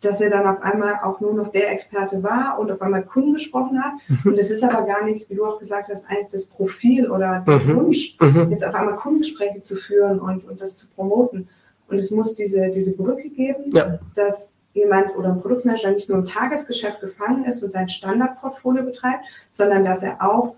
dass 0.00 0.20
er 0.20 0.30
dann 0.30 0.46
auf 0.46 0.62
einmal 0.62 0.96
auch 1.02 1.20
nur 1.20 1.32
noch 1.32 1.48
der 1.48 1.72
Experte 1.72 2.22
war 2.22 2.58
und 2.58 2.70
auf 2.70 2.82
einmal 2.82 3.02
Kunden 3.04 3.32
gesprochen 3.32 3.82
hat. 3.82 3.94
Mhm. 4.06 4.32
Und 4.32 4.38
es 4.38 4.50
ist 4.50 4.62
aber 4.62 4.86
gar 4.86 5.04
nicht, 5.04 5.28
wie 5.30 5.34
du 5.34 5.44
auch 5.44 5.58
gesagt 5.58 5.88
hast, 5.88 6.04
eigentlich 6.08 6.28
das 6.30 6.44
Profil 6.44 7.10
oder 7.10 7.42
der 7.46 7.60
mhm. 7.60 7.76
Wunsch, 7.76 8.16
mhm. 8.20 8.50
jetzt 8.50 8.66
auf 8.66 8.74
einmal 8.74 8.96
Kundengespräche 8.96 9.62
zu 9.62 9.76
führen 9.76 10.20
und, 10.20 10.46
und 10.46 10.60
das 10.60 10.76
zu 10.76 10.86
promoten. 10.88 11.48
Und 11.88 11.96
es 11.96 12.10
muss 12.10 12.34
diese, 12.34 12.70
diese 12.70 12.94
Brücke 12.94 13.28
geben, 13.30 13.72
ja. 13.72 13.98
dass 14.14 14.54
jemand 14.74 15.16
oder 15.16 15.30
ein 15.30 15.40
Produktmanager 15.40 15.92
nicht 15.92 16.08
nur 16.08 16.18
im 16.18 16.24
Tagesgeschäft 16.24 17.00
gefangen 17.00 17.44
ist 17.44 17.62
und 17.62 17.72
sein 17.72 17.88
Standardportfolio 17.88 18.82
betreibt, 18.82 19.24
sondern 19.50 19.84
dass 19.84 20.02
er 20.02 20.20
auch 20.20 20.56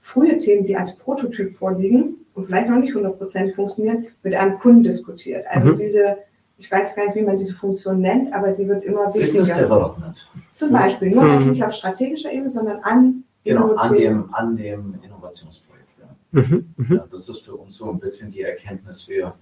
frühe 0.00 0.38
Themen, 0.38 0.64
die 0.64 0.76
als 0.76 0.96
Prototyp 0.96 1.52
vorliegen 1.52 2.16
und 2.34 2.46
vielleicht 2.46 2.68
noch 2.68 2.78
nicht 2.78 2.94
hundertprozentig 2.94 3.54
funktionieren, 3.54 4.06
mit 4.22 4.34
einem 4.34 4.58
Kunden 4.58 4.82
diskutiert. 4.82 5.44
Also 5.50 5.68
mhm. 5.68 5.76
diese, 5.76 6.16
ich 6.56 6.70
weiß 6.70 6.96
gar 6.96 7.04
nicht, 7.04 7.16
wie 7.16 7.22
man 7.22 7.36
diese 7.36 7.54
Funktion 7.54 8.00
nennt, 8.00 8.32
aber 8.32 8.52
die 8.52 8.66
wird 8.66 8.84
immer 8.84 9.12
wichtiger. 9.14 9.40
Business 9.40 9.58
Development. 9.58 10.30
Zum 10.54 10.72
Beispiel, 10.72 11.10
nur 11.10 11.24
mhm. 11.24 11.50
nicht 11.50 11.62
auf 11.62 11.72
strategischer 11.72 12.32
Ebene, 12.32 12.50
sondern 12.50 12.78
an, 12.82 13.24
genau, 13.44 13.74
an, 13.74 13.92
dem, 13.92 14.34
an 14.34 14.56
dem 14.56 14.94
Innovationsprojekt. 15.02 15.88
Ja. 16.00 16.40
Mhm. 16.40 16.74
Mhm. 16.76 16.96
Ja, 16.96 17.04
das 17.10 17.28
ist 17.28 17.40
für 17.40 17.54
uns 17.54 17.76
so 17.76 17.90
ein 17.90 17.98
bisschen 17.98 18.32
die 18.32 18.42
Erkenntnis, 18.42 19.06
wir 19.08 19.34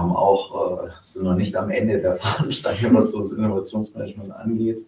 haben 0.00 0.14
auch, 0.14 0.84
äh, 0.84 0.90
sind 1.02 1.24
noch 1.24 1.34
nicht 1.34 1.56
am 1.56 1.70
Ende 1.70 2.00
der 2.00 2.14
Veranstaltung, 2.16 2.94
was 2.94 3.10
so 3.10 3.18
das 3.18 3.32
Innovationsmanagement 3.32 4.32
angeht. 4.32 4.84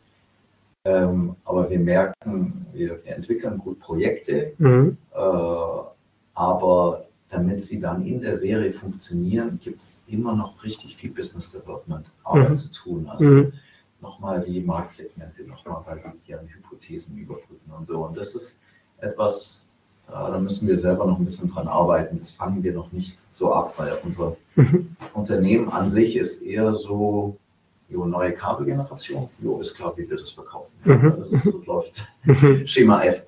Ähm, 0.84 1.36
aber 1.44 1.68
wir 1.68 1.78
merken, 1.78 2.66
wir, 2.72 3.04
wir, 3.04 3.16
entwickeln 3.16 3.58
gut 3.58 3.80
Projekte, 3.80 4.52
mhm. 4.56 4.96
äh, 5.14 5.18
aber 6.34 7.04
damit 7.28 7.62
sie 7.64 7.78
dann 7.78 8.06
in 8.06 8.22
der 8.22 8.38
Serie 8.38 8.72
funktionieren, 8.72 9.60
gibt 9.62 9.80
es 9.80 10.00
immer 10.06 10.34
noch 10.34 10.64
richtig 10.64 10.96
viel 10.96 11.10
Business 11.10 11.52
Development 11.52 12.06
Arbeit 12.24 12.50
mhm. 12.50 12.56
zu 12.56 12.72
tun. 12.72 13.08
Also 13.08 13.28
mhm. 13.28 13.52
nochmal 14.00 14.40
die 14.40 14.60
Marktsegmente, 14.60 15.44
nochmal 15.44 15.84
validieren, 15.84 16.48
Hypothesen 16.48 17.18
überprüfen 17.18 17.72
und 17.78 17.86
so. 17.86 17.98
Und 18.06 18.16
das 18.16 18.34
ist 18.34 18.58
etwas, 18.98 19.68
da 20.10 20.38
müssen 20.38 20.68
wir 20.68 20.78
selber 20.78 21.06
noch 21.06 21.18
ein 21.18 21.24
bisschen 21.24 21.50
dran 21.50 21.68
arbeiten. 21.68 22.18
Das 22.18 22.32
fangen 22.32 22.62
wir 22.62 22.72
noch 22.72 22.90
nicht 22.92 23.16
so 23.32 23.52
ab, 23.52 23.74
weil 23.76 23.98
unser 24.04 24.36
mhm. 24.56 24.96
Unternehmen 25.14 25.68
an 25.68 25.88
sich 25.88 26.16
ist 26.16 26.42
eher 26.42 26.74
so, 26.74 27.36
jo, 27.88 28.04
neue 28.06 28.32
Kabelgeneration, 28.32 29.28
jo, 29.40 29.60
ist 29.60 29.74
klar, 29.74 29.92
wie 29.96 30.08
wir 30.08 30.16
das 30.16 30.30
verkaufen. 30.30 30.72
Mhm. 30.84 31.14
Das 31.30 31.42
so 31.44 31.62
läuft 31.66 32.06
Schema 32.68 33.02
F. 33.04 33.22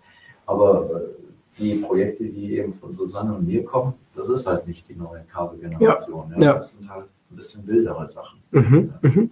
Aber 0.47 0.91
äh, 0.91 1.59
die 1.59 1.75
Projekte, 1.77 2.25
die 2.25 2.59
eben 2.59 2.75
von 2.75 2.93
Susanne 2.93 3.35
und 3.35 3.47
mir 3.47 3.65
kommen, 3.65 3.95
das 4.15 4.29
ist 4.29 4.47
halt 4.47 4.67
nicht 4.67 4.89
die 4.89 4.95
neue 4.95 5.23
Kabelgeneration. 5.33 6.33
Ja, 6.37 6.43
ja. 6.43 6.53
Das 6.55 6.73
sind 6.73 6.89
halt 6.89 7.07
ein 7.33 7.37
bisschen 7.37 7.67
wildere 7.67 8.07
Sachen. 8.07 8.43
Mhm, 8.51 8.95
mhm. 9.03 9.31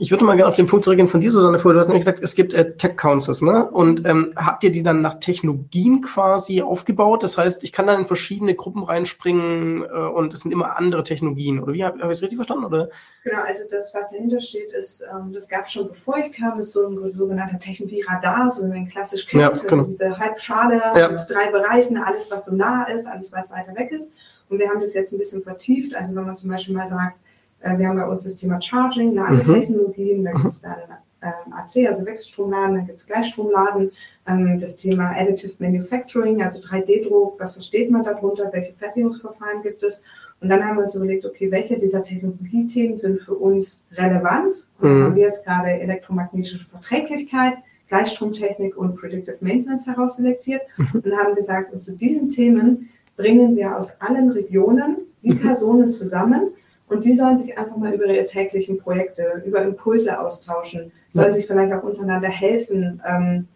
Ich 0.00 0.10
würde 0.10 0.24
mal 0.24 0.36
gerne 0.36 0.48
auf 0.48 0.54
den 0.54 0.66
Punkt 0.66 0.84
zurückgehen 0.84 1.08
von 1.08 1.20
dir, 1.20 1.30
Susanne, 1.30 1.58
vorher. 1.58 1.74
Du 1.74 1.80
hast 1.80 1.88
nämlich 1.88 2.02
gesagt, 2.04 2.20
es 2.22 2.34
gibt 2.34 2.52
äh, 2.52 2.76
Tech 2.76 2.96
Councils, 2.96 3.40
ne? 3.40 3.70
Und 3.70 4.06
ähm, 4.06 4.32
habt 4.36 4.62
ihr 4.64 4.70
die 4.70 4.82
dann 4.82 5.00
nach 5.00 5.14
Technologien 5.14 6.02
quasi 6.02 6.60
aufgebaut? 6.62 7.22
Das 7.22 7.38
heißt, 7.38 7.64
ich 7.64 7.72
kann 7.72 7.86
dann 7.86 8.00
in 8.00 8.06
verschiedene 8.06 8.54
Gruppen 8.54 8.84
reinspringen 8.84 9.82
äh, 9.82 9.86
und 9.86 10.34
es 10.34 10.40
sind 10.40 10.52
immer 10.52 10.76
andere 10.76 11.02
Technologien. 11.02 11.60
Oder 11.60 11.72
wie 11.72 11.84
habe 11.84 12.00
hab 12.00 12.10
ich 12.10 12.18
es 12.18 12.22
richtig 12.22 12.36
verstanden? 12.36 12.66
Oder? 12.66 12.90
Genau, 13.24 13.42
also 13.46 13.62
das, 13.70 13.92
was 13.94 14.10
dahinter 14.10 14.40
steht, 14.40 14.72
ist, 14.72 15.02
ähm, 15.10 15.32
das 15.32 15.48
gab 15.48 15.64
es 15.66 15.72
schon 15.72 15.88
bevor 15.88 16.18
ich 16.18 16.32
kam, 16.32 16.60
ist 16.60 16.72
so 16.72 16.86
ein 16.86 17.12
sogenannter 17.16 17.58
Technologie-Radar, 17.58 18.50
so 18.50 18.62
wie 18.64 18.68
man 18.68 18.88
klassisch 18.88 19.26
kennt, 19.26 19.42
Ja, 19.42 19.48
genau. 19.48 19.84
diese 19.84 20.18
Halbschale 20.18 20.80
Ja. 20.96 21.08
mit 21.08 21.20
drei 21.28 21.50
Bereichen, 21.50 21.96
alles, 21.96 22.30
was 22.30 22.44
so 22.44 22.54
nah 22.54 22.84
ist, 22.84 23.06
alles, 23.06 23.32
was 23.32 23.50
weiter 23.50 23.74
weg 23.76 23.90
ist. 23.90 24.10
Und 24.52 24.58
wir 24.58 24.68
haben 24.68 24.80
das 24.80 24.92
jetzt 24.94 25.12
ein 25.12 25.18
bisschen 25.18 25.42
vertieft. 25.42 25.94
Also 25.94 26.14
wenn 26.14 26.26
man 26.26 26.36
zum 26.36 26.50
Beispiel 26.50 26.74
mal 26.74 26.86
sagt, 26.86 27.18
äh, 27.60 27.78
wir 27.78 27.88
haben 27.88 27.96
bei 27.96 28.06
uns 28.06 28.24
das 28.24 28.36
Thema 28.36 28.60
Charging, 28.60 29.14
Ladetechnologien, 29.14 30.24
da 30.24 30.32
gibt 30.32 30.52
es 30.52 30.60
da 30.60 30.76
ähm, 31.22 31.52
AC, 31.52 31.88
also 31.88 32.04
Wechselstromladen, 32.04 32.74
da 32.76 32.82
gibt 32.82 33.00
es 33.00 33.06
Gleichstromladen, 33.06 33.92
ähm, 34.26 34.58
das 34.60 34.76
Thema 34.76 35.12
Additive 35.16 35.54
Manufacturing, 35.58 36.42
also 36.42 36.58
3D-Druck, 36.58 37.40
was 37.40 37.52
versteht 37.52 37.90
man 37.90 38.04
darunter, 38.04 38.50
welche 38.52 38.74
Fertigungsverfahren 38.74 39.62
gibt 39.62 39.82
es. 39.82 40.02
Und 40.40 40.48
dann 40.48 40.62
haben 40.66 40.76
wir 40.76 40.82
uns 40.84 40.94
überlegt, 40.96 41.24
okay, 41.24 41.50
welche 41.50 41.78
dieser 41.78 42.02
Technologiethemen 42.02 42.96
sind 42.96 43.20
für 43.20 43.34
uns 43.34 43.84
relevant? 43.92 44.68
Und 44.80 44.88
dann 44.88 44.98
Mhm. 44.98 45.04
haben 45.04 45.14
wir 45.14 45.22
jetzt 45.22 45.44
gerade 45.46 45.70
elektromagnetische 45.70 46.58
Verträglichkeit, 46.58 47.54
Gleichstromtechnik 47.88 48.76
und 48.76 48.96
Predictive 48.96 49.38
Maintenance 49.40 49.86
herausselektiert 49.86 50.62
und 50.92 51.16
haben 51.16 51.34
gesagt, 51.36 51.72
und 51.72 51.82
zu 51.82 51.92
diesen 51.92 52.28
Themen 52.28 52.88
bringen 53.22 53.54
wir 53.56 53.78
aus 53.78 54.00
allen 54.00 54.30
Regionen 54.32 54.96
die 55.22 55.34
Personen 55.34 55.92
zusammen 55.92 56.48
und 56.88 57.04
die 57.04 57.12
sollen 57.12 57.36
sich 57.36 57.56
einfach 57.56 57.76
mal 57.76 57.94
über 57.94 58.06
ihre 58.06 58.24
täglichen 58.26 58.78
Projekte, 58.78 59.42
über 59.46 59.62
Impulse 59.62 60.18
austauschen, 60.18 60.90
sollen 61.12 61.30
sich 61.30 61.46
vielleicht 61.46 61.72
auch 61.72 61.84
untereinander 61.84 62.28
helfen. 62.28 63.00
Ähm, 63.06 63.46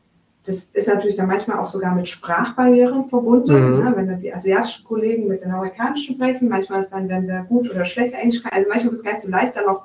das 0.44 0.70
ist 0.70 0.86
natürlich 0.86 1.16
dann 1.16 1.26
manchmal 1.26 1.58
auch 1.58 1.66
sogar 1.66 1.92
mit 1.96 2.06
Sprachbarrieren 2.08 3.06
verbunden, 3.06 3.52
Mhm. 3.52 3.84
ne? 3.84 3.92
wenn 3.96 4.06
dann 4.06 4.20
die 4.20 4.32
asiatischen 4.32 4.84
Kollegen 4.84 5.26
mit 5.26 5.42
den 5.42 5.50
amerikanischen 5.50 6.14
sprechen. 6.14 6.48
Manchmal 6.48 6.78
ist 6.78 6.90
dann, 6.90 7.08
wenn 7.08 7.26
wir 7.26 7.44
gut 7.48 7.68
oder 7.68 7.84
schlecht 7.84 8.14
Englisch. 8.14 8.42
Also 8.48 8.68
manchmal 8.68 8.94
ist 8.94 9.00
es 9.00 9.04
gar 9.04 9.12
nicht 9.14 9.22
so 9.22 9.28
leicht, 9.28 9.56
dann 9.56 9.66
auch 9.66 9.82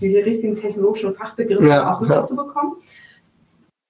die 0.00 0.16
richtigen 0.16 0.54
technologischen 0.54 1.12
Fachbegriffe 1.12 1.68
Ja, 1.68 1.92
auch 1.92 2.00
rüberzubekommen. 2.00 2.76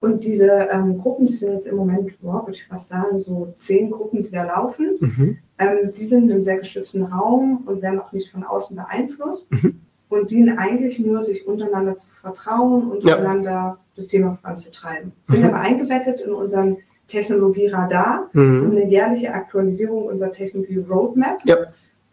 Und 0.00 0.22
diese 0.22 0.46
ähm, 0.70 0.98
Gruppen, 0.98 1.26
die 1.26 1.32
sind 1.32 1.52
jetzt 1.54 1.66
im 1.66 1.76
Moment, 1.76 2.20
boah, 2.20 2.42
würde 2.46 2.52
ich 2.56 2.64
fast 2.66 2.88
sagen, 2.88 3.18
so 3.18 3.52
zehn 3.58 3.90
Gruppen, 3.90 4.22
die 4.22 4.30
da 4.30 4.44
laufen. 4.44 4.96
Mhm. 5.00 5.38
Ähm, 5.58 5.92
die 5.96 6.04
sind 6.04 6.24
in 6.24 6.32
einem 6.32 6.42
sehr 6.42 6.58
geschützten 6.58 7.02
Raum 7.02 7.64
und 7.66 7.82
werden 7.82 7.98
auch 7.98 8.12
nicht 8.12 8.30
von 8.30 8.44
außen 8.44 8.76
beeinflusst 8.76 9.50
Mhm. 9.50 9.80
und 10.08 10.30
dienen 10.30 10.56
eigentlich 10.56 11.00
nur, 11.00 11.20
sich 11.22 11.46
untereinander 11.48 11.96
zu 11.96 12.08
vertrauen, 12.10 12.92
untereinander 12.92 13.78
das 13.96 14.06
Thema 14.06 14.38
voranzutreiben. 14.40 15.10
Sind 15.24 15.40
Mhm. 15.40 15.46
aber 15.48 15.60
eingebettet 15.60 16.20
in 16.20 16.30
unseren 16.30 16.76
Technologie-Radar 17.08 18.28
Mhm. 18.34 18.62
und 18.66 18.70
eine 18.76 18.86
jährliche 18.88 19.32
Aktualisierung 19.34 20.04
unserer 20.04 20.30
Technologie-Roadmap, 20.30 21.40
Ja. 21.44 21.56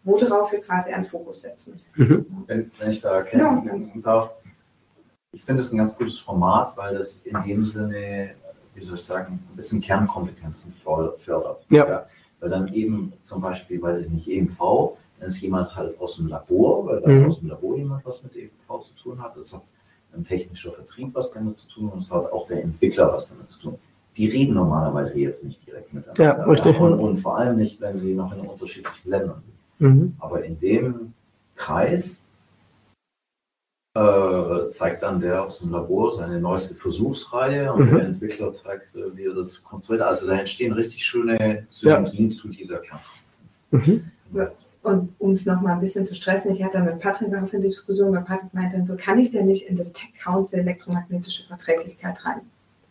worauf 0.02 0.50
wir 0.50 0.60
quasi 0.60 0.90
einen 0.90 1.04
Fokus 1.04 1.42
setzen. 1.42 1.78
Mhm. 1.94 2.26
Wenn, 2.48 2.70
wenn 2.80 2.90
ich 2.90 3.00
da 3.00 3.18
ergänzen 3.18 3.92
Ja. 3.94 4.00
darf, 4.02 4.30
ich 5.36 5.44
finde 5.44 5.60
es 5.60 5.70
ein 5.70 5.76
ganz 5.76 5.96
gutes 5.96 6.18
Format, 6.18 6.76
weil 6.78 6.96
das 6.96 7.18
in 7.20 7.36
dem 7.46 7.66
Sinne, 7.66 8.30
wie 8.74 8.82
soll 8.82 8.94
ich 8.96 9.02
sagen, 9.02 9.38
ein 9.52 9.56
bisschen 9.56 9.82
Kernkompetenzen 9.82 10.72
fördert. 10.72 11.66
Ja. 11.68 12.06
Weil 12.40 12.50
dann 12.50 12.72
eben 12.72 13.12
zum 13.22 13.42
Beispiel, 13.42 13.80
weiß 13.80 14.00
ich 14.00 14.08
nicht, 14.08 14.28
EMV, 14.28 14.58
dann 15.18 15.28
ist 15.28 15.40
jemand 15.42 15.76
halt 15.76 16.00
aus 16.00 16.16
dem 16.16 16.28
Labor, 16.28 16.86
weil 16.86 17.00
dann 17.02 17.20
Mhm. 17.20 17.26
aus 17.26 17.40
dem 17.40 17.50
Labor 17.50 17.76
jemand 17.76 18.04
was 18.06 18.22
mit 18.22 18.34
EMV 18.34 18.82
zu 18.82 18.94
tun 18.94 19.22
hat. 19.22 19.36
Das 19.36 19.52
hat 19.52 19.62
ein 20.14 20.24
technischer 20.24 20.72
Vertrieb 20.72 21.14
was 21.14 21.30
damit 21.32 21.58
zu 21.58 21.68
tun 21.68 21.90
und 21.90 21.98
es 22.02 22.10
hat 22.10 22.32
auch 22.32 22.46
der 22.46 22.62
Entwickler 22.62 23.12
was 23.12 23.28
damit 23.28 23.50
zu 23.50 23.60
tun. 23.60 23.78
Die 24.16 24.28
reden 24.28 24.54
normalerweise 24.54 25.20
jetzt 25.20 25.44
nicht 25.44 25.66
direkt 25.66 25.92
miteinander. 25.92 26.24
Ja, 26.24 26.44
richtig. 26.44 26.80
Und, 26.80 26.98
und 26.98 27.16
vor 27.16 27.36
allem 27.36 27.58
nicht, 27.58 27.78
wenn 27.82 27.98
sie 28.00 28.14
noch 28.14 28.32
in 28.32 28.40
unterschiedlichen 28.40 29.10
Ländern 29.10 29.42
sind. 29.42 29.56
Mhm. 29.78 30.16
Aber 30.18 30.42
in 30.42 30.58
dem 30.58 31.12
Kreis 31.56 32.22
äh, 33.96 34.70
zeigt 34.72 35.02
dann 35.02 35.20
der 35.20 35.44
aus 35.44 35.60
dem 35.60 35.70
Labor 35.70 36.12
seine 36.14 36.38
neueste 36.40 36.74
Versuchsreihe 36.74 37.72
und 37.72 37.86
Mhm. 37.90 37.94
der 37.96 38.04
Entwickler 38.06 38.54
zeigt, 38.54 38.94
äh, 38.94 39.16
wie 39.16 39.24
er 39.26 39.34
das 39.34 39.62
konstruiert. 39.64 40.02
Also 40.02 40.26
da 40.26 40.34
entstehen 40.34 40.72
richtig 40.72 41.04
schöne 41.04 41.66
Synergien 41.70 42.30
zu 42.30 42.48
dieser 42.48 42.78
Kern. 42.78 43.00
Mhm. 43.70 44.10
Und 44.82 45.12
um 45.18 45.32
es 45.32 45.46
nochmal 45.46 45.72
ein 45.74 45.80
bisschen 45.80 46.06
zu 46.06 46.14
stressen, 46.14 46.54
ich 46.54 46.62
hatte 46.62 46.78
mit 46.78 47.00
Patrick 47.00 47.28
auch 47.34 47.52
eine 47.52 47.62
Diskussion, 47.62 48.12
weil 48.14 48.22
Patrick 48.22 48.52
meinte 48.54 48.76
dann 48.76 48.84
so, 48.84 48.96
kann 48.96 49.18
ich 49.18 49.30
denn 49.32 49.46
nicht 49.46 49.66
in 49.66 49.76
das 49.76 49.92
Tech 49.92 50.12
Council 50.22 50.60
elektromagnetische 50.60 51.44
Verträglichkeit 51.44 52.24
rein? 52.24 52.42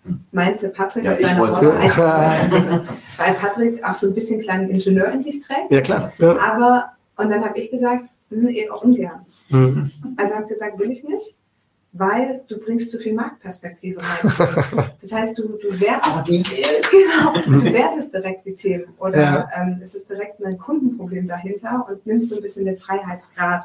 Hm. 0.04 0.20
Meinte 0.32 0.70
Patrick 0.70 1.06
Ja, 1.06 1.12
aus 1.14 1.20
ich 1.20 1.28
seiner 1.28 1.40
Rolle 1.40 1.74
als 1.74 1.98
weil 3.18 3.34
Patrick 3.36 3.84
auch 3.84 3.94
so 3.94 4.08
ein 4.08 4.14
bisschen 4.14 4.42
kleinen 4.42 4.70
Ingenieur 4.70 5.10
in 5.12 5.24
sich 5.24 5.42
trägt. 5.42 5.72
Ja, 5.72 5.82
klar. 5.82 6.12
Ja. 6.18 6.38
Aber, 6.42 6.92
und 7.18 7.30
dann 7.30 7.44
habe 7.46 7.58
ich 7.60 7.72
gesagt, 7.72 8.06
eben 8.50 8.72
auch 8.72 8.84
ungern. 8.84 9.26
Mhm. 9.50 9.92
Also 10.18 10.36
habe 10.36 10.48
gesagt, 10.48 10.80
will 10.80 10.92
ich 10.92 11.04
nicht, 11.04 11.36
weil 11.94 12.42
du 12.48 12.58
bringst 12.60 12.92
zu 12.92 12.98
viel 12.98 13.14
Marktperspektive 13.14 14.02
rein. 14.02 14.90
Das 15.02 15.12
heißt, 15.12 15.38
du, 15.38 15.44
du 15.58 15.80
wertest 15.80 16.26
Genau, 16.92 17.34
du 17.46 17.64
wertest 17.74 18.14
direkt 18.14 18.46
die 18.46 18.56
Themen 18.56 18.94
oder 19.00 19.22
Ja. 19.22 19.50
ähm, 19.56 19.80
es 19.82 19.96
ist 19.96 20.10
direkt 20.10 20.44
ein 20.44 20.58
Kundenproblem 20.58 21.28
dahinter 21.28 21.86
und 21.90 22.06
nimmt 22.06 22.26
so 22.28 22.36
ein 22.36 22.42
bisschen 22.42 22.66
den 22.66 22.78
Freiheitsgrad. 22.78 23.64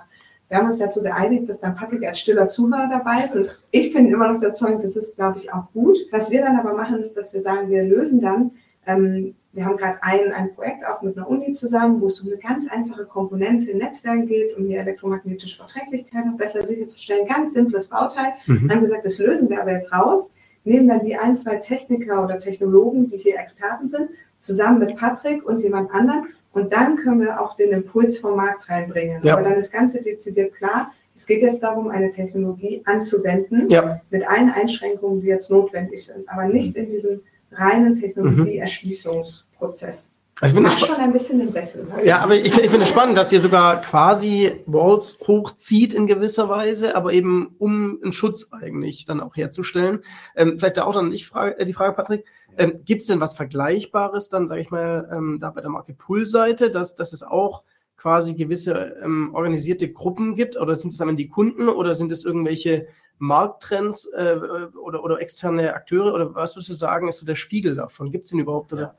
Wir 0.49 0.59
haben 0.59 0.67
uns 0.67 0.79
dazu 0.79 1.03
geeinigt, 1.03 1.49
dass 1.49 1.61
dann 1.61 1.75
Patrick 1.77 2.05
als 2.05 2.19
stiller 2.21 2.49
Zuhörer 2.49 2.89
dabei 2.91 3.25
ist 3.25 3.37
und 3.37 3.51
ich 3.71 3.93
bin 3.93 4.07
immer 4.09 4.29
noch 4.29 4.37
überzeugt, 4.39 4.83
das 4.85 4.97
ist, 4.97 5.17
glaube 5.17 5.39
ich, 5.39 5.53
auch 5.53 5.71
gut. 5.73 5.97
Was 6.11 6.31
wir 6.31 6.41
dann 6.43 6.57
aber 6.59 6.75
machen, 6.75 6.99
ist, 6.99 7.15
dass 7.17 7.33
wir 7.33 7.41
sagen, 7.41 7.71
wir 7.71 7.85
lösen 7.85 8.21
dann, 8.21 8.53
ähm, 8.87 9.35
wir 9.53 9.65
haben 9.65 9.77
gerade 9.77 9.99
ein, 10.03 10.33
ein 10.33 10.55
Projekt 10.55 10.87
auch 10.87 11.03
mit 11.03 11.17
einer 11.17 11.29
Uni 11.29 11.53
zusammen, 11.53 12.01
wo 12.01 12.07
es 12.07 12.21
um 12.21 12.29
eine 12.29 12.37
ganz 12.37 12.71
einfache 12.71 13.05
Komponente 13.05 13.71
in 13.71 13.79
Netzwerken 13.79 14.27
geht, 14.27 14.57
um 14.57 14.67
die 14.69 14.77
elektromagnetische 14.77 15.57
Verträglichkeit 15.57 16.25
noch 16.25 16.37
besser 16.37 16.65
sicherzustellen. 16.65 17.27
Ganz 17.27 17.55
simples 17.55 17.89
Bauteil. 17.89 18.35
Mhm. 18.47 18.69
Dann 18.69 18.77
haben 18.77 18.81
gesagt, 18.81 19.05
das 19.05 19.19
lösen 19.19 19.51
wir 19.51 19.61
aber 19.61 19.73
jetzt 19.73 19.93
raus, 19.93 20.31
nehmen 20.63 20.87
dann 20.87 21.05
die 21.05 21.17
ein, 21.17 21.35
zwei 21.35 21.57
Techniker 21.57 22.23
oder 22.23 22.39
Technologen, 22.39 23.09
die 23.09 23.17
hier 23.17 23.39
Experten 23.39 23.89
sind, 23.89 24.11
zusammen 24.39 24.79
mit 24.79 24.97
Patrick 24.97 25.45
und 25.45 25.61
jemand 25.61 25.93
anderen 25.93 26.29
und 26.53 26.73
dann 26.73 26.97
können 26.97 27.21
wir 27.21 27.41
auch 27.41 27.57
den 27.57 27.71
Impuls 27.73 28.19
vom 28.19 28.37
Markt 28.37 28.69
reinbringen. 28.69 29.23
Ja. 29.23 29.35
Aber 29.35 29.43
dann 29.43 29.55
ist 29.55 29.73
ganz 29.73 29.93
dezidiert 29.93 30.55
klar, 30.55 30.93
es 31.15 31.27
geht 31.27 31.43
jetzt 31.43 31.63
darum, 31.63 31.89
eine 31.89 32.11
Technologie 32.11 32.83
anzuwenden 32.87 33.69
Ja. 33.69 34.01
mit 34.11 34.27
allen 34.29 34.51
Einschränkungen, 34.51 35.21
die 35.21 35.27
jetzt 35.27 35.51
notwendig 35.51 36.05
sind, 36.07 36.29
aber 36.29 36.47
nicht 36.47 36.77
in 36.77 36.89
diesem 36.89 37.21
reinen 37.53 37.95
Technologieerschließungsprozess. 37.95 40.11
Also 40.41 40.59
ich 40.59 40.67
finde 40.67 40.87
schon 40.87 40.97
ein 40.97 41.13
bisschen 41.13 41.39
den 41.39 41.53
Deckel. 41.53 41.85
Ne? 41.85 42.07
Ja, 42.07 42.21
aber 42.21 42.35
ich, 42.35 42.59
ich 42.59 42.71
finde 42.71 42.85
es 42.85 42.89
spannend, 42.89 43.19
dass 43.19 43.31
ihr 43.31 43.41
sogar 43.41 43.83
quasi 43.83 44.53
Walls 44.65 45.21
hochzieht 45.27 45.93
in 45.93 46.07
gewisser 46.07 46.49
Weise, 46.49 46.97
aber 46.97 47.13
eben 47.13 47.57
um 47.59 47.99
einen 48.03 48.15
Schutz 48.15 48.49
eigentlich 48.51 49.05
dann 49.05 49.21
auch 49.21 49.37
herzustellen. 49.37 50.03
Ähm, 50.35 50.59
vielleicht 50.59 50.79
da 50.79 50.85
auch 50.85 50.95
dann 50.95 51.13
ich 51.13 51.27
frage, 51.27 51.59
äh, 51.59 51.67
die 51.67 51.75
Frage, 51.75 51.95
Patrick, 51.95 52.25
ähm, 52.57 52.81
gibt 52.87 53.03
es 53.03 53.09
denn 53.09 53.21
was 53.21 53.35
Vergleichbares 53.35 54.31
dann, 54.31 54.49
sage 54.49 54.63
ich 54.63 54.71
mal, 54.71 55.11
ähm, 55.13 55.37
da 55.41 55.51
bei 55.51 55.61
der 55.61 55.69
Marke 55.69 55.93
Pool-Seite, 55.93 56.71
dass, 56.71 56.95
dass 56.95 57.13
es 57.13 57.23
auch 57.23 57.63
quasi 58.01 58.35
gewisse 58.35 58.97
ähm, 59.03 59.35
organisierte 59.35 59.93
Gruppen 59.93 60.35
gibt? 60.35 60.57
Oder 60.57 60.75
sind 60.75 60.93
es 60.93 60.99
dann 60.99 61.17
die 61.17 61.29
Kunden 61.29 61.69
oder 61.69 61.95
sind 61.95 62.11
es 62.11 62.25
irgendwelche 62.25 62.89
Markttrends 63.19 64.07
äh, 64.07 64.37
oder, 64.83 65.05
oder 65.05 65.21
externe 65.21 65.75
Akteure? 65.75 66.15
Oder 66.15 66.35
was 66.35 66.57
würdest 66.57 66.71
du 66.71 66.75
sagen, 66.75 67.09
ist 67.09 67.19
so 67.19 67.27
der 67.27 67.35
Spiegel 67.35 67.75
davon? 67.75 68.11
Gibt 68.11 68.25
es 68.25 68.31
den 68.31 68.41
überhaupt? 68.41 68.73
Oder? 68.73 68.83
Ja. 68.83 68.95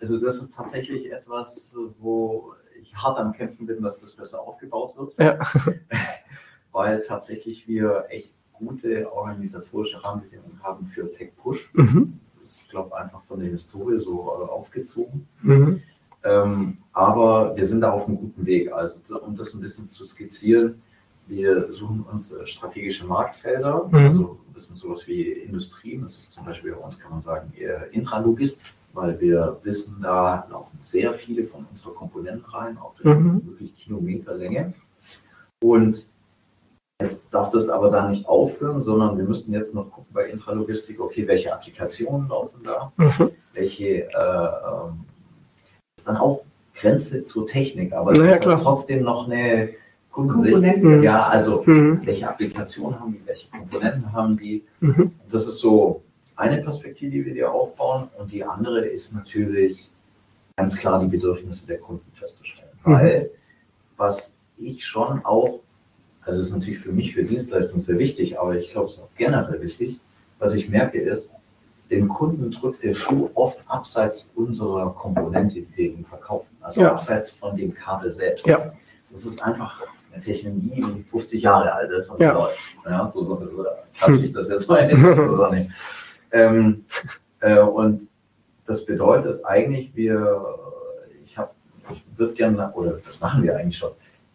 Also 0.00 0.18
das 0.18 0.38
ist 0.38 0.54
tatsächlich 0.54 1.10
etwas, 1.10 1.74
wo 1.98 2.52
ich 2.78 2.94
hart 2.94 3.18
am 3.18 3.32
Kämpfen 3.32 3.64
bin, 3.64 3.82
dass 3.82 4.02
das 4.02 4.14
besser 4.14 4.42
aufgebaut 4.42 4.96
wird. 4.98 5.14
Ja. 5.18 5.38
Weil 6.72 7.00
tatsächlich 7.00 7.66
wir 7.66 8.04
echt 8.10 8.34
gute 8.52 9.10
organisatorische 9.10 10.04
Rahmenbedingungen 10.04 10.62
haben 10.62 10.84
für 10.86 11.08
Tech 11.08 11.34
Push. 11.36 11.70
Mhm. 11.72 12.20
Das 12.42 12.52
ist, 12.52 12.68
glaube 12.68 12.90
ich, 12.92 12.94
einfach 12.96 13.22
von 13.24 13.40
der 13.40 13.48
Historie 13.48 13.98
so 13.98 14.20
äh, 14.20 14.50
aufgezogen. 14.50 15.26
Mhm. 15.40 15.80
Ähm, 16.26 16.78
aber 16.92 17.54
wir 17.56 17.64
sind 17.66 17.80
da 17.82 17.90
auf 17.92 18.06
einem 18.06 18.16
guten 18.18 18.44
Weg. 18.46 18.72
Also 18.72 19.18
um 19.20 19.34
das 19.34 19.54
ein 19.54 19.60
bisschen 19.60 19.88
zu 19.88 20.04
skizzieren, 20.04 20.82
wir 21.28 21.72
suchen 21.72 22.04
uns 22.10 22.32
äh, 22.32 22.46
strategische 22.46 23.06
Marktfelder, 23.06 23.86
Mhm. 23.90 23.94
also 23.96 24.38
ein 24.48 24.52
bisschen 24.54 24.76
sowas 24.76 25.06
wie 25.06 25.22
Industrie. 25.32 25.98
Das 26.02 26.18
ist 26.18 26.32
zum 26.32 26.44
Beispiel 26.44 26.72
bei 26.72 26.78
uns, 26.78 26.98
kann 26.98 27.12
man 27.12 27.22
sagen, 27.22 27.52
eher 27.56 27.92
Intralogistik, 27.92 28.72
weil 28.92 29.20
wir 29.20 29.58
wissen, 29.62 29.98
da 30.02 30.46
laufen 30.50 30.78
sehr 30.80 31.12
viele 31.12 31.44
von 31.44 31.66
unseren 31.70 31.94
Komponenten 31.94 32.44
rein, 32.46 32.78
auf 32.78 32.94
Mhm. 33.04 33.42
wirklich 33.46 33.76
Kilometerlänge. 33.76 34.74
Und 35.62 36.04
Jetzt 36.98 37.24
darf 37.30 37.50
das 37.50 37.68
aber 37.68 37.90
da 37.90 38.08
nicht 38.08 38.26
aufhören, 38.26 38.80
sondern 38.80 39.18
wir 39.18 39.24
müssten 39.24 39.52
jetzt 39.52 39.74
noch 39.74 39.90
gucken 39.90 40.14
bei 40.14 40.30
Intralogistik, 40.30 40.98
okay, 40.98 41.28
welche 41.28 41.52
Applikationen 41.52 42.26
laufen 42.30 42.64
da, 42.64 42.90
Mhm. 42.96 43.32
welche 43.52 44.04
äh, 44.04 44.08
ähm, 44.14 45.04
ist 45.96 46.06
dann 46.06 46.16
auch 46.18 46.42
Grenze 46.74 47.24
zur 47.24 47.46
Technik, 47.46 47.92
aber 47.94 48.12
es 48.12 48.18
Na 48.18 48.26
ja, 48.26 48.34
ist 48.34 48.40
klar. 48.42 48.56
halt 48.56 48.64
trotzdem 48.64 49.02
noch 49.02 49.28
eine 49.28 49.70
Kundensicht. 50.12 50.54
Komponenten. 50.54 51.02
Ja, 51.02 51.26
also 51.26 51.62
Mhm. 51.66 52.00
welche 52.04 52.28
Applikationen 52.28 53.00
haben 53.00 53.12
die, 53.18 53.26
welche 53.26 53.48
Komponenten 53.50 54.12
haben 54.12 54.36
die. 54.36 54.62
Mhm. 54.80 55.12
Das 55.30 55.46
ist 55.48 55.58
so 55.58 56.02
eine 56.36 56.60
Perspektive, 56.62 57.10
die 57.10 57.24
wir 57.24 57.32
dir 57.32 57.50
aufbauen. 57.50 58.08
Und 58.18 58.30
die 58.30 58.44
andere 58.44 58.84
ist 58.86 59.14
natürlich 59.14 59.88
ganz 60.56 60.76
klar 60.76 61.00
die 61.00 61.06
Bedürfnisse 61.08 61.66
der 61.66 61.78
Kunden 61.78 62.10
festzustellen. 62.14 62.68
Mhm. 62.84 62.92
Weil 62.92 63.30
was 63.96 64.36
ich 64.58 64.84
schon 64.84 65.24
auch, 65.24 65.60
also 66.22 66.40
es 66.40 66.48
ist 66.48 66.52
natürlich 66.52 66.78
für 66.80 66.92
mich 66.92 67.14
für 67.14 67.24
Dienstleistungen 67.24 67.82
sehr 67.82 67.98
wichtig, 67.98 68.38
aber 68.38 68.54
ich 68.56 68.70
glaube, 68.72 68.88
es 68.88 68.94
ist 68.94 69.00
auch 69.00 69.14
generell 69.16 69.62
wichtig, 69.62 69.96
was 70.38 70.54
ich 70.54 70.68
merke 70.68 70.98
ist, 70.98 71.30
dem 71.90 72.08
Kunden 72.08 72.50
drückt 72.50 72.82
der 72.82 72.94
Schuh 72.94 73.30
oft 73.34 73.58
abseits 73.68 74.32
unserer 74.34 74.92
Komponente, 74.94 75.54
die 75.54 75.68
wir 75.76 75.92
ihm 75.92 76.04
verkaufen. 76.04 76.56
Also 76.60 76.80
Ja. 76.80 76.92
abseits 76.92 77.30
von 77.30 77.56
dem 77.56 77.72
Kabel 77.74 78.10
selbst. 78.10 78.46
Ja. 78.46 78.72
Das 79.10 79.24
ist 79.24 79.40
einfach 79.42 79.82
eine 80.12 80.22
Technologie, 80.22 80.84
die 80.96 81.02
50 81.04 81.42
Jahre 81.42 81.72
alt 81.72 81.90
ist 81.92 82.10
und 82.10 82.20
Ja. 82.20 82.32
läuft. 82.32 82.58
Ja, 82.84 83.06
so, 83.06 83.22
so, 83.22 83.36
so 83.38 83.64
klatsche 83.94 84.24
ich 84.24 84.32
das 84.32 84.48
jetzt 84.48 84.68
mal 84.68 84.78
in 84.78 84.96
den 84.96 85.72
ähm, 86.32 86.84
äh, 87.40 87.60
Und 87.60 88.08
das 88.66 88.84
bedeutet 88.84 89.44
eigentlich, 89.44 89.94
wir, 89.94 90.42
ich 91.24 91.38
habe, 91.38 91.50
ich 91.90 92.02
würde 92.16 92.34
gerne, 92.34 92.72
oder 92.72 92.98
das 93.04 93.20
machen 93.20 93.44
wir 93.44 93.56
eigentlich 93.56 93.78
schon, 93.78 93.92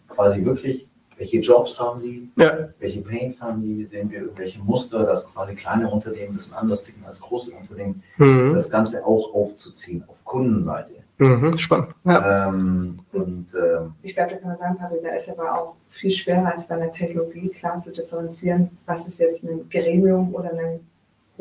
quasi 0.07 0.43
wirklich, 0.45 0.87
welche 1.21 1.39
Jobs 1.39 1.79
haben 1.79 2.01
die, 2.01 2.31
Ja. 2.35 2.69
welche 2.79 3.01
Pains 3.01 3.39
haben 3.39 3.61
die, 3.61 3.85
sehen 3.85 4.09
wir 4.09 4.21
irgendwelche 4.21 4.59
Muster, 4.59 5.03
dass 5.05 5.31
quasi 5.31 5.53
kleine 5.53 5.87
Unternehmen 5.87 6.29
ein 6.29 6.33
bisschen 6.33 6.55
anders 6.55 6.81
ticken 6.81 7.05
als 7.05 7.21
große 7.21 7.51
Unternehmen, 7.51 8.01
Mhm. 8.17 8.53
das 8.55 8.71
Ganze 8.71 9.05
auch 9.05 9.31
aufzuziehen 9.35 10.03
auf 10.07 10.25
Kundenseite. 10.25 10.93
Mhm. 11.19 11.55
Spannend. 11.59 11.89
Ja. 12.05 12.47
Ähm, 12.49 12.97
und 13.13 13.45
ähm, 13.53 13.93
Ich 14.01 14.15
glaube, 14.15 14.31
da 14.31 14.37
kann 14.37 14.47
man 14.49 14.57
sagen, 14.57 14.77
Patrick, 14.79 15.03
da 15.03 15.09
ist 15.09 15.29
aber 15.29 15.53
auch 15.61 15.75
viel 15.89 16.09
schwerer 16.09 16.51
als 16.53 16.67
bei 16.67 16.73
einer 16.73 16.89
Technologie 16.89 17.49
klar 17.49 17.77
zu 17.77 17.91
differenzieren, 17.91 18.71
was 18.87 19.07
ist 19.07 19.19
jetzt 19.19 19.43
ein 19.43 19.69
Gremium 19.69 20.33
oder 20.33 20.49
eine 20.53 20.79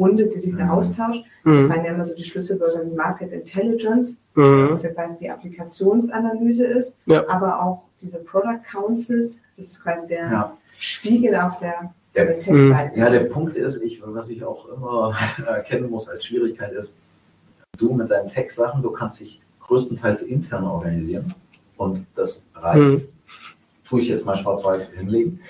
Runde, 0.01 0.27
die 0.27 0.39
sich 0.39 0.57
da 0.57 0.65
Mhm. 0.65 0.71
austauscht. 0.71 1.21
Ich 1.41 1.45
Mhm. 1.45 1.67
meine 1.69 1.87
ja 1.87 1.95
immer 1.95 2.05
so 2.05 2.15
die 2.15 2.25
Schlüsselwörter 2.25 2.85
wie 2.87 2.95
Market 2.97 3.33
Intelligence, 3.33 4.19
Mhm. 4.35 4.71
was 4.71 4.83
ja 4.83 4.91
quasi 4.91 5.17
die 5.19 5.31
Applikationsanalyse 5.31 6.65
ist, 6.65 6.99
Ja. 7.07 7.29
aber 7.29 7.63
auch 7.63 7.83
diese 8.01 8.19
Product 8.19 8.61
Councils, 8.71 9.41
das 9.57 9.67
ist 9.67 9.83
quasi 9.83 10.07
der 10.07 10.31
ja. 10.31 10.57
Spiegel 10.79 11.35
auf 11.37 11.59
der, 11.59 11.93
Der- 12.15 12.25
der 12.27 12.39
Tech-Seite. 12.39 12.99
Ja, 12.99 13.11
der 13.11 13.25
Punkt 13.25 13.55
ist, 13.55 13.83
ich, 13.83 14.03
was 14.05 14.29
ich 14.31 14.43
auch 14.43 14.69
immer 14.75 15.13
erkennen 15.47 15.91
muss 15.91 16.09
als 16.09 16.25
Schwierigkeit 16.25 16.73
ist, 16.73 16.93
du 17.79 17.93
mit 17.93 18.11
deinen 18.11 18.29
Tech-Sachen, 18.29 18.83
du 18.83 18.91
kannst 18.91 19.21
dich 19.21 19.41
größtenteils 19.61 20.23
intern 20.23 20.65
organisieren 20.65 21.35
und 21.77 22.07
das 22.17 22.45
reicht. 22.55 23.07
Tue 23.91 24.01
ich 24.01 24.09
jetzt 24.09 24.25
mal 24.25 24.37
schwarz-weiß 24.37 24.93
hinlegen. 24.93 25.41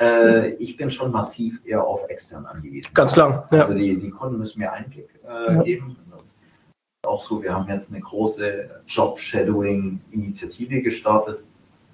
Äh, 0.00 0.50
ich 0.54 0.76
bin 0.76 0.88
schon 0.88 1.10
massiv 1.10 1.60
eher 1.64 1.82
auf 1.84 2.08
extern 2.08 2.46
angewiesen. 2.46 2.94
Ganz 2.94 3.12
klar. 3.12 3.48
Ja. 3.50 3.62
Also 3.62 3.74
die, 3.74 3.96
die 3.98 4.10
Kunden 4.10 4.38
müssen 4.38 4.60
mir 4.60 4.72
Einblick 4.72 5.08
äh, 5.28 5.52
Ja. 5.54 5.62
geben. 5.64 5.96
Auch 7.04 7.24
so, 7.24 7.42
wir 7.42 7.52
haben 7.52 7.68
jetzt 7.68 7.90
eine 7.90 8.00
große 8.00 8.70
Job-Shadowing-Initiative 8.86 10.80
gestartet. 10.82 11.40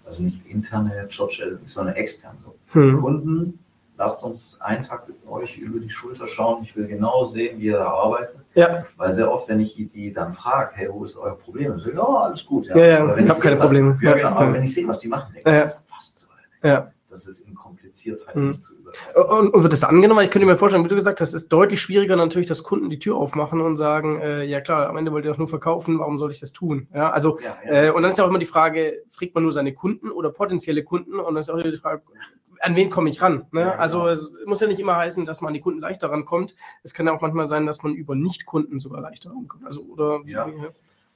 Also 0.05 0.23
nicht 0.23 0.45
interne 0.45 1.07
Job-Shadowing, 1.09 1.67
sondern 1.67 1.95
extern. 1.97 2.37
So. 2.45 2.79
Mhm. 2.79 3.01
Kunden, 3.01 3.59
lasst 3.99 4.23
uns 4.25 4.57
einen 4.61 4.85
Tag 4.85 5.07
mit 5.09 5.17
euch 5.29 5.59
über 5.59 5.81
die 5.81 5.91
Schulter 5.91 6.27
schauen. 6.29 6.63
Ich 6.63 6.75
will 6.77 6.87
genau 6.87 7.25
sehen, 7.25 7.59
wie 7.59 7.67
ihr 7.67 7.79
da 7.79 7.89
arbeitet. 7.89 8.37
Ja. 8.55 8.87
Weil 8.97 9.13
sehr 9.13 9.31
oft, 9.31 9.49
wenn 9.49 9.61
ich 9.61 9.75
die 9.75 10.13
dann 10.13 10.33
frage, 10.33 10.71
hey, 10.75 10.89
wo 10.91 11.05
ist 11.05 11.17
euer 11.17 11.37
Problem? 11.37 11.71
Dann 11.73 11.81
sagen, 11.81 11.97
ja, 11.97 12.05
alles 12.05 12.47
gut. 12.47 12.67
Ja, 12.69 12.77
ja, 12.79 13.17
wenn 13.17 13.25
ich 13.25 13.29
hab 13.31 13.37
sehe, 13.37 13.45
keine 13.51 13.59
was- 13.61 13.67
Probleme. 13.67 13.99
Ja, 14.01 14.11
Ja, 14.11 14.17
genau. 14.17 14.29
ja. 14.31 14.37
Aber 14.37 14.53
wenn 14.55 14.63
ich 14.63 14.73
sehe, 14.73 14.87
was 14.89 15.01
die 15.01 15.09
machen, 15.09 15.35
denke 15.35 15.51
Ja, 15.51 15.57
ja. 15.57 15.65
ich, 15.67 15.73
was 15.91 16.29
Hölle? 16.63 16.73
Ja. 16.75 16.93
Das 17.11 17.27
ist 17.27 17.49
in 17.49 17.55
Kompliziertheit 17.55 18.37
Mhm. 18.37 18.49
nicht 18.51 18.63
zu 18.63 18.75
übertreiben. 18.77 19.23
Und, 19.39 19.55
und 19.55 19.63
wird 19.63 19.73
das 19.73 19.83
angenommen? 19.83 20.23
Ich 20.25 20.31
könnte 20.31 20.45
mir 20.47 20.57
vorstellen, 20.59 20.85
wie 20.85 20.89
du 20.91 20.95
gesagt 20.95 21.21
hast, 21.23 21.31
es 21.31 21.43
ist 21.45 21.49
deutlich 21.49 21.81
schwieriger 21.81 22.17
natürlich, 22.17 22.47
dass 22.49 22.63
Kunden 22.63 22.91
die 22.91 22.99
Tür 22.99 23.17
aufmachen 23.17 23.61
und 23.63 23.77
sagen, 23.79 24.21
äh, 24.21 24.45
ja 24.45 24.61
klar, 24.61 24.89
am 24.89 24.97
Ende 24.99 25.11
wollt 25.11 25.25
ihr 25.25 25.31
doch 25.31 25.39
nur 25.39 25.49
verkaufen, 25.49 25.99
warum 25.99 26.19
soll 26.19 26.31
ich 26.31 26.39
das 26.39 26.53
tun? 26.53 26.87
Ja, 26.95 27.11
also, 27.11 27.39
Ja, 27.41 27.57
ja. 27.65 27.83
äh, 27.87 27.91
und 27.91 28.03
dann 28.03 28.11
ist 28.11 28.19
ja 28.19 28.25
auch 28.25 28.29
immer 28.29 28.39
die 28.39 28.45
Frage, 28.45 29.03
fragt 29.11 29.35
man 29.35 29.43
nur 29.43 29.53
seine 29.55 29.73
Kunden 29.73 30.11
oder 30.11 30.31
potenzielle 30.31 30.85
Kunden? 30.85 31.15
Und 31.19 31.25
dann 31.35 31.37
ist 31.41 31.49
auch 31.51 31.57
wieder 31.57 31.71
die 31.71 31.79
Frage, 31.79 32.03
an 32.61 32.77
wen 32.77 32.91
komme 32.91 33.11
ich 33.11 33.21
ran? 33.23 33.47
Ne? 33.53 33.61
Ja, 33.61 33.71
genau. 33.71 33.83
Also 33.83 34.07
es 34.09 34.31
muss 34.47 34.61
ja 34.61 34.67
nicht 34.69 34.81
immer 34.81 34.97
heißen, 34.97 35.25
dass 35.25 35.41
man 35.41 35.49
an 35.49 35.55
die 35.55 35.61
Kunden 35.61 35.81
leichter 35.81 36.11
rankommt. 36.11 36.55
Es 36.83 36.95
kann 36.95 37.07
ja 37.07 37.13
auch 37.15 37.21
manchmal 37.21 37.47
sein, 37.47 37.67
dass 37.67 37.83
man 37.83 37.95
über 37.95 38.15
Nicht-Kunden 38.15 38.81
sogar 38.81 39.01
leichter 39.01 39.31
rankommt. 39.31 39.65
Also, 39.65 39.83
oder 39.83 40.21
Ja. 40.27 40.49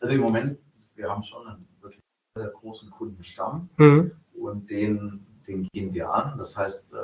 Also 0.01 0.15
im 0.15 0.21
Moment, 0.21 0.59
wir 0.97 1.09
haben 1.09 1.23
schon 1.23 1.47
einen 1.47 1.65
wirklich 1.81 2.01
sehr 2.37 2.49
großen 2.49 2.91
Kundenstamm 2.91 3.69
Mhm. 3.77 4.13
und 4.35 4.69
den, 4.71 5.25
den 5.47 5.69
gehen 5.73 5.93
wir 5.95 6.13
an. 6.13 6.39
Das 6.39 6.57
heißt, 6.57 6.95
äh, 6.95 6.97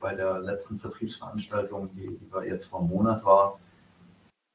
bei 0.00 0.14
der 0.14 0.38
letzten 0.40 0.78
Vertriebsveranstaltung, 0.78 1.90
die, 1.94 2.06
die 2.18 2.46
jetzt 2.48 2.66
vor 2.66 2.80
einem 2.80 2.88
Monat 2.90 3.24
war, 3.24 3.58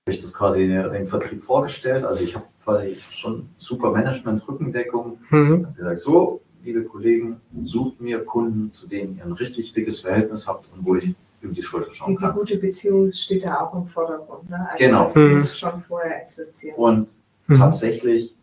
habe 0.05 0.11
ich 0.15 0.21
das 0.21 0.33
quasi 0.33 0.67
den 0.67 1.07
Vertrieb 1.07 1.43
vorgestellt. 1.43 2.05
Also 2.05 2.23
ich 2.23 2.35
habe 2.35 2.45
quasi 2.63 2.95
schon 3.11 3.49
super 3.57 3.91
Management, 3.91 4.47
Rückendeckung. 4.47 5.19
Mhm. 5.29 5.59
Ich 5.59 5.65
habe 5.65 5.73
gesagt, 5.75 5.99
so, 5.99 6.41
liebe 6.63 6.83
Kollegen, 6.83 7.39
sucht 7.65 7.99
mir 8.01 8.23
Kunden, 8.23 8.73
zu 8.73 8.87
denen 8.87 9.17
ihr 9.17 9.25
ein 9.25 9.33
richtig 9.33 9.73
dickes 9.73 9.99
Verhältnis 9.99 10.47
habt 10.47 10.65
und 10.73 10.85
wo 10.85 10.95
ich 10.95 11.13
über 11.41 11.53
die 11.53 11.61
Schulter 11.63 11.93
schauen 11.93 12.11
Die, 12.11 12.15
die 12.17 12.21
kann. 12.23 12.33
gute 12.35 12.57
Beziehung 12.57 13.11
steht 13.11 13.43
da 13.43 13.61
auch 13.61 13.73
im 13.75 13.85
Vordergrund. 13.87 14.49
Ne? 14.49 14.67
Also 14.71 14.85
Genau. 14.85 15.03
das 15.03 15.15
Mhm. 15.15 15.33
muss 15.33 15.57
schon 15.59 15.81
vorher 15.81 16.21
existieren. 16.23 16.75
Und 16.77 17.09
Mhm. 17.47 17.57
tatsächlich 17.57 18.33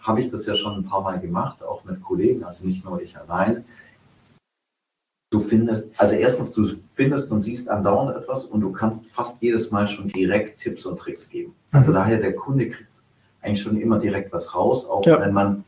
habe 0.00 0.20
ich 0.20 0.30
das 0.30 0.46
ja 0.46 0.56
schon 0.56 0.74
ein 0.76 0.84
paar 0.84 1.02
Mal 1.02 1.20
gemacht, 1.20 1.62
auch 1.62 1.84
mit 1.84 2.02
Kollegen, 2.02 2.42
also 2.44 2.66
nicht 2.66 2.84
nur 2.84 3.00
ich 3.00 3.16
allein. 3.16 3.64
Du 5.30 5.40
findest, 5.40 5.86
also 5.98 6.14
erstens, 6.16 6.52
du 6.54 6.64
findest 6.94 7.30
und 7.30 7.42
siehst 7.42 7.68
andauernd 7.68 8.16
etwas 8.16 8.44
und 8.46 8.60
du 8.62 8.72
kannst 8.72 9.06
fast 9.08 9.40
jedes 9.42 9.70
Mal 9.70 9.86
schon 9.86 10.08
direkt 10.08 10.58
Tipps 10.58 10.86
und 10.86 10.98
Tricks 10.98 11.28
geben. 11.28 11.54
Also 11.70 11.90
Mhm. 11.90 11.94
daher, 11.96 12.18
der 12.18 12.34
Kunde 12.34 12.70
kriegt 12.70 12.88
eigentlich 13.42 13.60
schon 13.62 13.78
immer 13.80 13.98
direkt 14.00 14.32
was 14.32 14.54
raus, 14.54 14.86
auch 14.86 15.04
Ja. 15.06 15.20
wenn 15.20 15.32
man 15.34 15.64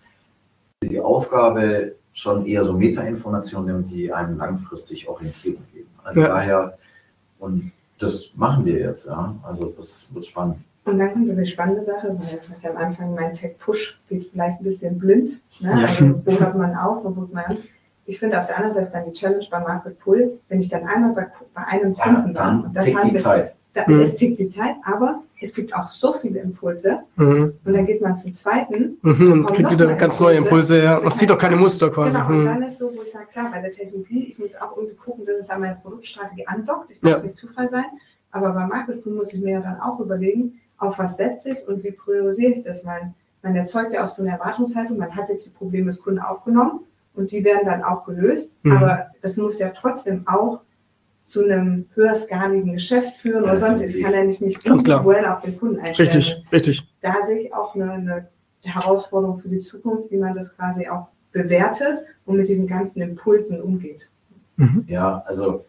die 0.83 0.99
Aufgabe 0.99 1.95
schon 2.13 2.47
eher 2.47 2.65
so 2.65 2.73
Metainformationen 2.73 3.75
nimmt, 3.77 3.91
die 3.91 4.13
einem 4.13 4.39
langfristig 4.39 5.09
Orientierung 5.09 5.63
geben. 5.73 5.89
Also 6.05 6.21
Ja. 6.23 6.29
daher, 6.29 6.79
und 7.39 7.73
das 7.99 8.31
machen 8.35 8.65
wir 8.65 8.79
jetzt, 8.79 9.07
ja. 9.07 9.35
Also 9.43 9.67
das 9.67 10.07
wird 10.11 10.27
spannend. 10.27 10.57
Und 10.85 10.99
dann 10.99 11.13
kommt 11.13 11.31
eine 11.31 11.47
spannende 11.47 11.83
Sache, 11.83 12.09
weil 12.09 12.41
was 12.49 12.63
ja 12.63 12.71
am 12.71 12.79
Anfang 12.79 13.15
mein 13.15 13.35
Tech-Push 13.35 14.01
geht 14.09 14.31
vielleicht 14.33 14.61
ein 14.61 14.65
bisschen 14.65 14.99
blind. 14.99 15.41
Ne? 15.61 15.71
Ja. 15.71 15.87
Also 15.87 16.21
wo 16.25 16.41
hört 16.41 16.57
man 16.57 16.75
auf, 16.75 17.05
wo 17.05 17.15
hört 17.15 17.33
man 17.33 17.45
an? 17.45 17.59
Ich 18.07 18.19
finde 18.19 18.39
auf 18.39 18.47
der 18.47 18.57
anderen 18.57 18.75
Seite 18.75 18.91
dann 18.93 19.05
die 19.05 19.13
Challenge 19.13 19.45
bei 19.51 19.61
Market 19.61 19.99
Pull, 20.01 20.41
wenn 20.49 20.59
ich 20.59 20.69
dann 20.69 20.85
einmal 20.87 21.13
bei, 21.13 21.27
bei 21.55 21.65
einem 21.65 21.93
Ja, 21.93 22.03
Kunden 22.05 22.35
war, 22.35 22.45
dann 22.45 22.65
und 22.65 22.77
das 22.77 22.87
haben 22.95 23.09
die 23.09 23.15
wir, 23.15 23.21
Zeit. 23.21 23.55
Da, 23.75 23.85
Mhm. 23.87 24.01
es 24.01 24.15
tickt 24.17 24.39
die 24.39 24.49
Zeit, 24.49 24.77
aber 24.85 25.23
es 25.41 25.55
gibt 25.55 25.75
auch 25.75 25.89
so 25.89 26.13
viele 26.13 26.41
Impulse 26.41 27.01
Mhm. 27.17 27.55
und 27.65 27.73
dann 27.73 27.87
geht 27.87 28.01
man 28.03 28.17
zum 28.17 28.35
zweiten. 28.35 28.99
Mhm. 29.03 29.33
Und 29.33 29.47
kriegt 29.47 29.71
wieder 29.71 29.95
ganz 29.95 30.21
neue 30.21 30.37
Impulse. 30.39 30.83
Ja. 30.83 30.99
Und 30.99 31.15
sieht 31.15 31.31
doch 31.31 31.39
keine 31.39 31.57
Muster 31.57 31.91
quasi. 31.91 32.19
Genau, 32.19 32.29
und 32.31 32.41
Mhm. 32.41 32.45
dann 32.47 32.63
ist 32.63 32.79
so, 32.79 32.93
wo 32.95 33.03
ich 33.03 33.11
sage, 33.11 33.27
klar, 33.33 33.51
bei 33.53 33.61
der 33.61 33.71
Technologie, 33.71 34.29
ich 34.33 34.39
muss 34.39 34.55
auch 34.57 34.77
irgendwie 34.77 34.97
gucken, 34.97 35.25
dass 35.25 35.37
es 35.39 35.49
an 35.51 35.61
meine 35.61 35.77
Produktstrategie 35.83 36.47
andockt. 36.47 36.91
Ich 36.91 37.01
darf 37.01 37.11
Ja. 37.13 37.23
nicht 37.23 37.37
zu 37.37 37.47
frei 37.47 37.67
sein. 37.69 37.85
Aber 38.33 38.51
beim 38.51 38.69
Marketing 38.69 39.15
muss 39.15 39.33
ich 39.33 39.41
mir 39.41 39.53
ja 39.55 39.61
dann 39.61 39.81
auch 39.81 39.99
überlegen, 40.01 40.61
auf 40.79 40.99
was 40.99 41.17
setze 41.17 41.51
ich 41.51 41.69
und 41.69 41.83
wie 41.85 41.91
priorisiere 41.93 42.53
ich 42.53 42.65
das, 42.65 42.85
weil 42.87 43.13
man 43.43 43.57
erzeugt 43.57 43.93
ja 43.93 44.05
auch 44.05 44.09
so 44.09 44.23
eine 44.23 44.33
Erwartungshaltung, 44.33 44.99
man 44.99 45.15
hat 45.17 45.29
jetzt 45.29 45.47
die 45.47 45.51
Probleme 45.51 45.87
des 45.87 46.01
Kunden 46.01 46.21
aufgenommen 46.21 46.81
und 47.15 47.33
die 47.33 47.43
werden 47.45 47.65
dann 47.67 47.83
auch 47.83 48.05
gelöst, 48.05 48.51
Mhm. 48.63 48.73
aber 48.77 49.07
das 49.23 49.37
muss 49.37 49.59
ja 49.59 49.71
trotzdem 49.71 50.23
auch 50.27 50.61
zu 51.31 51.45
einem 51.45 51.87
höherskaligen 51.95 52.73
Geschäft 52.73 53.17
führen 53.21 53.45
oder 53.45 53.55
Ja, 53.55 53.61
sonst. 53.61 53.81
Ich 53.83 53.93
definitiv. 53.93 54.05
kann 54.05 54.15
ja 54.15 54.45
nicht 54.47 54.61
klar. 54.61 54.77
individuell 54.77 55.27
auf 55.27 55.41
den 55.43 55.59
Kunden 55.59 55.79
einstellen. 55.79 56.11
Richtig, 56.11 56.45
richtig. 56.53 56.95
Da 57.01 57.23
sehe 57.23 57.43
ich 57.43 57.55
auch 57.55 57.75
eine, 57.75 57.93
eine 57.93 58.29
Herausforderung 58.63 59.39
für 59.39 59.49
die 59.49 59.61
Zukunft, 59.61 60.11
wie 60.11 60.17
man 60.17 60.35
das 60.35 60.57
quasi 60.57 60.89
auch 60.89 61.07
bewertet 61.33 62.01
und 62.27 62.37
mit 62.37 62.49
diesen 62.49 62.67
ganzen 62.67 63.01
Impulsen 63.01 63.63
umgeht. 63.63 64.11
Mhm. 64.57 64.85
Ja, 64.89 65.23
also, 65.27 65.65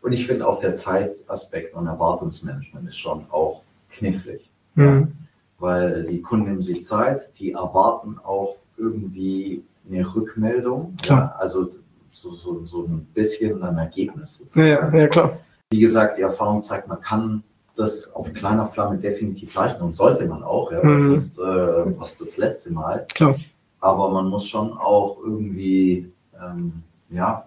und 0.00 0.12
ich 0.12 0.26
finde 0.26 0.46
auch 0.48 0.58
der 0.58 0.74
Zeitaspekt 0.74 1.74
und 1.74 1.86
Erwartungsmanagement 1.86 2.88
ist 2.88 2.98
schon 2.98 3.26
auch 3.30 3.62
knifflig. 3.90 4.50
Mhm. 4.74 5.12
Weil 5.58 6.04
die 6.04 6.22
Kunden 6.22 6.46
nehmen 6.48 6.62
sich 6.62 6.84
Zeit, 6.84 7.38
die 7.38 7.52
erwarten 7.52 8.18
auch 8.24 8.56
irgendwie 8.78 9.62
eine 9.88 10.14
Rückmeldung. 10.14 10.96
Klar. 11.02 11.34
Ja, 11.34 11.36
also 11.38 11.68
so, 12.12 12.32
so, 12.34 12.64
so 12.64 12.82
ein 12.82 13.04
bisschen 13.14 13.62
ein 13.62 13.78
Ergebnis. 13.78 14.38
Ja, 14.40 14.44
sozusagen. 14.44 14.94
ja, 14.96 15.00
ja, 15.02 15.08
klar. 15.08 15.38
Wie 15.70 15.80
gesagt, 15.80 16.18
die 16.18 16.22
Erfahrung 16.22 16.62
zeigt, 16.62 16.86
man 16.88 17.00
kann 17.00 17.42
das 17.74 18.12
auf 18.14 18.32
kleiner 18.34 18.66
Flamme 18.66 18.98
definitiv 18.98 19.54
leisten 19.54 19.82
und 19.82 19.96
sollte 19.96 20.26
man 20.26 20.42
auch. 20.42 20.70
Ja, 20.70 20.84
Mhm. 20.84 21.14
das 21.14 21.24
ist 21.24 21.38
äh, 21.38 21.98
was 21.98 22.18
das 22.18 22.36
letzte 22.36 22.72
Mal. 22.72 23.06
Klar. 23.14 23.36
Aber 23.80 24.10
man 24.10 24.28
muss 24.28 24.46
schon 24.46 24.72
auch 24.76 25.18
irgendwie 25.24 26.12
ähm, 26.40 26.72
ja, 27.10 27.46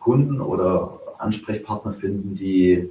Kunden 0.00 0.40
oder 0.40 0.98
Ansprechpartner 1.18 1.92
finden, 1.92 2.34
die 2.34 2.90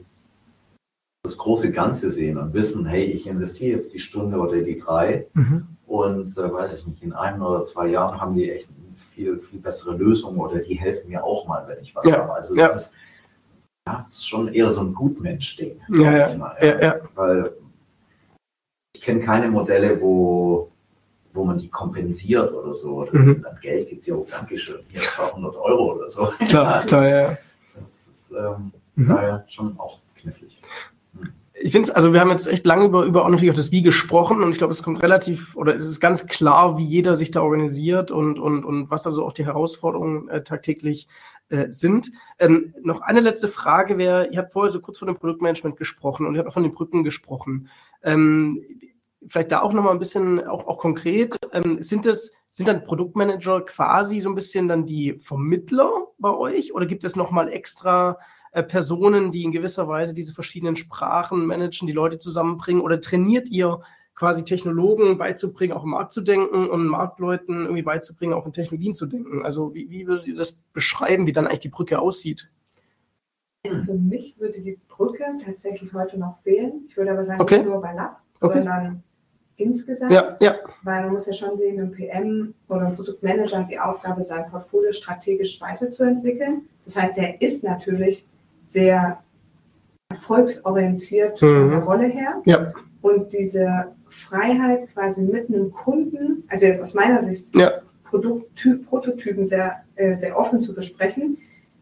das 1.23 1.37
große 1.37 1.71
Ganze 1.71 2.09
sehen 2.09 2.37
und 2.37 2.53
wissen, 2.53 2.85
hey, 2.85 3.03
ich 3.03 3.27
investiere 3.27 3.75
jetzt 3.75 3.93
die 3.93 3.99
Stunde 3.99 4.37
oder 4.39 4.61
die 4.61 4.79
drei 4.79 5.27
Mhm. 5.33 5.67
Und 5.85 6.37
äh, 6.37 6.53
weiß 6.53 6.79
ich 6.79 6.87
nicht, 6.87 7.03
in 7.03 7.11
einem 7.11 7.41
oder 7.41 7.65
zwei 7.65 7.87
Jahren 7.87 8.21
haben 8.21 8.33
die 8.33 8.49
echt 8.49 8.69
viel, 9.01 9.39
viel 9.39 9.59
bessere 9.59 9.95
Lösungen 9.95 10.39
oder 10.39 10.59
die 10.59 10.75
helfen 10.75 11.09
mir 11.09 11.23
auch 11.23 11.47
mal, 11.47 11.67
wenn 11.67 11.81
ich 11.81 11.93
was 11.95 12.05
Ja, 12.05 12.17
habe. 12.19 12.33
Also 12.33 12.55
ja. 12.55 12.69
das, 12.69 12.87
ist, 12.87 12.93
ja, 13.87 14.05
das 14.07 14.17
ist 14.17 14.27
schon 14.27 14.53
eher 14.53 14.69
so 14.71 14.81
ein 14.81 14.93
Gutmensch-Ding. 14.93 15.79
Ja, 15.89 16.11
ja, 16.17 16.31
ich 16.31 16.37
mal, 16.37 16.55
ja, 16.61 16.79
ja. 16.81 16.95
Weil 17.15 17.51
ich 18.95 19.01
kenne 19.01 19.21
keine 19.21 19.49
Modelle, 19.49 19.99
wo, 20.01 20.69
wo 21.33 21.43
man 21.43 21.57
die 21.57 21.69
kompensiert 21.69 22.51
oder 22.53 22.73
so. 22.73 23.01
Oder 23.01 23.17
Mhm. 23.19 23.41
dann 23.41 23.57
Geld 23.61 23.89
gibt, 23.89 24.05
ja, 24.07 24.15
oh, 24.15 24.27
Dankeschön, 24.29 24.81
hier 24.89 25.01
200 25.01 25.55
Euro 25.57 25.93
oder 25.95 26.09
so. 26.09 26.25
Klar, 26.47 26.75
Also, 26.75 26.87
klar, 26.89 27.07
ja. 27.07 27.37
Das 27.75 28.07
ist 28.07 28.31
ähm, 28.31 28.71
Mhm. 28.95 29.07
daher 29.07 29.45
schon 29.47 29.79
auch 29.79 29.99
knifflig. 30.15 30.61
Ich 31.63 31.71
finde 31.71 31.89
es, 31.89 31.91
also 31.91 32.11
wir 32.11 32.21
haben 32.21 32.31
jetzt 32.31 32.47
echt 32.47 32.65
lange 32.65 32.85
über, 32.85 33.03
über 33.03 33.23
auch 33.23 33.29
natürlich 33.29 33.51
auch 33.51 33.55
das 33.55 33.71
Wie 33.71 33.83
gesprochen 33.83 34.41
und 34.41 34.51
ich 34.51 34.57
glaube, 34.57 34.71
es 34.71 34.81
kommt 34.81 35.03
relativ 35.03 35.55
oder 35.55 35.75
es 35.75 35.85
ist 35.85 35.99
ganz 35.99 36.25
klar, 36.25 36.77
wie 36.77 36.85
jeder 36.85 37.15
sich 37.15 37.29
da 37.29 37.41
organisiert 37.41 38.09
und, 38.09 38.39
und, 38.39 38.65
und 38.65 38.89
was 38.89 39.03
da 39.03 39.11
so 39.11 39.25
auch 39.25 39.33
die 39.33 39.45
Herausforderungen 39.45 40.27
äh, 40.29 40.43
tagtäglich 40.43 41.07
äh, 41.49 41.67
sind. 41.69 42.11
Ähm, 42.39 42.73
noch 42.81 43.01
eine 43.01 43.19
letzte 43.19 43.47
Frage 43.47 43.97
wäre, 43.97 44.29
ihr 44.31 44.39
habt 44.39 44.53
vorher 44.53 44.71
so 44.71 44.79
kurz 44.79 44.97
von 44.97 45.07
dem 45.07 45.17
Produktmanagement 45.17 45.77
gesprochen 45.77 46.25
und 46.25 46.33
ihr 46.33 46.39
habt 46.39 46.49
auch 46.49 46.53
von 46.53 46.63
den 46.63 46.73
Brücken 46.73 47.03
gesprochen. 47.03 47.69
Ähm, 48.01 48.63
vielleicht 49.27 49.51
da 49.51 49.61
auch 49.61 49.73
nochmal 49.73 49.93
ein 49.93 49.99
bisschen, 49.99 50.47
auch, 50.47 50.65
auch 50.67 50.79
konkret, 50.79 51.37
ähm, 51.51 51.83
sind 51.83 52.05
das, 52.05 52.31
sind 52.49 52.67
dann 52.67 52.83
Produktmanager 52.83 53.61
quasi 53.61 54.19
so 54.19 54.29
ein 54.29 54.35
bisschen 54.35 54.67
dann 54.67 54.85
die 54.85 55.19
Vermittler 55.19 56.07
bei 56.17 56.31
euch 56.31 56.73
oder 56.73 56.85
gibt 56.85 57.03
es 57.03 57.15
nochmal 57.15 57.49
extra 57.49 58.17
äh, 58.51 58.63
Personen, 58.63 59.31
die 59.31 59.43
in 59.43 59.51
gewisser 59.51 59.87
Weise 59.87 60.13
diese 60.13 60.33
verschiedenen 60.33 60.75
Sprachen 60.75 61.45
managen, 61.45 61.87
die 61.87 61.93
Leute 61.93 62.17
zusammenbringen? 62.17 62.81
Oder 62.81 63.01
trainiert 63.01 63.49
ihr 63.49 63.81
quasi 64.13 64.43
Technologen 64.43 65.17
beizubringen, 65.17 65.73
auch 65.73 65.83
im 65.83 65.91
Markt 65.91 66.11
zu 66.11 66.21
denken 66.21 66.69
und 66.69 66.85
Marktleuten 66.87 67.61
irgendwie 67.61 67.81
beizubringen, 67.81 68.33
auch 68.33 68.45
in 68.45 68.51
Technologien 68.51 68.93
zu 68.93 69.05
denken? 69.05 69.43
Also 69.43 69.73
wie, 69.73 69.89
wie 69.89 70.05
würdet 70.05 70.27
ihr 70.27 70.35
das 70.35 70.61
beschreiben, 70.73 71.25
wie 71.25 71.31
dann 71.33 71.47
eigentlich 71.47 71.59
die 71.59 71.69
Brücke 71.69 71.99
aussieht? 71.99 72.49
Also 73.65 73.83
für 73.83 73.93
mich 73.93 74.39
würde 74.39 74.59
die 74.59 74.79
Brücke 74.87 75.23
tatsächlich 75.43 75.93
heute 75.93 76.19
noch 76.19 76.39
fehlen. 76.41 76.85
Ich 76.87 76.97
würde 76.97 77.11
aber 77.11 77.23
sagen, 77.23 77.41
Okay. 77.41 77.59
nicht 77.59 77.67
nur 77.67 77.81
bei 77.81 77.93
Lab, 77.93 78.21
Okay. 78.41 78.53
sondern 78.53 79.03
insgesamt. 79.55 80.11
Ja, 80.11 80.35
ja, 80.39 80.55
Weil 80.83 81.03
man 81.03 81.13
muss 81.13 81.27
ja 81.27 81.33
schon 81.33 81.55
sehen, 81.55 81.79
ein 81.79 81.91
PM 81.91 82.53
oder 82.67 82.87
ein 82.87 82.95
Produktmanager 82.95 83.59
hat 83.59 83.71
die 83.71 83.79
Aufgabe, 83.79 84.23
sein 84.23 84.49
Portfolio 84.49 84.91
strategisch 84.91 85.61
weiterzuentwickeln. 85.61 86.67
Das 86.83 86.95
heißt, 86.95 87.17
er 87.17 87.41
ist 87.41 87.63
natürlich 87.63 88.25
sehr 88.71 89.21
erfolgsorientiert 90.09 91.39
von 91.39 91.67
Mhm. 91.67 91.71
der 91.71 91.79
Rolle 91.79 92.05
her. 92.07 92.41
ja, 92.45 92.73
Und 93.01 93.33
diese 93.33 93.87
Freiheit 94.09 94.93
quasi 94.93 95.21
mit 95.23 95.49
einem 95.49 95.71
Kunden, 95.71 96.43
also 96.49 96.65
jetzt 96.65 96.81
aus 96.81 96.93
meiner 96.93 97.21
Sicht, 97.21 97.53
ja, 97.55 97.71
Produkttyp, 98.03 98.85
Prototypen 98.85 99.43
sehr, 99.45 99.77
äh, 99.95 100.15
sehr 100.15 100.37
offen 100.37 100.61
zu 100.61 100.75
besprechen, 100.75 101.37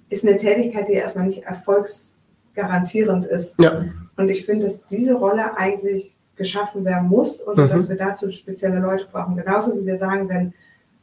ist 0.09 0.25
eine 0.25 0.37
Tätigkeit, 0.37 0.87
die 0.87 0.93
erstmal 0.93 1.25
nicht 1.25 1.43
erfolgsgarantierend 1.43 3.25
ist. 3.25 3.59
ja, 3.59 3.83
Und 4.17 4.29
ich 4.29 4.45
finde, 4.45 4.65
dass 4.65 4.85
diese 4.85 5.15
Rolle 5.15 5.57
eigentlich 5.57 6.15
geschaffen 6.35 6.85
werden 6.85 7.09
muss 7.09 7.41
und 7.41 7.57
Mhm. 7.57 7.69
dass 7.69 7.89
wir 7.89 7.97
dazu 7.97 8.29
spezielle 8.31 8.79
Leute 8.79 9.07
brauchen. 9.11 9.35
Genauso 9.35 9.75
wie 9.79 9.85
wir 9.85 9.97
sagen, 9.97 10.29
wenn, 10.29 10.53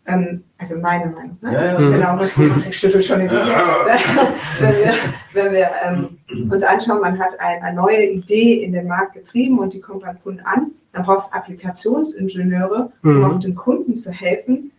ähm, 0.06 0.44
also 0.58 0.76
meine 0.76 1.06
Meinung, 1.06 1.36
ne? 1.40 1.52
Ja, 1.52 1.64
ja. 1.72 1.78
Mhm. 1.78 1.92
Genau, 1.92 2.16
Patrick 2.16 2.74
schüttelt 2.74 3.04
schon 3.04 3.18
den 3.20 3.28
Kopf. 3.28 3.38
wenn 4.60 4.76
wir, 4.76 4.94
wenn 5.34 5.52
wir 5.52 5.70
ähm, 5.84 6.18
uns 6.50 6.62
anschauen, 6.62 7.00
man 7.00 7.18
hat 7.18 7.38
ein, 7.40 7.62
eine 7.62 7.76
neue 7.76 8.06
Idee 8.06 8.62
in 8.64 8.72
den 8.72 8.86
Markt 8.86 9.14
getrieben 9.14 9.58
und 9.58 9.72
die 9.72 9.80
kommt 9.80 10.02
beim 10.02 10.20
Kunden 10.22 10.40
an, 10.44 10.72
dann 10.92 11.04
braucht 11.04 11.26
es 11.26 11.32
Applikationsingenieure, 11.32 12.90
um 13.02 13.18
Mhm. 13.18 13.24
auch 13.24 13.40
dem 13.40 13.54
Kunden 13.54 13.96
zu 13.96 14.10
helfen. 14.10 14.72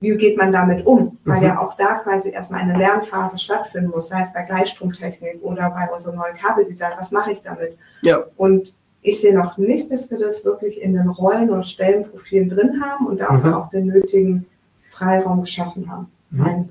Wie 0.00 0.16
geht 0.16 0.36
man 0.36 0.52
damit 0.52 0.84
um? 0.86 1.18
Weil 1.24 1.38
Mhm. 1.38 1.44
ja 1.44 1.58
auch 1.58 1.76
da 1.76 1.94
quasi 1.94 2.30
erstmal 2.30 2.60
eine 2.60 2.76
Lernphase 2.76 3.38
stattfinden 3.38 3.90
muss, 3.90 4.08
sei 4.08 4.20
es 4.20 4.32
bei 4.32 4.42
Gleichstromtechnik 4.42 5.38
oder 5.42 5.70
bei 5.70 5.88
unserem 5.94 6.16
neuen 6.16 6.36
Kabeldesign. 6.36 6.92
Was 6.98 7.10
mache 7.10 7.32
ich 7.32 7.42
damit? 7.42 7.76
ja. 8.02 8.22
Und 8.36 8.74
ich 9.04 9.20
sehe 9.20 9.34
noch 9.36 9.58
nicht, 9.58 9.90
dass 9.92 10.10
wir 10.10 10.18
das 10.18 10.44
wirklich 10.46 10.80
in 10.80 10.94
den 10.94 11.08
Rollen 11.10 11.50
oder 11.50 11.62
Stellenprofilen 11.62 12.48
drin 12.48 12.82
haben 12.82 13.06
und 13.06 13.20
dafür 13.20 13.50
Mhm. 13.50 13.54
auch 13.54 13.68
den 13.68 13.86
nötigen 13.86 14.46
Freiraum 14.90 15.42
geschaffen 15.42 15.88
haben. 15.90 16.10
Mhm. 16.30 16.68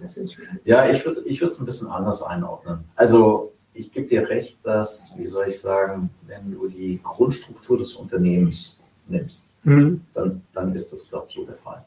Ja, 0.65 0.89
ich 0.89 1.05
würde 1.05 1.21
ich 1.25 1.39
würde 1.39 1.53
es 1.53 1.59
ein 1.59 1.65
bisschen 1.65 1.87
anders 1.89 2.23
einordnen. 2.23 2.79
Also 2.95 3.51
ich 3.75 3.91
gebe 3.93 4.07
dir 4.07 4.27
recht, 4.27 4.57
dass, 4.63 5.13
wie 5.17 5.27
soll 5.27 5.45
ich 5.47 5.59
sagen, 5.61 6.09
wenn 6.27 6.51
du 6.51 6.67
die 6.67 6.99
Grundstruktur 7.03 7.77
des 7.77 7.93
Unternehmens 7.93 8.81
nimmst, 9.07 9.45
Mhm. 9.63 10.01
dann, 10.13 10.41
dann 10.53 10.73
ist 10.75 10.91
das, 10.91 11.07
glaube 11.07 11.27
ich, 11.29 11.35
so 11.35 11.43
der 11.45 11.55
Fall. 11.55 11.83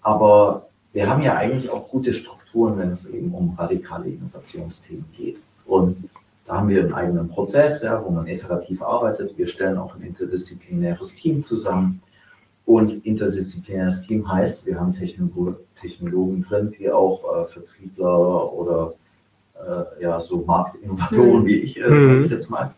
Aber 0.00 0.66
wir 0.92 1.08
haben 1.08 1.22
ja 1.22 1.36
eigentlich 1.36 1.70
auch 1.70 1.86
gute 1.88 2.12
Strukturen, 2.14 2.78
wenn 2.78 2.90
es 2.90 3.06
eben 3.06 3.32
um 3.32 3.54
radikale 3.56 4.08
Innovationsthemen 4.08 5.04
geht. 5.16 5.36
Und 5.66 6.08
da 6.52 6.58
haben 6.58 6.68
wir 6.68 6.82
einen 6.82 6.92
eigenen 6.92 7.28
Prozess, 7.30 7.80
ja, 7.80 8.04
wo 8.04 8.10
man 8.10 8.26
iterativ 8.26 8.82
arbeitet. 8.82 9.38
Wir 9.38 9.46
stellen 9.46 9.78
auch 9.78 9.94
ein 9.94 10.02
interdisziplinäres 10.02 11.14
Team 11.14 11.42
zusammen. 11.42 12.02
Und 12.66 13.06
interdisziplinäres 13.06 14.02
Team 14.02 14.30
heißt, 14.30 14.66
wir 14.66 14.78
haben 14.78 14.92
Technolog 14.92 15.56
Technologen 15.80 16.44
drin, 16.46 16.74
die 16.78 16.90
auch 16.90 17.24
äh, 17.24 17.46
Vertriebler 17.46 18.52
oder 18.52 18.92
äh, 19.56 20.02
ja, 20.02 20.20
so 20.20 20.44
Marktinnovatoren 20.46 21.40
Mhm. 21.40 21.46
wie 21.46 21.56
ich, 21.56 21.80
äh, 21.80 21.88
Mhm. 21.88 22.00
sage 22.06 22.24
ich 22.26 22.30
jetzt 22.30 22.50
mal. 22.50 22.74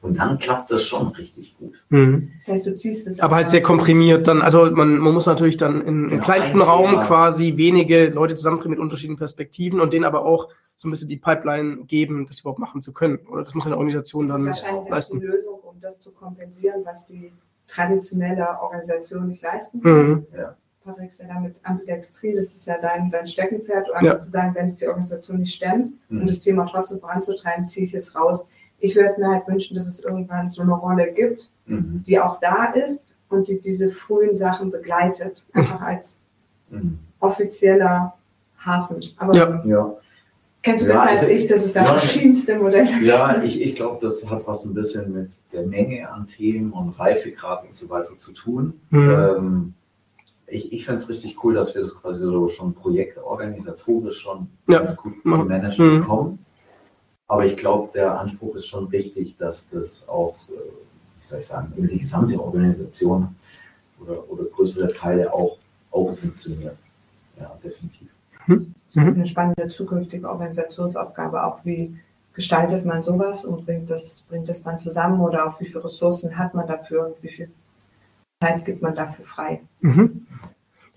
Und 0.00 0.16
dann 0.18 0.38
klappt 0.38 0.70
das 0.70 0.84
schon 0.84 1.08
richtig 1.08 1.56
gut. 1.58 1.74
Mhm. 1.88 2.30
Das 2.38 2.48
heißt, 2.48 2.66
du 2.66 2.74
ziehst 2.76 3.06
es 3.08 3.18
Aber 3.20 3.34
halt 3.36 3.50
sehr 3.50 3.62
komprimiert 3.62 4.28
dann, 4.28 4.42
also 4.42 4.70
man, 4.70 4.96
man 4.98 5.12
muss 5.12 5.26
natürlich 5.26 5.56
dann 5.56 5.80
in, 5.80 6.04
im 6.04 6.10
Genau, 6.10 6.22
kleinsten 6.22 6.62
ein 6.62 6.68
Raum 6.68 6.90
Thema. 6.90 7.04
quasi 7.04 7.56
wenige 7.56 8.06
Leute 8.10 8.36
zusammenbringen 8.36 8.70
mit 8.72 8.78
unterschiedlichen 8.78 9.18
Perspektiven 9.18 9.80
und 9.80 9.92
denen 9.92 10.04
aber 10.04 10.24
auch 10.24 10.48
so 10.76 10.86
ein 10.86 10.92
bisschen 10.92 11.08
die 11.08 11.16
Pipeline 11.16 11.78
geben, 11.84 12.26
das 12.26 12.38
überhaupt 12.40 12.60
machen 12.60 12.80
zu 12.80 12.92
können. 12.92 13.18
Oder 13.28 13.42
das 13.42 13.54
muss 13.54 13.66
eine 13.66 13.76
Organisation 13.76 14.28
Das 14.28 14.36
ist 14.38 14.44
dann 14.44 14.46
wahrscheinlich 14.54 14.88
leisten. 14.90 15.20
Lösung, 15.20 15.58
um 15.64 15.80
das 15.80 15.98
zu 15.98 16.12
kompensieren, 16.12 16.82
was 16.84 17.04
die 17.04 17.32
traditionelle 17.66 18.60
Organisation 18.60 19.26
nicht 19.28 19.42
leisten 19.42 19.78
Mhm. 19.78 20.26
kann. 20.32 20.54
Patrick 20.84 21.08
ist 21.10 21.20
ja 21.20 21.26
damit 21.28 21.56
ambidextri, 21.64 22.34
das 22.34 22.54
ist 22.54 22.66
ja 22.66 22.76
dein, 22.80 23.10
dein 23.10 23.26
Steckenpferd, 23.26 23.88
um 23.90 23.94
einfach 23.94 24.06
Ja. 24.14 24.18
zu 24.18 24.30
sagen, 24.30 24.54
wenn 24.54 24.66
es 24.66 24.76
die 24.76 24.86
Organisation 24.86 25.38
nicht 25.40 25.54
stemmt, 25.54 25.92
um 26.08 26.20
Mhm. 26.20 26.26
das 26.28 26.40
Thema 26.40 26.64
trotzdem 26.64 26.98
voranzutreiben, 26.98 27.66
ziehe 27.66 27.84
ich 27.84 27.92
es 27.94 28.14
raus. 28.14 28.48
Ich 28.80 28.94
würde 28.94 29.20
mir 29.20 29.28
halt 29.28 29.48
wünschen, 29.48 29.74
dass 29.76 29.86
es 29.86 30.00
irgendwann 30.00 30.50
so 30.50 30.62
eine 30.62 30.72
Rolle 30.74 31.12
gibt, 31.12 31.50
Mhm. 31.66 32.02
die 32.06 32.18
auch 32.18 32.38
da 32.40 32.66
ist 32.72 33.16
und 33.28 33.48
die 33.48 33.58
diese 33.58 33.90
frühen 33.90 34.34
Sachen 34.36 34.70
begleitet, 34.70 35.44
einfach 35.52 35.80
als 35.80 36.20
Mhm. 36.70 36.98
offizieller 37.20 38.14
Hafen. 38.64 38.98
Aber 39.16 39.34
Ja. 39.34 39.62
Ja. 39.64 39.94
kennst 40.62 40.84
du 40.84 40.88
Ja, 40.88 40.94
besser 40.94 41.08
als 41.10 41.20
also- 41.20 41.32
ich, 41.32 41.46
dass 41.46 41.64
es 41.64 41.72
da 41.72 41.82
Ja. 41.82 41.86
verschiedenste 41.98 42.56
Modelle 42.58 42.88
Ja, 43.02 43.42
ich, 43.42 43.60
ich 43.60 43.74
glaube, 43.74 43.98
das 44.00 44.28
hat 44.28 44.46
was 44.46 44.64
ein 44.64 44.74
bisschen 44.74 45.12
mit 45.12 45.30
der 45.52 45.66
Menge 45.66 46.10
an 46.10 46.26
Themen 46.26 46.72
und 46.72 46.90
Reifegrad 46.98 47.64
und 47.64 47.74
so 47.76 47.88
weiter 47.90 48.16
zu 48.18 48.32
tun. 48.32 48.80
Mhm. 48.90 49.10
Ähm, 49.10 49.74
ich 50.46 50.72
ich 50.72 50.86
finde 50.86 51.00
es 51.00 51.08
richtig 51.08 51.42
cool, 51.44 51.54
dass 51.54 51.74
wir 51.74 51.82
das 51.82 51.94
quasi 52.00 52.20
so 52.20 52.48
schon 52.48 52.72
projektorganisatorisch 52.74 54.18
schon 54.20 54.48
Ja. 54.68 54.78
ganz 54.78 54.96
gut 54.96 55.24
Mhm. 55.24 55.30
gemanagt 55.32 55.78
Mhm. 55.78 56.00
bekommen. 56.00 56.38
Aber 57.28 57.44
ich 57.44 57.56
glaube, 57.56 57.90
der 57.94 58.18
Anspruch 58.18 58.54
ist 58.56 58.66
schon 58.66 58.86
richtig, 58.88 59.36
dass 59.36 59.68
das 59.68 60.08
auch, 60.08 60.34
äh, 60.48 60.52
wie 61.20 61.26
soll 61.26 61.38
ich 61.40 61.46
sagen, 61.46 61.72
über 61.76 61.86
die 61.86 61.98
gesamte 61.98 62.42
Organisation 62.42 63.36
oder, 64.00 64.28
oder 64.30 64.44
größere 64.44 64.88
Teile 64.92 65.32
auch, 65.32 65.58
auch 65.90 66.16
funktioniert. 66.16 66.76
Ja, 67.38 67.56
definitiv. 67.62 68.08
Das 68.46 68.56
Mhm. 68.56 68.74
ist 68.94 68.96
eine 68.96 69.26
spannende 69.26 69.68
zukünftige 69.68 70.28
Organisationsaufgabe, 70.28 71.44
auch 71.44 71.62
wie 71.64 71.94
gestaltet 72.32 72.86
man 72.86 73.02
sowas 73.02 73.44
und 73.44 73.64
bringt 73.66 73.90
das, 73.90 74.24
bringt 74.28 74.48
das 74.48 74.62
dann 74.62 74.78
zusammen 74.78 75.20
oder 75.20 75.46
auch 75.46 75.60
wie 75.60 75.66
viele 75.66 75.84
Ressourcen 75.84 76.38
hat 76.38 76.54
man 76.54 76.66
dafür 76.66 77.08
und 77.08 77.22
wie 77.22 77.28
viel 77.28 77.50
Zeit 78.42 78.64
gibt 78.64 78.80
man 78.80 78.94
dafür 78.94 79.24
frei. 79.26 79.60
Mhm. 79.80 80.26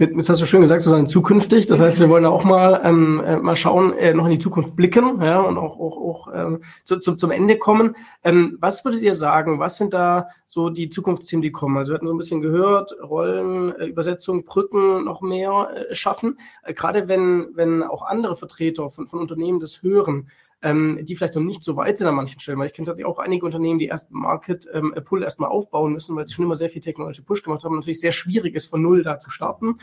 Jetzt 0.02 0.30
hast 0.30 0.41
du 0.41 0.47
schön 0.47 0.62
gesagt, 0.62 0.82
sozusagen 0.82 1.06
zukünftig. 1.06 1.68
Das 1.68 1.80
heißt, 1.80 1.99
wir 1.99 2.10
wollen 2.10 2.24
da 2.24 2.30
auch 2.30 2.43
mal, 2.43 2.82
ähm, 2.84 3.22
äh, 3.24 3.38
mal 3.38 3.56
schauen, 3.56 3.93
äh, 3.93 4.16
noch 4.16 4.26
in 4.26 4.32
die 4.32 4.39
Zukunft 4.39 4.76
blicken 4.76 5.22
ja, 5.22 5.39
und 5.41 5.60
auch, 5.60 5.80
auch, 5.80 5.97
auch 5.97 6.34
ähm, 6.34 6.64
zu, 6.86 6.97
zu, 6.97 7.16
zum 7.16 7.30
Ende 7.30 7.60
kommen. 7.60 7.95
Ähm, 8.24 8.58
was 8.60 8.84
würdet 8.84 9.04
ihr 9.04 9.14
sagen? 9.14 9.60
Was 9.60 9.78
sind 9.78 9.93
da 9.93 10.30
so 10.47 10.72
die 10.72 10.89
Zukunftsthemen, 10.89 11.43
die 11.43 11.52
kommen? 11.52 11.78
Also 11.78 11.91
wir 11.91 11.95
hatten 11.95 12.08
so 12.08 12.16
ein 12.16 12.18
bisschen 12.18 12.41
gehört, 12.41 12.95
Rollen, 12.99 13.76
äh, 13.76 13.86
Übersetzung, 13.86 14.43
Brücken 14.43 15.04
noch 15.04 15.22
mehr 15.22 15.70
äh, 15.91 15.93
schaffen. 15.93 16.39
Äh, 16.64 16.74
Gerade 16.74 17.08
wenn, 17.08 17.49
wenn 17.54 17.84
auch 17.84 18.02
andere 18.02 18.36
Vertreter 18.36 18.89
von, 18.89 19.06
von 19.06 19.20
Unternehmen 19.20 19.60
das 19.60 19.84
hören, 19.84 20.30
ähm, 20.62 20.99
die 21.03 21.16
vielleicht 21.16 21.36
noch 21.36 21.41
nicht 21.41 21.64
so 21.64 21.76
weit 21.76 21.97
sind 21.97 22.07
an 22.07 22.16
manchen 22.16 22.39
Stellen, 22.39 22.59
weil 22.59 22.68
ich 22.68 22.74
kenne 22.74 22.86
tatsächlich 22.86 23.12
auch 23.12 23.20
einige 23.20 23.45
Unternehmen, 23.45 23.80
die 23.80 23.88
erst 23.88 24.12
Market 24.12 24.68
ähm, 24.74 24.93
Pull 25.03 25.24
erstmal 25.24 25.49
aufbauen 25.49 25.93
müssen, 25.93 26.16
weil 26.16 26.28
sie 26.28 26.34
schon 26.34 26.45
immer 26.45 26.55
sehr 26.55 26.70
viel 26.70 26.82
technologische 26.82 27.24
Push 27.24 27.43
gemacht 27.43 27.64
haben, 27.64 27.72
und 27.72 27.80
natürlich 27.80 27.99
sehr 27.99 28.12
schwierig 28.12 28.55
ist, 28.55 28.68
von 28.68 28.82
null 28.82 29.03
da 29.03 29.18
zu 29.20 29.30
starten. 29.30 29.76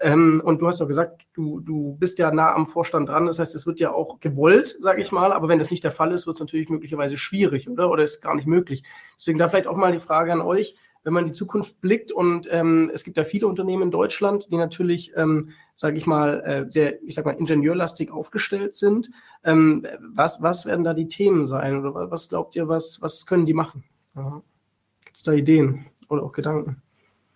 Ähm, 0.00 0.42
und 0.44 0.60
du 0.60 0.66
hast 0.66 0.80
ja 0.80 0.86
gesagt, 0.86 1.26
du, 1.32 1.60
du 1.60 1.96
bist 1.98 2.18
ja 2.18 2.32
nah 2.32 2.54
am 2.54 2.66
Vorstand 2.66 3.08
dran, 3.08 3.26
das 3.26 3.38
heißt, 3.38 3.54
es 3.54 3.66
wird 3.66 3.78
ja 3.78 3.92
auch 3.92 4.18
gewollt, 4.18 4.76
sage 4.80 5.00
ich 5.00 5.12
mal, 5.12 5.32
aber 5.32 5.48
wenn 5.48 5.58
das 5.58 5.70
nicht 5.70 5.84
der 5.84 5.92
Fall 5.92 6.12
ist, 6.12 6.26
wird 6.26 6.34
es 6.34 6.40
natürlich 6.40 6.68
möglicherweise 6.70 7.16
schwierig, 7.18 7.68
oder? 7.68 7.88
Oder 7.90 8.02
ist 8.02 8.20
gar 8.20 8.34
nicht 8.34 8.48
möglich. 8.48 8.82
Deswegen 9.16 9.38
da 9.38 9.48
vielleicht 9.48 9.68
auch 9.68 9.76
mal 9.76 9.92
die 9.92 10.00
Frage 10.00 10.32
an 10.32 10.40
euch, 10.40 10.76
wenn 11.04 11.12
man 11.12 11.24
in 11.24 11.32
die 11.32 11.36
Zukunft 11.36 11.80
blickt 11.80 12.12
und 12.12 12.48
ähm, 12.50 12.90
es 12.94 13.04
gibt 13.04 13.16
ja 13.16 13.24
viele 13.24 13.46
Unternehmen 13.46 13.84
in 13.84 13.90
Deutschland, 13.90 14.50
die 14.50 14.56
natürlich, 14.56 15.12
ähm, 15.16 15.50
sage 15.74 15.96
ich 15.96 16.06
mal, 16.06 16.40
äh, 16.40 16.70
sehr, 16.70 17.02
ich 17.02 17.14
sag 17.14 17.24
mal, 17.24 17.32
ingenieurlastig 17.32 18.10
aufgestellt 18.10 18.74
sind. 18.74 19.10
Ähm, 19.44 19.86
was, 20.00 20.42
was 20.42 20.66
werden 20.66 20.84
da 20.84 20.94
die 20.94 21.08
Themen 21.08 21.44
sein 21.44 21.84
oder 21.84 22.10
was 22.10 22.28
glaubt 22.28 22.54
ihr, 22.56 22.68
was, 22.68 23.02
was 23.02 23.26
können 23.26 23.46
die 23.46 23.54
machen? 23.54 23.84
Gibt 24.14 25.16
es 25.16 25.22
da 25.22 25.32
Ideen 25.32 25.86
oder 26.08 26.22
auch 26.22 26.32
Gedanken? 26.32 26.82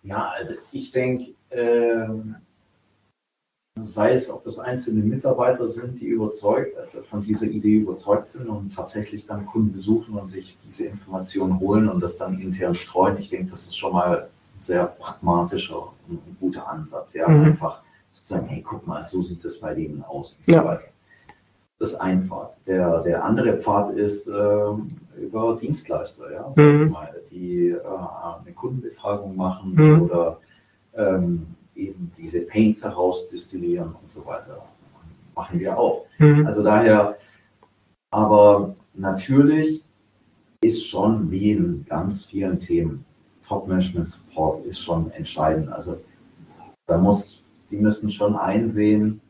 Ja, 0.03 0.29
also 0.29 0.53
ich 0.71 0.91
denke, 0.91 1.33
ähm, 1.51 2.35
sei 3.83 4.13
es, 4.13 4.29
ob 4.29 4.43
das 4.43 4.59
einzelne 4.59 5.03
Mitarbeiter 5.03 5.67
sind, 5.67 5.99
die 5.99 6.07
überzeugt, 6.07 6.75
äh, 6.93 7.01
von 7.01 7.21
dieser 7.21 7.45
Idee 7.45 7.77
überzeugt 7.77 8.29
sind 8.29 8.47
und 8.47 8.75
tatsächlich 8.75 9.25
dann 9.25 9.45
Kunden 9.45 9.73
besuchen 9.73 10.17
und 10.17 10.27
sich 10.27 10.57
diese 10.65 10.85
Informationen 10.85 11.59
holen 11.59 11.89
und 11.89 12.01
das 12.01 12.17
dann 12.17 12.39
intern 12.39 12.75
streuen. 12.75 13.17
Ich 13.17 13.29
denke, 13.29 13.51
das 13.51 13.61
ist 13.61 13.77
schon 13.77 13.93
mal 13.93 14.23
ein 14.23 14.59
sehr 14.59 14.85
pragmatischer 14.85 15.87
und 16.07 16.27
ein 16.27 16.37
guter 16.39 16.67
Ansatz. 16.69 17.13
Ja, 17.13 17.27
mhm. 17.27 17.45
einfach 17.45 17.83
sozusagen, 18.11 18.47
hey, 18.47 18.61
guck 18.61 18.85
mal, 18.87 19.03
so 19.03 19.21
sieht 19.21 19.43
das 19.43 19.59
bei 19.59 19.73
denen 19.73 20.03
aus 20.03 20.37
und 20.39 20.53
ja. 20.53 20.61
so 20.61 20.67
weiter. 20.67 20.87
Das 21.79 21.89
ist 21.91 21.95
ein 22.01 22.25
Pfad. 22.25 22.57
Der, 22.65 23.01
der 23.03 23.23
andere 23.23 23.57
Pfad 23.57 23.95
ist 23.95 24.27
äh, 24.27 25.21
über 25.21 25.55
Dienstleister, 25.59 26.31
ja, 26.31 26.51
mhm. 26.55 26.89
mal, 26.89 27.13
die 27.29 27.69
äh, 27.69 27.79
eine 27.79 28.53
Kundenbefragung 28.53 29.35
machen 29.35 29.73
mhm. 29.75 30.01
oder 30.01 30.39
ähm, 30.95 31.55
eben 31.77 32.11
diese 32.17 32.41
Paints 32.41 32.83
herausdestillieren 32.83 33.95
und 34.01 34.11
so 34.11 34.25
weiter. 34.25 34.65
Machen 35.35 35.59
wir 35.59 35.77
auch. 35.77 36.05
Mhm. 36.17 36.45
Also 36.45 36.63
daher, 36.63 37.17
aber 38.11 38.75
natürlich 38.93 39.83
ist 40.61 40.87
schon 40.87 41.29
wie 41.29 41.51
in 41.51 41.85
ganz 41.87 42.25
vielen 42.25 42.59
Themen, 42.59 43.05
Top-Management-Support 43.47 44.65
ist 44.65 44.79
schon 44.79 45.11
entscheidend. 45.11 45.69
Also 45.69 45.97
da 46.87 46.97
muss, 46.97 47.39
die 47.69 47.77
müssen 47.77 48.09
schon 48.09 48.35
einsehen, 48.35 49.21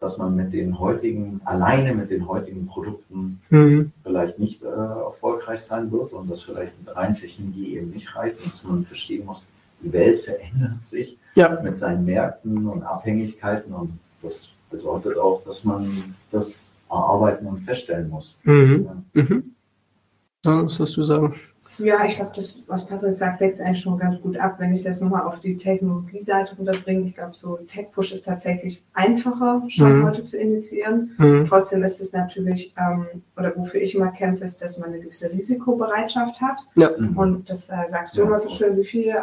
dass 0.00 0.16
man 0.16 0.36
mit 0.36 0.52
den 0.52 0.78
heutigen, 0.78 1.40
alleine 1.44 1.94
mit 1.94 2.10
den 2.10 2.28
heutigen 2.28 2.66
Produkten 2.66 3.40
mhm. 3.50 3.92
vielleicht 4.02 4.38
nicht 4.38 4.62
äh, 4.62 4.66
erfolgreich 4.66 5.60
sein 5.60 5.90
wird 5.90 6.12
und 6.12 6.30
dass 6.30 6.42
vielleicht 6.42 6.76
rein 6.86 7.14
Technologie 7.14 7.76
eben 7.76 7.90
nicht 7.90 8.14
reicht 8.14 8.38
und 8.38 8.52
dass 8.52 8.64
man 8.64 8.84
verstehen 8.84 9.26
muss, 9.26 9.44
die 9.80 9.92
Welt 9.92 10.20
verändert 10.20 10.84
sich 10.84 11.18
ja. 11.34 11.60
mit 11.62 11.78
seinen 11.78 12.04
Märkten 12.04 12.66
und 12.66 12.82
Abhängigkeiten 12.82 13.72
und 13.72 13.98
das 14.22 14.48
bedeutet 14.70 15.16
auch, 15.16 15.42
dass 15.44 15.64
man 15.64 16.14
das 16.30 16.76
erarbeiten 16.90 17.46
und 17.46 17.60
feststellen 17.60 18.10
muss. 18.10 18.40
Mhm. 18.44 18.88
Ja. 19.14 19.22
Mhm. 19.22 19.54
was 20.44 20.78
wirst 20.80 20.96
du 20.96 21.02
sagen? 21.02 21.34
Ja, 21.78 22.04
ich 22.04 22.16
glaube, 22.16 22.32
das, 22.34 22.56
was 22.66 22.84
Patrick 22.84 23.14
sagt, 23.14 23.40
deckt 23.40 23.54
es 23.54 23.60
eigentlich 23.60 23.80
schon 23.80 23.98
ganz 23.98 24.20
gut 24.20 24.36
ab. 24.36 24.56
Wenn 24.58 24.72
ich 24.72 24.80
es 24.80 24.84
jetzt 24.84 25.00
nochmal 25.00 25.22
auf 25.22 25.38
die 25.38 25.56
Technologieseite 25.56 26.56
runterbringe, 26.56 27.04
ich 27.04 27.14
glaube, 27.14 27.34
so 27.34 27.56
Tech-Push 27.56 28.12
ist 28.12 28.24
tatsächlich 28.24 28.82
einfacher, 28.94 29.62
schon 29.68 30.00
mhm. 30.00 30.04
heute 30.04 30.24
zu 30.24 30.36
initiieren. 30.36 31.12
Mhm. 31.18 31.46
Trotzdem 31.48 31.84
ist 31.84 32.00
es 32.00 32.12
natürlich, 32.12 32.74
ähm, 32.76 33.22
oder 33.36 33.56
wofür 33.56 33.80
ich 33.80 33.94
immer 33.94 34.10
kämpfe, 34.10 34.42
ist, 34.42 34.60
dass 34.60 34.78
man 34.78 34.88
eine 34.88 34.98
gewisse 34.98 35.30
Risikobereitschaft 35.30 36.40
hat. 36.40 36.58
Ja. 36.74 36.90
Und 37.14 37.48
das 37.48 37.68
äh, 37.68 37.76
sagst 37.88 38.16
du 38.16 38.22
immer 38.22 38.40
so 38.40 38.48
schön, 38.50 38.76
wie 38.76 38.84
viel 38.84 39.10
äh, 39.10 39.14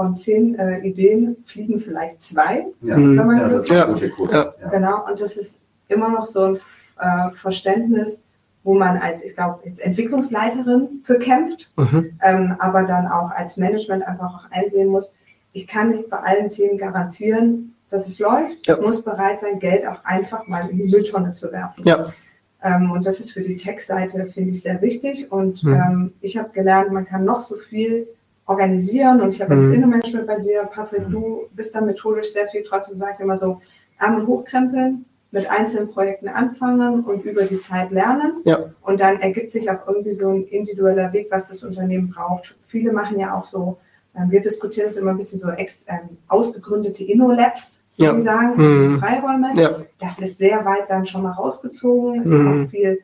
von 0.00 0.16
zehn 0.16 0.58
äh, 0.58 0.78
Ideen 0.78 1.36
fliegen 1.44 1.78
vielleicht 1.78 2.22
zwei, 2.22 2.64
ja. 2.80 2.96
wenn 2.96 3.16
man 3.16 3.36
ja, 3.36 3.48
das 3.48 3.68
ja. 3.68 3.94
ja. 4.32 4.54
Genau, 4.70 5.06
und 5.06 5.20
das 5.20 5.36
ist 5.36 5.60
immer 5.88 6.08
noch 6.08 6.24
so 6.24 6.44
ein 6.44 6.56
äh, 6.98 7.34
Verständnis, 7.34 8.24
wo 8.62 8.72
man 8.72 8.96
als, 8.96 9.22
ich 9.22 9.34
glaube, 9.34 9.60
als 9.66 9.78
Entwicklungsleiterin 9.78 11.02
für 11.04 11.18
kämpft, 11.18 11.70
mhm. 11.76 12.18
ähm, 12.22 12.56
aber 12.60 12.84
dann 12.84 13.08
auch 13.08 13.30
als 13.30 13.58
Management 13.58 14.02
einfach 14.08 14.34
auch 14.36 14.50
einsehen 14.50 14.88
muss, 14.88 15.12
ich 15.52 15.66
kann 15.66 15.90
nicht 15.90 16.08
bei 16.08 16.16
allen 16.16 16.48
Themen 16.48 16.78
garantieren, 16.78 17.74
dass 17.90 18.06
es 18.06 18.18
läuft. 18.18 18.68
Ja. 18.68 18.80
Muss 18.80 19.02
bereit 19.02 19.40
sein, 19.40 19.58
Geld 19.58 19.86
auch 19.86 20.02
einfach 20.04 20.46
mal 20.46 20.66
in 20.70 20.78
die 20.78 20.84
Mülltonne 20.84 21.32
zu 21.32 21.52
werfen. 21.52 21.84
Ja. 21.84 22.10
Ähm, 22.62 22.90
und 22.90 23.04
das 23.04 23.20
ist 23.20 23.32
für 23.32 23.42
die 23.42 23.56
Tech-Seite, 23.56 24.28
finde 24.32 24.52
ich, 24.52 24.62
sehr 24.62 24.80
wichtig. 24.80 25.30
Und 25.30 25.62
mhm. 25.62 25.74
ähm, 25.74 26.12
ich 26.22 26.38
habe 26.38 26.48
gelernt, 26.52 26.90
man 26.90 27.04
kann 27.04 27.26
noch 27.26 27.40
so 27.40 27.56
viel 27.56 28.08
organisieren. 28.50 29.20
Und 29.20 29.32
ich 29.34 29.40
habe 29.40 29.54
mhm. 29.54 29.60
das 29.60 29.70
Innenmanagement 29.70 30.26
bei 30.26 30.38
dir, 30.40 30.64
Patrick, 30.64 31.08
du 31.08 31.48
bist 31.54 31.74
da 31.74 31.80
methodisch 31.80 32.32
sehr 32.32 32.48
viel, 32.48 32.62
trotzdem 32.62 32.98
sage 32.98 33.12
ich 33.14 33.20
immer 33.20 33.36
so, 33.36 33.60
Ärmel 33.98 34.26
hochkrempeln, 34.26 35.04
mit 35.30 35.48
einzelnen 35.48 35.88
Projekten 35.88 36.28
anfangen 36.28 37.04
und 37.04 37.24
über 37.24 37.44
die 37.44 37.60
Zeit 37.60 37.92
lernen. 37.92 38.40
Ja. 38.44 38.70
Und 38.82 38.98
dann 38.98 39.20
ergibt 39.20 39.52
sich 39.52 39.70
auch 39.70 39.86
irgendwie 39.86 40.12
so 40.12 40.30
ein 40.30 40.44
individueller 40.44 41.12
Weg, 41.12 41.28
was 41.30 41.48
das 41.48 41.62
Unternehmen 41.62 42.10
braucht. 42.10 42.56
Viele 42.66 42.92
machen 42.92 43.20
ja 43.20 43.36
auch 43.36 43.44
so, 43.44 43.78
ähm, 44.16 44.30
wir 44.30 44.40
diskutieren 44.40 44.88
es 44.88 44.96
immer 44.96 45.12
ein 45.12 45.16
bisschen 45.16 45.38
so 45.38 45.48
ex, 45.50 45.82
ähm, 45.86 46.18
ausgegründete 46.26 47.04
Inno-Labs, 47.04 47.82
ja. 47.96 48.18
sagen, 48.18 48.58
also 48.58 48.78
mhm. 48.78 48.98
Freiräume. 48.98 49.52
Ja. 49.54 49.76
Das 50.00 50.18
ist 50.18 50.38
sehr 50.38 50.64
weit 50.64 50.88
dann 50.88 51.06
schon 51.06 51.22
mal 51.22 51.32
rausgezogen, 51.32 52.22
ist 52.24 52.32
mhm. 52.32 52.64
auch 52.64 52.70
viel 52.70 52.98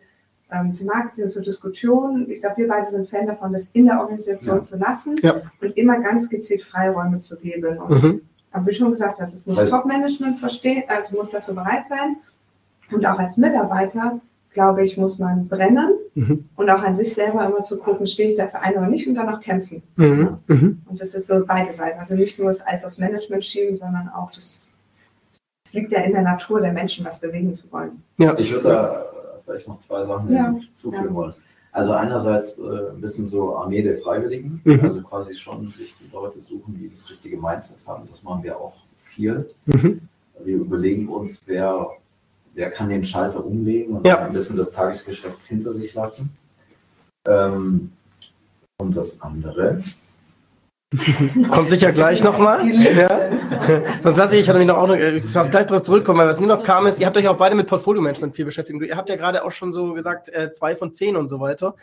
ähm, 0.51 0.75
zu 0.75 0.85
Marketing, 0.85 1.31
zur 1.31 1.43
Diskussion. 1.43 2.31
Ich 2.31 2.41
glaube, 2.41 2.59
wir 2.59 2.69
beide 2.69 2.87
sind 2.87 3.09
Fan 3.09 3.27
davon, 3.27 3.53
das 3.53 3.67
in 3.73 3.87
der 3.87 4.01
Organisation 4.01 4.59
ja. 4.59 4.63
zu 4.63 4.77
lassen 4.77 5.17
ja. 5.23 5.43
und 5.61 5.77
immer 5.77 6.01
ganz 6.01 6.29
gezielt 6.29 6.63
Freiräume 6.63 7.21
zu 7.21 7.37
geben. 7.37 7.79
Und, 7.79 8.03
mhm. 8.03 8.21
Aber 8.53 8.67
wie 8.67 8.75
schon 8.75 8.91
gesagt 8.91 9.19
hast, 9.21 9.35
es 9.35 9.47
muss 9.47 9.59
Top-Management 9.59 10.39
verstehen, 10.39 10.85
also 10.89 11.17
muss 11.17 11.31
dafür 11.31 11.55
bereit 11.55 11.87
sein. 11.87 12.17
Und 12.91 13.05
auch 13.05 13.19
als 13.19 13.37
Mitarbeiter, 13.37 14.21
glaube 14.55 14.85
ich, 14.85 14.97
muss 14.97 15.19
man 15.19 15.49
brennen 15.49 15.91
mhm. 16.15 16.49
und 16.55 16.71
auch 16.71 16.83
an 16.83 16.95
sich 16.95 17.13
selber 17.13 17.45
immer 17.45 17.63
zu 17.63 17.77
gucken, 17.77 18.07
stehe 18.07 18.31
ich 18.31 18.37
dafür 18.37 18.63
ein 18.63 18.77
oder 18.77 18.87
nicht 18.87 19.07
und 19.07 19.15
dann 19.15 19.29
auch 19.29 19.41
kämpfen. 19.41 19.83
Mhm. 19.97 20.39
Mhm. 20.47 20.83
Und 20.87 21.01
das 21.01 21.15
ist 21.15 21.27
so 21.27 21.45
beide 21.45 21.73
Seiten. 21.73 21.99
Also 21.99 22.15
nicht 22.15 22.39
nur 22.39 22.49
das 22.49 22.67
Eis 22.67 22.85
aufs 22.85 22.99
Management 22.99 23.45
schieben, 23.45 23.75
sondern 23.75 24.09
auch 24.09 24.31
das, 24.31 24.67
es 25.67 25.75
liegt 25.75 25.93
ja 25.93 26.01
in 26.01 26.13
der 26.13 26.23
Natur 26.23 26.61
der 26.61 26.73
Menschen, 26.73 27.05
was 27.05 27.19
bewegen 27.19 27.55
zu 27.55 27.71
wollen. 27.73 28.03
Ja. 28.17 28.39
Ich 28.39 28.53
würde 28.53 28.69
da 28.69 29.07
vielleicht 29.47 29.69
noch 29.69 29.79
zwei 29.79 30.05
Sachen 30.05 30.33
ja. 30.33 30.55
zufügen 30.75 31.07
ja. 31.07 31.15
wollen. 31.15 31.35
Also 31.73 31.93
einerseits 31.93 32.59
äh, 32.59 32.91
ein 32.91 33.01
bisschen 33.01 33.29
so 33.29 33.57
Armee 33.57 33.83
der 33.83 33.97
Freiwilligen, 33.99 34.61
mhm. 34.65 34.81
also 34.81 35.03
quasi 35.03 35.35
schon 35.35 35.69
sich 35.69 35.95
die 35.95 36.11
Leute 36.13 36.43
suchen, 36.43 36.75
die 36.79 36.91
das 36.91 37.09
richtige 37.11 37.37
Mindset 37.37 37.87
haben. 37.87 38.09
Das 38.11 38.23
machen 38.23 38.43
wir 38.43 38.59
auch 38.59 38.77
viel. 38.99 39.47
Mhm. 39.67 40.01
Wir 40.43 40.57
überlegen 40.57 41.09
uns, 41.09 41.43
wer, 41.47 41.91
wer 42.55 42.71
kann 42.71 42.89
den 42.89 43.05
Schalter 43.05 43.45
umlegen 43.45 43.97
und 43.97 44.07
ja. 44.07 44.25
ein 44.25 44.33
bisschen 44.33 44.57
das 44.57 44.71
Tagesgeschäft 44.71 45.45
hinter 45.45 45.75
sich 45.75 45.95
lassen. 45.95 46.31
Ähm, 47.27 47.93
und 48.79 48.97
das 48.97 49.21
andere, 49.21 49.83
Kommt 51.51 51.71
sicher 51.71 51.93
gleich 51.93 52.23
nochmal. 52.23 52.67
Ja. 52.67 53.09
Das 54.03 54.17
lasse 54.17 54.37
ich, 54.37 54.43
ich 54.43 54.49
hatte 54.49 54.59
mich 54.59 54.69
noch 54.69 54.77
auch 54.77 54.87
noch, 54.87 54.97
ich 54.97 55.33
lasse 55.33 55.51
gleich 55.51 55.67
darauf 55.67 55.83
zurückkommen, 55.83 56.19
weil 56.19 56.29
was 56.29 56.41
mir 56.41 56.47
noch 56.47 56.63
kam 56.63 56.87
ist, 56.87 57.01
ihr 57.01 57.07
habt 57.07 57.17
euch 57.17 57.29
auch 57.29 57.37
beide 57.37 57.55
mit 57.55 57.67
Portfolio-Management 57.67 58.35
viel 58.35 58.45
beschäftigt. 58.45 58.81
Ihr 58.83 58.97
habt 58.97 59.09
ja 59.09 59.17
gerade 59.17 59.45
auch 59.45 59.51
schon 59.51 59.73
so 59.73 59.95
gesagt, 59.95 60.29
äh, 60.29 60.51
zwei 60.51 60.77
von 60.77 60.93
zehn 60.93 61.17
und 61.17 61.29
so 61.29 61.41
weiter 61.41 61.75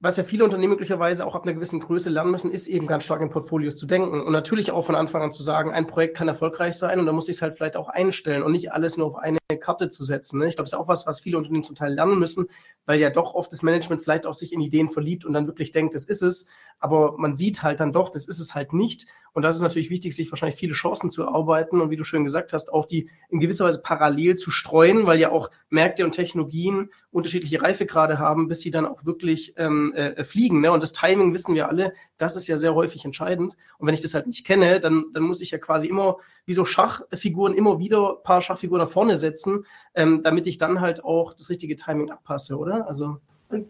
was 0.00 0.16
ja 0.16 0.24
viele 0.24 0.44
Unternehmen 0.44 0.72
möglicherweise 0.72 1.26
auch 1.26 1.34
ab 1.34 1.44
einer 1.44 1.54
gewissen 1.54 1.80
Größe 1.80 2.10
lernen 2.10 2.30
müssen, 2.30 2.50
ist 2.50 2.66
eben 2.66 2.86
ganz 2.86 3.04
stark 3.04 3.22
in 3.22 3.30
Portfolios 3.30 3.76
zu 3.76 3.86
denken 3.86 4.20
und 4.20 4.32
natürlich 4.32 4.70
auch 4.70 4.84
von 4.84 4.96
Anfang 4.96 5.22
an 5.22 5.32
zu 5.32 5.42
sagen, 5.42 5.72
ein 5.72 5.86
Projekt 5.86 6.16
kann 6.16 6.28
erfolgreich 6.28 6.74
sein 6.74 7.00
und 7.00 7.06
da 7.06 7.12
muss 7.12 7.28
ich 7.28 7.36
es 7.36 7.42
halt 7.42 7.56
vielleicht 7.56 7.76
auch 7.76 7.88
einstellen 7.88 8.42
und 8.42 8.52
nicht 8.52 8.72
alles 8.72 8.96
nur 8.96 9.06
auf 9.06 9.16
eine 9.16 9.38
Karte 9.60 9.88
zu 9.88 10.04
setzen. 10.04 10.40
Ne? 10.40 10.48
Ich 10.48 10.56
glaube, 10.56 10.66
das 10.66 10.74
ist 10.74 10.78
auch 10.78 10.88
was, 10.88 11.06
was 11.06 11.20
viele 11.20 11.38
Unternehmen 11.38 11.64
zum 11.64 11.76
Teil 11.76 11.94
lernen 11.94 12.18
müssen, 12.18 12.48
weil 12.86 13.00
ja 13.00 13.08
doch 13.08 13.34
oft 13.34 13.50
das 13.50 13.62
Management 13.62 14.02
vielleicht 14.02 14.26
auch 14.26 14.34
sich 14.34 14.52
in 14.52 14.60
Ideen 14.60 14.90
verliebt 14.90 15.24
und 15.24 15.32
dann 15.32 15.46
wirklich 15.46 15.70
denkt, 15.70 15.94
das 15.94 16.04
ist 16.04 16.22
es, 16.22 16.48
aber 16.78 17.14
man 17.16 17.36
sieht 17.36 17.62
halt 17.62 17.80
dann 17.80 17.92
doch, 17.92 18.10
das 18.10 18.28
ist 18.28 18.40
es 18.40 18.54
halt 18.54 18.72
nicht 18.72 19.06
und 19.32 19.42
das 19.42 19.56
ist 19.56 19.62
natürlich 19.62 19.90
wichtig, 19.90 20.14
sich 20.14 20.30
wahrscheinlich 20.30 20.58
viele 20.58 20.74
Chancen 20.74 21.08
zu 21.08 21.22
erarbeiten 21.22 21.80
und 21.80 21.90
wie 21.90 21.96
du 21.96 22.04
schön 22.04 22.24
gesagt 22.24 22.52
hast, 22.52 22.72
auch 22.72 22.86
die 22.86 23.08
in 23.30 23.40
gewisser 23.40 23.64
Weise 23.64 23.80
parallel 23.80 24.36
zu 24.36 24.50
streuen, 24.50 25.06
weil 25.06 25.18
ja 25.18 25.30
auch 25.30 25.50
Märkte 25.70 26.04
und 26.04 26.12
Technologien 26.12 26.90
unterschiedliche 27.14 27.62
Reifegrade 27.62 28.18
haben, 28.18 28.48
bis 28.48 28.60
sie 28.60 28.72
dann 28.72 28.86
auch 28.86 29.04
wirklich 29.04 29.54
ähm, 29.56 29.92
äh, 29.94 30.24
fliegen. 30.24 30.60
Ne? 30.60 30.72
Und 30.72 30.82
das 30.82 30.92
Timing 30.92 31.32
wissen 31.32 31.54
wir 31.54 31.68
alle, 31.68 31.94
das 32.16 32.34
ist 32.34 32.48
ja 32.48 32.58
sehr 32.58 32.74
häufig 32.74 33.04
entscheidend. 33.04 33.56
Und 33.78 33.86
wenn 33.86 33.94
ich 33.94 34.02
das 34.02 34.14
halt 34.14 34.26
nicht 34.26 34.44
kenne, 34.44 34.80
dann, 34.80 35.04
dann 35.14 35.22
muss 35.22 35.40
ich 35.40 35.52
ja 35.52 35.58
quasi 35.58 35.86
immer 35.86 36.16
wie 36.44 36.54
so 36.54 36.64
Schachfiguren 36.64 37.54
immer 37.54 37.78
wieder 37.78 38.16
ein 38.16 38.22
paar 38.24 38.42
Schachfiguren 38.42 38.82
nach 38.82 38.90
vorne 38.90 39.16
setzen, 39.16 39.64
ähm, 39.94 40.22
damit 40.24 40.48
ich 40.48 40.58
dann 40.58 40.80
halt 40.80 41.04
auch 41.04 41.34
das 41.34 41.50
richtige 41.50 41.76
Timing 41.76 42.10
abpasse, 42.10 42.58
oder? 42.58 42.88
Also. 42.88 43.18
Und 43.48 43.68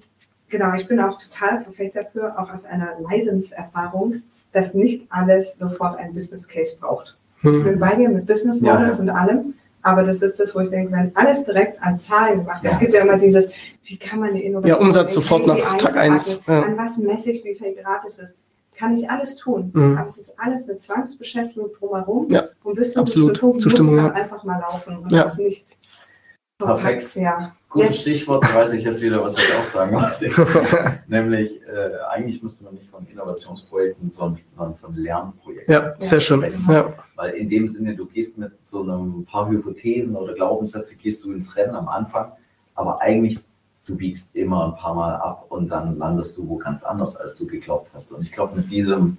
genau, 0.48 0.74
ich 0.74 0.88
bin 0.88 0.98
auch 0.98 1.18
total 1.18 1.60
Verfechter 1.60 2.02
dafür, 2.02 2.38
auch 2.38 2.50
aus 2.50 2.64
einer 2.64 2.98
Leidenserfahrung, 2.98 4.22
dass 4.52 4.72
nicht 4.72 5.06
alles 5.10 5.58
sofort 5.58 5.98
ein 5.98 6.14
Business 6.14 6.48
Case 6.48 6.76
braucht. 6.80 7.18
Hm. 7.40 7.58
Ich 7.58 7.64
bin 7.64 7.78
bei 7.78 7.94
dir 7.94 8.08
mit 8.08 8.24
Business 8.24 8.62
Models 8.62 8.98
ja, 8.98 9.04
ja. 9.04 9.12
und 9.12 9.18
allem, 9.18 9.54
aber 9.84 10.02
das 10.02 10.22
ist 10.22 10.40
das, 10.40 10.54
wo 10.54 10.60
ich 10.60 10.70
denke, 10.70 10.92
wenn 10.92 11.14
alles 11.14 11.44
direkt 11.44 11.80
an 11.82 11.96
Zahlen 11.98 12.40
gemacht 12.40 12.62
wird, 12.62 12.72
ja. 12.72 12.76
es 12.76 12.80
gibt 12.80 12.94
ja 12.94 13.02
immer 13.02 13.18
dieses, 13.18 13.48
wie 13.84 13.96
kann 13.96 14.18
man 14.18 14.30
eine 14.30 14.42
Innovation... 14.42 14.80
Ja, 14.80 14.84
Umsatz 14.84 15.14
sofort 15.14 15.46
nach 15.46 15.76
Tag 15.76 15.96
1. 15.96 16.42
Ja. 16.46 16.62
An 16.62 16.76
was 16.76 16.98
messe 16.98 17.30
ich, 17.30 17.44
wie 17.44 17.54
viel 17.54 17.74
gratis 17.74 18.18
ist. 18.18 18.34
Kann 18.76 18.96
ich 18.96 19.08
alles 19.08 19.36
tun, 19.36 19.70
mhm. 19.72 19.96
aber 19.96 20.06
es 20.06 20.16
ist 20.16 20.32
alles 20.36 20.68
eine 20.68 20.78
Zwangsbeschäftigung 20.78 21.70
drumherum. 21.78 22.28
Ja, 22.28 22.48
um 22.64 22.72
ein 22.72 22.74
bisschen 22.74 23.02
absolut. 23.02 23.36
zu 23.36 23.40
tun, 23.40 23.52
muss 23.52 23.92
es 23.92 24.00
halt 24.00 24.14
einfach 24.16 24.42
mal 24.42 24.58
laufen 24.58 24.98
und 24.98 25.12
ja. 25.12 25.32
nicht 25.36 25.64
Perfekt. 26.58 27.14
Ja. 27.14 27.54
Gutes. 27.74 28.02
Stichwort, 28.02 28.54
weiß 28.54 28.72
ich 28.74 28.84
jetzt 28.84 29.02
wieder, 29.02 29.20
was 29.20 29.36
ich 29.36 29.52
auch 29.52 29.64
sagen 29.64 29.96
wollte. 29.96 31.00
Nämlich, 31.08 31.60
äh, 31.62 31.90
eigentlich 32.08 32.40
müsste 32.40 32.62
man 32.62 32.74
nicht 32.74 32.88
von 32.88 33.04
Innovationsprojekten, 33.04 34.12
sondern 34.12 34.76
von 34.80 34.94
Lernprojekten. 34.94 35.74
Ja, 35.74 35.94
sehr 35.98 36.20
schön. 36.20 36.44
Ja. 36.68 36.94
Weil 37.16 37.34
in 37.34 37.48
dem 37.48 37.68
Sinne, 37.68 37.96
du 37.96 38.06
gehst 38.06 38.38
mit 38.38 38.52
so 38.64 38.82
einem 38.82 39.24
paar 39.24 39.48
Hypothesen 39.48 40.14
oder 40.14 40.34
Glaubenssätze, 40.34 40.94
gehst 40.94 41.24
du 41.24 41.32
ins 41.32 41.56
Rennen 41.56 41.74
am 41.74 41.88
Anfang, 41.88 42.30
aber 42.76 43.00
eigentlich 43.02 43.40
du 43.86 43.96
biegst 43.96 44.36
immer 44.36 44.66
ein 44.66 44.76
paar 44.76 44.94
Mal 44.94 45.16
ab 45.16 45.46
und 45.48 45.68
dann 45.68 45.98
landest 45.98 46.38
du 46.38 46.48
wo 46.48 46.56
ganz 46.58 46.84
anders, 46.84 47.16
als 47.16 47.36
du 47.36 47.48
geglaubt 47.48 47.90
hast. 47.92 48.12
Und 48.12 48.22
ich 48.22 48.30
glaube, 48.30 48.54
mit 48.56 48.70
diesem 48.70 49.18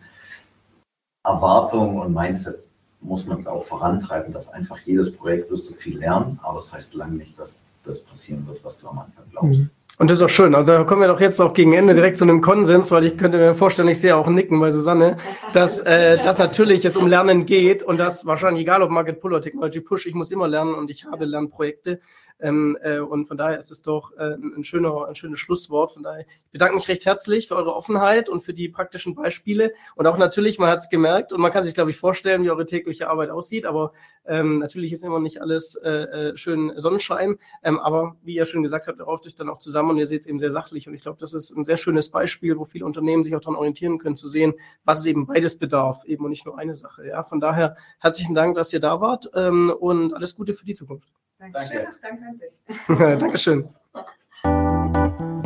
Erwartung 1.25 1.99
und 1.99 2.13
Mindset 2.13 2.69
muss 3.01 3.25
man 3.27 3.39
es 3.39 3.47
auch 3.47 3.65
vorantreiben, 3.65 4.31
dass 4.31 4.47
einfach 4.47 4.79
jedes 4.79 5.13
Projekt 5.13 5.51
wirst 5.51 5.69
du 5.69 5.73
viel 5.73 5.99
lernen, 5.99 6.39
aber 6.41 6.59
das 6.59 6.71
heißt 6.71 6.93
lange 6.95 7.15
nicht, 7.15 7.37
dass 7.37 7.59
das 7.85 8.03
passieren 8.03 8.45
wird, 8.47 8.63
was 8.63 8.77
du 8.79 8.87
am 8.87 8.99
Anfang 8.99 9.23
glaubst. 9.31 9.59
Mhm. 9.59 9.69
Und 9.97 10.11
das 10.11 10.17
ist 10.17 10.23
auch 10.25 10.29
schön. 10.29 10.53
Also 10.55 10.73
da 10.73 10.83
kommen 10.83 11.01
wir 11.01 11.07
doch 11.07 11.21
jetzt 11.21 11.39
auch 11.39 11.53
gegen 11.53 11.71
Ende 11.71 11.93
direkt 11.93 12.17
zu 12.17 12.25
einem 12.25 12.41
Konsens, 12.41 12.91
weil 12.91 13.05
ich 13.05 13.17
könnte 13.17 13.37
mir 13.37 13.55
vorstellen, 13.55 13.87
ich 13.87 13.99
sehe 14.01 14.17
auch 14.17 14.27
Nicken 14.27 14.59
bei 14.59 14.69
Susanne, 14.69 15.15
dass, 15.53 15.79
äh, 15.81 16.17
dass 16.17 16.37
natürlich 16.37 16.83
es 16.83 16.97
um 16.97 17.07
Lernen 17.07 17.45
geht 17.45 17.81
und 17.81 17.97
das 17.97 18.25
wahrscheinlich 18.25 18.63
egal 18.63 18.81
ob 18.81 18.89
Market 18.89 19.21
Pull 19.21 19.31
oder 19.31 19.41
Technology 19.41 19.79
Push, 19.79 20.05
ich 20.05 20.13
muss 20.13 20.31
immer 20.31 20.49
lernen 20.49 20.75
und 20.75 20.91
ich 20.91 21.05
habe 21.05 21.23
Lernprojekte. 21.23 22.01
Ähm, 22.39 22.77
äh, 22.81 22.99
und 22.99 23.25
von 23.25 23.37
daher 23.37 23.57
ist 23.57 23.71
es 23.71 23.81
doch 23.81 24.11
äh, 24.17 24.35
ein, 24.35 24.63
schöner, 24.63 25.07
ein 25.07 25.15
schönes 25.15 25.39
Schlusswort. 25.39 25.93
Von 25.93 26.03
daher 26.03 26.21
ich 26.21 26.51
bedanke 26.51 26.75
mich 26.75 26.87
recht 26.87 27.05
herzlich 27.05 27.47
für 27.47 27.55
eure 27.55 27.75
Offenheit 27.75 28.29
und 28.29 28.41
für 28.41 28.53
die 28.53 28.67
praktischen 28.67 29.15
Beispiele. 29.15 29.73
Und 29.95 30.07
auch 30.07 30.17
natürlich, 30.17 30.59
man 30.59 30.69
hat 30.69 30.79
es 30.79 30.89
gemerkt 30.89 31.31
und 31.31 31.41
man 31.41 31.51
kann 31.51 31.63
sich, 31.63 31.73
glaube 31.73 31.91
ich, 31.91 31.97
vorstellen, 31.97 32.43
wie 32.43 32.49
eure 32.49 32.65
tägliche 32.65 33.09
Arbeit 33.09 33.29
aussieht. 33.29 33.65
Aber 33.65 33.93
ähm, 34.25 34.59
natürlich 34.59 34.91
ist 34.91 35.03
immer 35.03 35.19
nicht 35.19 35.41
alles 35.41 35.75
äh, 35.75 35.89
äh, 35.89 36.37
schön 36.37 36.73
Sonnenschein. 36.75 37.37
Ähm, 37.63 37.79
aber 37.79 38.17
wie 38.23 38.35
ihr 38.35 38.45
schon 38.45 38.63
gesagt 38.63 38.87
habt, 38.87 38.99
ihr 38.99 39.05
rauft 39.05 39.25
euch 39.25 39.35
dann 39.35 39.49
auch 39.49 39.59
zusammen 39.59 39.91
und 39.91 39.97
ihr 39.97 40.05
seht 40.05 40.21
es 40.21 40.27
eben 40.27 40.39
sehr 40.39 40.51
sachlich. 40.51 40.87
Und 40.87 40.93
ich 40.93 41.01
glaube, 41.01 41.19
das 41.19 41.33
ist 41.33 41.51
ein 41.55 41.63
sehr 41.63 41.77
schönes 41.77 42.11
Beispiel, 42.11 42.57
wo 42.57 42.65
viele 42.65 42.85
Unternehmen 42.85 43.23
sich 43.23 43.35
auch 43.35 43.41
daran 43.41 43.55
orientieren 43.55 43.97
können, 43.97 44.15
zu 44.15 44.27
sehen, 44.27 44.53
was 44.83 44.99
es 44.99 45.05
eben 45.05 45.25
beides 45.25 45.57
bedarf, 45.57 46.03
eben 46.05 46.25
und 46.25 46.31
nicht 46.31 46.45
nur 46.45 46.57
eine 46.57 46.75
Sache. 46.75 47.07
Ja, 47.07 47.23
von 47.23 47.39
daher 47.39 47.77
herzlichen 47.99 48.35
Dank, 48.35 48.55
dass 48.55 48.73
ihr 48.73 48.79
da 48.79 48.99
wart 48.99 49.29
ähm, 49.35 49.73
und 49.79 50.13
alles 50.13 50.35
Gute 50.35 50.53
für 50.53 50.65
die 50.65 50.73
Zukunft. 50.73 51.09
Dankeschön. 51.37 51.85
Danke. 52.01 52.24
an 52.24 52.24
dich. 52.33 52.57
Dankeschön. 53.19 53.67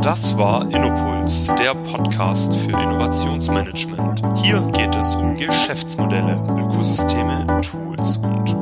Das 0.02 0.38
war 0.38 0.62
Innopuls, 0.74 1.48
der 1.60 1.76
Podcast 1.76 2.56
für 2.58 2.72
Innovationsmanagement. 2.72 4.22
Hier 4.38 4.62
geht 4.72 4.96
es 4.96 5.16
um 5.16 5.36
Geschäftsmodelle, 5.36 6.36
Ökosysteme, 6.58 7.60
Tools 7.62 8.18
und. 8.18 8.59